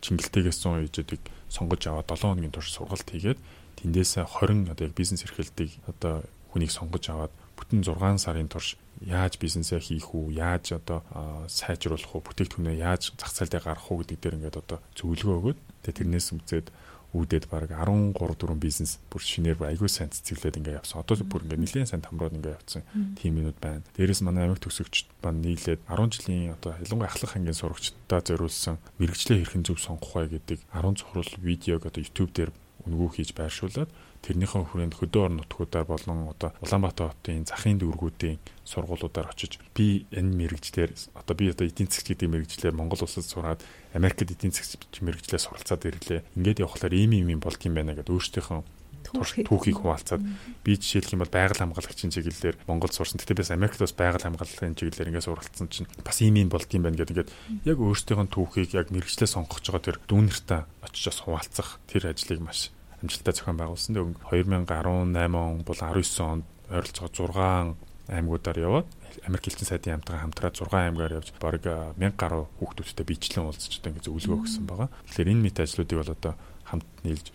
чингэлтэйгээс 0.01 0.59
100 0.63 0.87
ээжүүдийг 0.89 1.23
сонгож 1.51 1.81
аваад 1.87 2.07
7 2.09 2.33
хоногийн 2.33 2.55
турш 2.55 2.73
сургалт 2.73 3.07
хийгээд 3.07 3.39
тэндээсээ 3.79 4.25
20 4.25 4.71
одоо 4.73 4.83
яг 4.87 4.95
бизнес 4.97 5.23
эрхлэлтийг 5.23 5.71
одоо 5.87 6.23
хүнийг 6.51 6.71
сонгож 6.71 7.05
аваад 7.09 7.33
бүтэн 7.57 7.85
6 7.85 8.19
сарын 8.19 8.49
турш 8.49 8.75
яаж 9.01 9.37
бизнесээ 9.41 9.79
хийх 9.79 10.13
үү, 10.15 10.37
яаж 10.37 10.79
одоо 10.79 11.03
сайжруулах 11.47 12.15
уу, 12.15 12.23
бүтээгдэхүүнээ 12.23 12.77
яаж 12.79 13.11
зах 13.17 13.31
зээл 13.33 13.51
дээр 13.51 13.65
гаргах 13.67 13.89
уу 13.91 13.99
гэдэг 14.01 14.19
дээр 14.21 14.37
ингээд 14.37 14.61
одоо 14.63 14.79
зөвлөгөө 14.95 15.37
өгөөд 15.39 15.59
тэгээ 15.83 15.97
тэрнээс 15.99 16.27
үзээд 16.33 16.67
үүдээд 17.13 17.45
баг 17.47 17.69
13 17.69 18.17
4 18.17 18.57
бизнес 18.57 18.97
бүр 19.07 19.21
шинээр 19.21 19.61
аягүй 19.61 19.89
сайн 19.89 20.09
цэцгэлээд 20.09 20.57
ингээд 20.57 20.79
явсан. 20.81 21.05
Одоо 21.05 21.21
бүр 21.21 21.45
ингээд 21.45 21.61
нэлээд 21.61 21.89
сайн 21.93 22.01
тамрууд 22.01 22.33
ингээд 22.33 22.57
явцсан 22.57 22.83
тимүүд 23.21 23.57
байна. 23.61 23.85
Дээрээс 23.93 24.21
манай 24.25 24.49
амиг 24.49 24.59
төгсөгчд 24.65 25.07
маань 25.21 25.45
нийлээд 25.45 25.85
10 25.85 26.09
жилийн 26.09 26.57
одоо 26.57 26.73
ялангуяа 26.81 27.13
ахлах 27.13 27.37
ангийн 27.37 27.53
сурагчдаа 27.53 28.21
зориулсан 28.25 28.81
мэрэгчлээ 28.97 29.45
хэрхэн 29.45 29.65
зөв 29.65 29.77
сонгох 29.77 30.17
вэ 30.17 30.41
гэдэг 30.41 30.59
10 30.73 30.97
цохрол 30.97 31.31
видеог 31.37 31.85
одоо 31.85 32.01
YouTube 32.01 32.33
дээр 32.33 32.51
үнгүү 32.89 33.09
хийж 33.13 33.29
байршуулад 33.37 33.89
тэрнийхэн 34.23 34.63
хүрээнд 34.71 34.95
хөдөө 34.95 35.21
орон 35.27 35.37
нутгуудаар 35.43 35.83
болон 35.83 36.31
одоо 36.31 36.55
Улаанбаатар 36.63 37.11
хотын 37.11 37.43
захын 37.43 37.75
дүүргүүдийн 37.83 38.39
сургуулиудаар 38.63 39.27
очиж 39.35 39.59
би 39.75 40.07
энэ 40.15 40.31
мэрэгчлэр 40.39 40.91
одоо 41.19 41.35
би 41.35 41.51
одоо 41.51 41.67
эдийн 41.67 41.91
засаг 41.91 42.15
гэдэг 42.15 42.31
мэрэгчлэр 42.31 42.71
Монгол 42.71 43.03
улсад 43.03 43.27
сураад 43.27 43.59
Америкт 43.91 44.23
эдийн 44.23 44.55
засаг 44.55 44.87
мэрэгчлэр 44.87 45.43
суралцаад 45.43 45.83
ирлээ. 45.83 46.23
Ингээд 46.39 46.63
явхлаар 46.63 46.95
ийм 46.95 47.11
ийм 47.19 47.35
юм 47.35 47.41
болдго 47.43 47.67
юм 47.67 47.75
байна 47.75 47.99
гэдээ 47.99 48.15
өөрсдийнхөө 48.15 48.63
түүхийг 49.03 49.83
хуваалцаад 49.83 50.23
би 50.63 50.79
жишээлх 50.79 51.13
юм 51.13 51.21
бол 51.21 51.35
байгаль 51.35 51.59
хамгаалагчийн 51.59 52.15
чиглэлээр 52.15 52.55
Монголд 52.65 52.95
сурсан. 52.95 53.19
Тэгтээ 53.19 53.43
бас 53.43 53.51
Америкт 53.51 53.79
бас 53.83 53.93
байгаль 53.93 54.23
хамгаалагчийн 54.23 54.79
чиглэлээр 54.79 55.09
ингээд 55.11 55.27
суралцсан 55.27 55.67
чинь 55.67 55.87
бас 56.01 56.17
ийм 56.23 56.39
юм 56.39 56.49
болд 56.49 56.71
юм 56.71 56.87
байна 56.87 56.97
гэдэг. 56.97 57.27
Ингээд 57.27 57.31
яг 57.67 57.77
өөрсдийнхөө 57.77 58.27
түүхийг 58.31 58.71
яг 58.73 58.87
мэрэгчлээ 58.89 59.29
сонгох 59.29 59.59
гэж 59.59 59.67
байгаа 59.69 59.85
тэр 59.85 59.97
дүүнэртээ 60.07 60.61
очиж 60.87 61.03
бас 61.11 61.19
хуваалцах 61.19 61.69
тэр 61.85 62.09
ажлыг 62.09 62.39
маш 62.41 62.71
амжилттай 63.03 63.33
зохион 63.35 63.59
байгуулсан. 63.59 63.93
Тэгээ 63.93 64.63
2018 64.63 65.35
он 65.35 65.61
бол 65.67 65.75
19 65.75 66.23
онд 66.23 66.45
ойролцоогоо 66.71 67.75
6 67.75 67.75
аймагуудаар 68.07 68.59
яваад 68.59 68.87
Америк 69.27 69.47
элчин 69.47 69.67
сайдын 69.67 69.99
хамтгаа 69.99 70.23
хамтраад 70.23 70.55
6 70.55 70.71
аймгаар 70.71 71.17
явж 71.19 71.31
бараг 71.39 71.63
1000 71.99 72.15
гаруй 72.17 72.47
хүүхдүүдтэй 72.59 73.05
бичлэн 73.07 73.47
уулзч 73.47 73.79
одоо 73.79 73.91
ингэ 73.91 74.07
зөвлөгөө 74.07 74.39
өгсөн 74.43 74.65
байгаа. 74.67 74.89
Тэгэхээр 75.07 75.31
энэ 75.31 75.43
мэт 75.43 75.59
ажлуудыг 75.63 75.97
бол 75.99 76.15
одоо 76.15 76.33
хамт 76.67 76.89
нийлж 77.03 77.27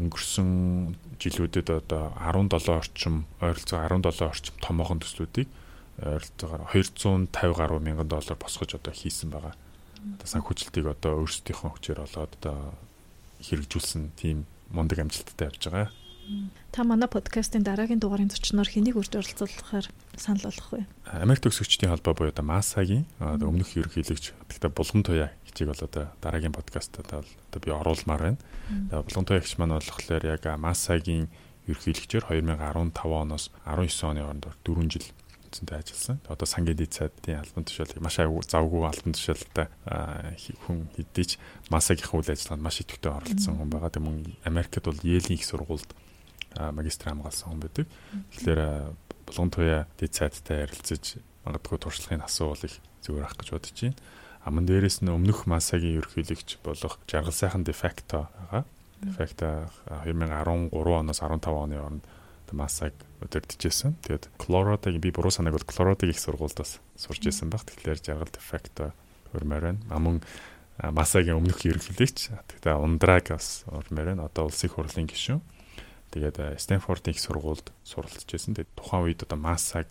өнгөрсөн 0.00 0.48
жилүүдэд 1.20 1.68
одоо 1.68 2.12
17 2.16 2.72
орчим 2.72 3.14
ойролцоогоо 3.40 4.00
17 4.00 4.28
орчим 4.28 4.54
томоохон 4.60 5.00
төслүүдийг 5.00 5.48
ойролцоогоор 6.00 6.62
250 6.72 7.56
гаруй 7.56 7.80
мянган 7.80 8.08
доллар 8.08 8.36
босгож 8.36 8.74
одоо 8.76 8.92
хийсэн 8.92 9.30
байгаа. 9.30 9.54
Одоо 10.16 10.28
санхүүжилтийг 10.28 10.86
одоо 10.88 11.22
өөрсдийнхөө 11.22 11.70
хүчээр 11.76 12.00
олоод 12.04 12.32
одоо 12.40 12.74
хэрэгжүүлсэн 13.44 14.16
тийм 14.16 14.44
мундаг 14.72 14.98
амжилттай 15.04 15.48
явж 15.48 15.62
байгаа. 15.68 15.90
Та 16.72 16.84
манай 16.84 17.08
подкастын 17.08 17.62
дараагийн 17.66 18.00
дугаарын 18.00 18.30
зочноор 18.30 18.68
хэнийг 18.68 18.96
урьж 18.96 19.12
оролцуулахаар 19.12 19.86
санал 20.16 20.48
болгох 20.48 20.70
вэ? 20.72 20.86
Америк 21.20 21.42
төгсөгчдийн 21.44 21.92
холбоо 21.92 22.14
буюу 22.14 22.32
одоо 22.32 22.46
МАСАгийн 22.46 23.04
өмнөх 23.20 23.76
ерөнхийлөгч 23.76 24.32
гэхдээ 24.48 24.70
Булган 24.72 25.02
туяа 25.02 25.30
хичээг 25.50 25.68
бол 25.68 25.82
одоо 25.84 26.04
дараагийн 26.22 26.56
подкастад 26.56 27.10
бол 27.10 27.28
одоо 27.28 27.60
би 27.60 27.70
оруулмаар 27.74 28.22
байна. 28.22 28.40
Булган 28.88 29.26
туяа 29.26 29.42
хич 29.44 29.58
маань 29.58 29.76
болохоор 29.76 30.24
яг 30.24 30.46
МАСАгийн 30.46 31.28
ерөнхийлөгчөөр 31.68 32.24
2015 32.30 32.96
оноос 33.04 33.50
19 33.66 34.08
оны 34.08 34.20
хооронд 34.22 34.46
4 34.64 34.88
жил 34.88 35.06
эзэнтэй 35.52 35.78
ажилласан. 35.78 36.18
Одоо 36.26 36.46
сангийн 36.48 36.76
дэд 36.80 36.92
сайдын 36.96 37.44
албан 37.44 37.64
тушаалыг 37.68 38.00
маш 38.00 38.16
завгүй 38.16 38.82
албан 38.88 39.12
тушаалтай 39.12 39.68
хүн 40.64 40.88
хэдийч 40.96 41.36
масагийнхаа 41.68 42.18
үйл 42.18 42.32
ажиллагаанд 42.32 42.64
маш 42.64 42.80
идэвхтэй 42.80 43.12
оролцсон 43.12 43.60
хүн 43.60 43.70
байгаа. 43.70 43.92
Тэг 43.92 44.02
мөн 44.02 44.24
Америкт 44.48 44.82
бол 44.82 44.98
Yale-ийн 45.04 45.36
их 45.36 45.44
сургуульд 45.44 45.90
магистр 46.56 47.12
хамгаалсан 47.12 47.48
хүн 47.52 47.60
байдаг. 47.60 47.86
Тэгэхээр 48.32 48.60
Булган 49.28 49.50
туяа 49.52 49.86
дэд 50.00 50.12
сайдтай 50.16 50.66
ярилцаж 50.66 51.22
магадгүй 51.44 51.78
туршлагын 51.78 52.26
асуувал 52.26 52.64
их 52.66 52.80
зүгээр 53.06 53.26
ах 53.26 53.36
гэж 53.38 53.48
бодож 53.54 53.78
байна. 53.78 53.96
Аман 54.42 54.66
дээрээс 54.66 55.06
нь 55.06 55.12
өмнөх 55.12 55.46
масагийн 55.46 56.02
ерөнхийлөгч 56.02 56.58
болох 56.66 56.98
жаргал 57.06 57.32
сайхан 57.34 57.62
дефекто 57.62 58.26
байгаа. 58.50 58.64
Дефекто 59.02 59.70
2013 59.86 60.74
оноос 60.74 61.20
15 61.22 61.46
оны 61.46 61.78
хооронд 61.78 62.04
масаг 62.52 62.94
өдөрдөжсэн. 63.24 63.96
Тэгээд 64.04 64.28
Colorado-гийн 64.38 65.02
би 65.02 65.10
буруу 65.10 65.32
санааг 65.32 65.58
бол 65.58 65.68
Colorado-гийн 65.68 66.14
их 66.14 66.20
сургуульдаас 66.20 66.80
сурж 66.96 67.22
исэн 67.26 67.50
баг. 67.50 67.64
Тэгэхээр 67.66 68.00
жаргал 68.00 68.32
дефекто 68.32 68.92
хөрмөр 69.32 69.62
байна. 69.62 69.80
Аман 69.90 70.22
масагийн 70.78 71.36
өмнөх 71.40 71.64
ерөнхийлөгч. 71.64 72.32
Тэгээд 72.60 72.78
ундраг 72.78 73.32
бас 73.32 73.64
хөрмөр 73.66 74.14
байна. 74.14 74.28
Одоо 74.28 74.48
улсын 74.48 74.70
хурлын 74.70 75.08
гишүүн. 75.08 75.40
Тэгээд 76.12 76.60
Стэнфордын 76.60 77.16
их 77.16 77.20
сургуульд 77.20 77.72
суралцж 77.84 78.28
байсан. 78.28 78.52
Тэгээд 78.52 78.76
тухайн 78.76 79.08
үед 79.08 79.24
одоо 79.24 79.38
масаг 79.40 79.88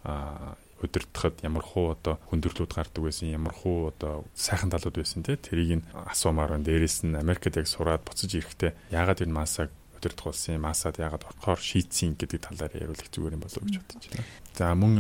өдөртөхөд 0.81 1.45
ямар 1.45 1.61
хуу 1.65 1.93
одоо 1.93 2.17
хүндрэлүүд 2.29 2.73
гардаг 2.73 3.01
байсан, 3.05 3.29
ямар 3.29 3.53
хуу 3.53 3.93
одоо 3.93 4.25
сайхан 4.33 4.73
талууд 4.73 4.97
байсан 4.97 5.21
те 5.21 5.37
тэрийг 5.37 5.81
нь 5.81 5.85
асуумаар 5.93 6.57
байна. 6.57 6.65
Дээрээс 6.65 7.05
нь 7.05 7.17
Америкт 7.17 7.53
яг 7.53 7.69
сураад 7.69 8.01
буцаж 8.01 8.33
ирэхдээ 8.33 8.89
яагаад 8.89 9.21
энэ 9.21 9.33
масаг 9.33 9.69
өдөртөх 10.01 10.25
болсон 10.33 10.57
юм, 10.57 10.65
масад 10.65 10.97
яагаад 10.97 11.29
орохоор 11.29 11.61
шийдсэн 11.61 12.17
гэдэг 12.17 12.41
талаар 12.41 12.73
яриулах 12.73 13.05
зүгээр 13.13 13.37
юм 13.37 13.45
болов 13.45 13.61
гэж 13.61 13.77
бодож 13.77 14.05
байна. 14.09 14.25
За 14.57 14.73
мөн 14.73 14.93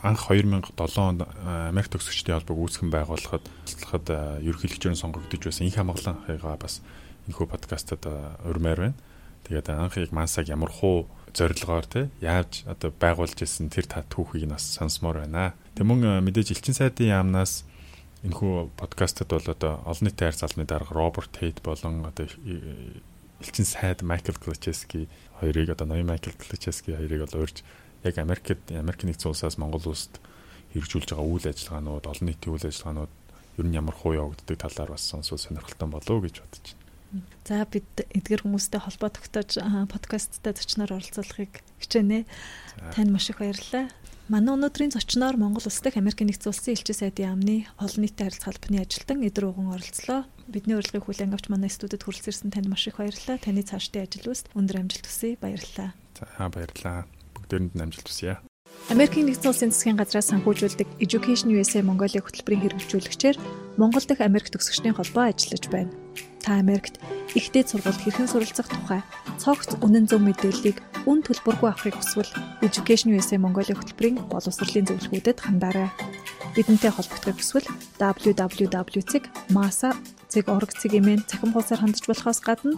анх 0.00 0.24
2007 0.28 1.00
онд 1.00 1.20
Америк 1.44 1.88
төгсөгчдийн 1.92 2.40
холбоог 2.40 2.60
үүсгэн 2.64 2.88
байгуулахад 2.88 3.44
туслахад 3.68 4.08
ерөнхийлөгчөөр 4.40 4.96
сонгогдож 4.96 5.42
байсан 5.44 5.68
их 5.68 5.76
хамгаалан 5.76 6.24
хайгаа 6.28 6.56
бас 6.56 6.80
энэхүү 7.28 7.46
подкастад 7.48 8.04
урмаар 8.44 8.92
байна. 8.92 8.96
Тэгээд 9.44 9.68
анхыг 9.72 10.12
мансаг 10.12 10.48
ямар 10.48 10.72
хуу 10.72 11.08
зорилгоор 11.32 11.84
те 11.84 12.08
яаж 12.20 12.64
одоо 12.64 12.92
байгуулж 12.92 13.36
ирсэн 13.40 13.72
тэр 13.72 13.88
та 13.88 14.04
түүхийг 14.04 14.48
нь 14.48 14.52
бас 14.52 14.64
сонсомоор 14.76 15.24
байна. 15.24 15.56
Тэг 15.76 15.88
мөн 15.88 16.24
мэдээж 16.24 16.52
элчин 16.52 16.76
сайдын 16.76 17.12
яамнаас 17.12 17.64
энэхүү 18.24 18.76
подкастад 18.76 19.28
бол 19.32 19.48
одоо 19.48 19.80
олон 19.84 20.04
нийтийн 20.08 20.32
хайр 20.32 20.40
залмын 20.40 20.68
дарга 20.68 20.92
Роберт 20.96 21.32
Тейт 21.32 21.60
болон 21.60 22.04
одоо 22.08 22.28
элчин 23.44 23.68
сайд 23.68 24.00
Майкл 24.02 24.32
Клочески 24.32 25.08
хоёрыг 25.40 25.68
одоо 25.70 25.86
ноён 25.86 26.08
Майкл 26.08 26.32
Клочески 26.32 26.96
хоёрыг 26.96 27.28
бол 27.28 27.44
урьж 27.44 27.60
яг 28.02 28.18
Америкт 28.18 28.72
Америк 28.72 29.04
нэгдсэн 29.04 29.30
улсаас 29.30 29.60
Монгол 29.60 29.92
улсад 29.92 30.16
хэрэгжүүлж 30.72 31.12
байгаа 31.12 31.28
үйл 31.28 31.46
ажиллагаанууд, 31.52 32.04
олон 32.08 32.26
нийтийн 32.26 32.52
үйл 32.56 32.66
ажиллагаанууд 32.66 33.12
ер 33.60 33.66
нь 33.68 33.76
ямар 33.76 33.94
хуу 33.94 34.12
явагддаг 34.16 34.56
талаар 34.58 34.96
бас 34.96 35.04
сонсвол 35.06 35.38
сонирхолтой 35.38 35.88
болов 35.88 36.18
гэж 36.24 36.42
бодож 36.42 36.66
байна. 36.74 36.82
За 37.46 37.62
бид 37.70 37.86
эдгэр 38.10 38.42
хүмүүстэй 38.42 38.80
холбоо 38.82 39.10
тогтоож 39.12 39.54
подкасттай 39.86 40.52
зочноор 40.56 40.98
оролцуулахыг 40.98 41.62
хичээнэ. 41.78 42.26
Танд 42.90 43.10
маш 43.14 43.30
их 43.30 43.38
баярлалаа. 43.38 43.86
Манай 44.26 44.56
өнөөдрийн 44.56 44.90
зочноор 44.90 45.36
Монгол 45.38 45.62
Улс 45.62 45.78
дахь 45.78 46.00
Америкийн 46.00 46.32
нэгдсэн 46.32 46.50
улсын 46.50 46.74
элчин 46.74 46.96
сайдын 46.96 47.36
яамны 47.36 47.68
олон 47.78 48.02
нийтийн 48.02 48.32
харилцаа 48.32 48.50
албаны 48.50 48.82
ажилтан 48.82 49.22
Эдэр 49.22 49.52
уган 49.52 49.70
оролцлоо. 49.70 50.24
Бидний 50.48 50.76
урилгыг 50.76 51.04
хүлээн 51.08 51.32
авч 51.32 51.48
манай 51.48 51.72
студид 51.72 52.04
хүрэлцэрсэн 52.04 52.52
танд 52.52 52.68
маш 52.68 52.84
их 52.88 53.00
баярлалаа. 53.00 53.40
Таны 53.40 53.64
цаашдын 53.64 54.04
ажил 54.04 54.28
үст 54.28 54.52
өндөр 54.52 54.84
амжилт 54.84 55.08
хүсье. 55.08 55.40
Баярлалаа. 55.40 55.96
За 56.20 56.48
баярлалаа. 56.52 57.08
Бүгдээрэнд 57.32 57.72
нь 57.72 57.84
амжилт 57.84 58.08
хүсье. 58.08 58.38
Америкийн 58.92 59.24
нэгдсэн 59.30 59.48
улсын 59.48 59.72
засгийн 59.72 59.96
газраас 59.96 60.28
санхүүжүүлдэг 60.28 61.00
Education 61.00 61.56
USA 61.56 61.80
Mongolia 61.80 62.20
хөтөлбөрийн 62.20 62.76
хэрэгжүүлэгчээр 62.76 63.36
Монгол 63.80 64.04
дахь 64.04 64.20
Америк 64.20 64.52
төгсөгчдийн 64.52 64.98
холбоо 64.98 65.32
ажиллаж 65.32 65.64
байна 65.72 65.92
та 66.44 66.60
Америкт 66.60 67.00
ихтэй 67.32 67.64
сургуульд 67.64 68.04
хэрхэн 68.04 68.28
суралцах 68.28 68.68
тухай 68.68 69.00
цогц 69.40 69.80
үнэн 69.80 70.04
зөв 70.04 70.20
мэдээллийг 70.20 70.76
үн 71.08 71.24
төлбөргүй 71.24 71.72
авахыг 71.72 71.96
хүсвэл 71.96 72.28
Education 72.60 73.16
USA 73.16 73.40
Mongolia 73.40 73.72
хөтөлбөрийн 73.72 74.28
боловсролын 74.28 74.84
зөвлөгөөдөд 74.84 75.40
хандаарай. 75.40 75.88
Бидэнтэй 76.52 76.92
холбогдохыг 76.92 77.40
хүсвэл 77.40 77.64
www.masa.org-ийн 80.34 81.22
цахим 81.30 81.52
хуудасаар 81.54 81.80
хандж 81.80 82.02
болохоос 82.10 82.40
гадна 82.42 82.74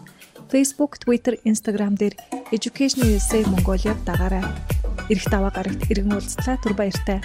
Facebook, 0.53 1.01
Twitter, 1.01 1.41
Instagram 1.49 1.97
дээр 1.97 2.15
Education 2.53 3.01
USA 3.09 3.41
Mongolia 3.49 3.97
дагаарай. 4.05 4.45
Ирэх 5.09 5.27
даваа 5.33 5.51
гарагт 5.57 5.89
иргэн 5.89 6.13
уулзлаа 6.13 6.61
түр 6.61 6.77
баяртай. 6.77 7.25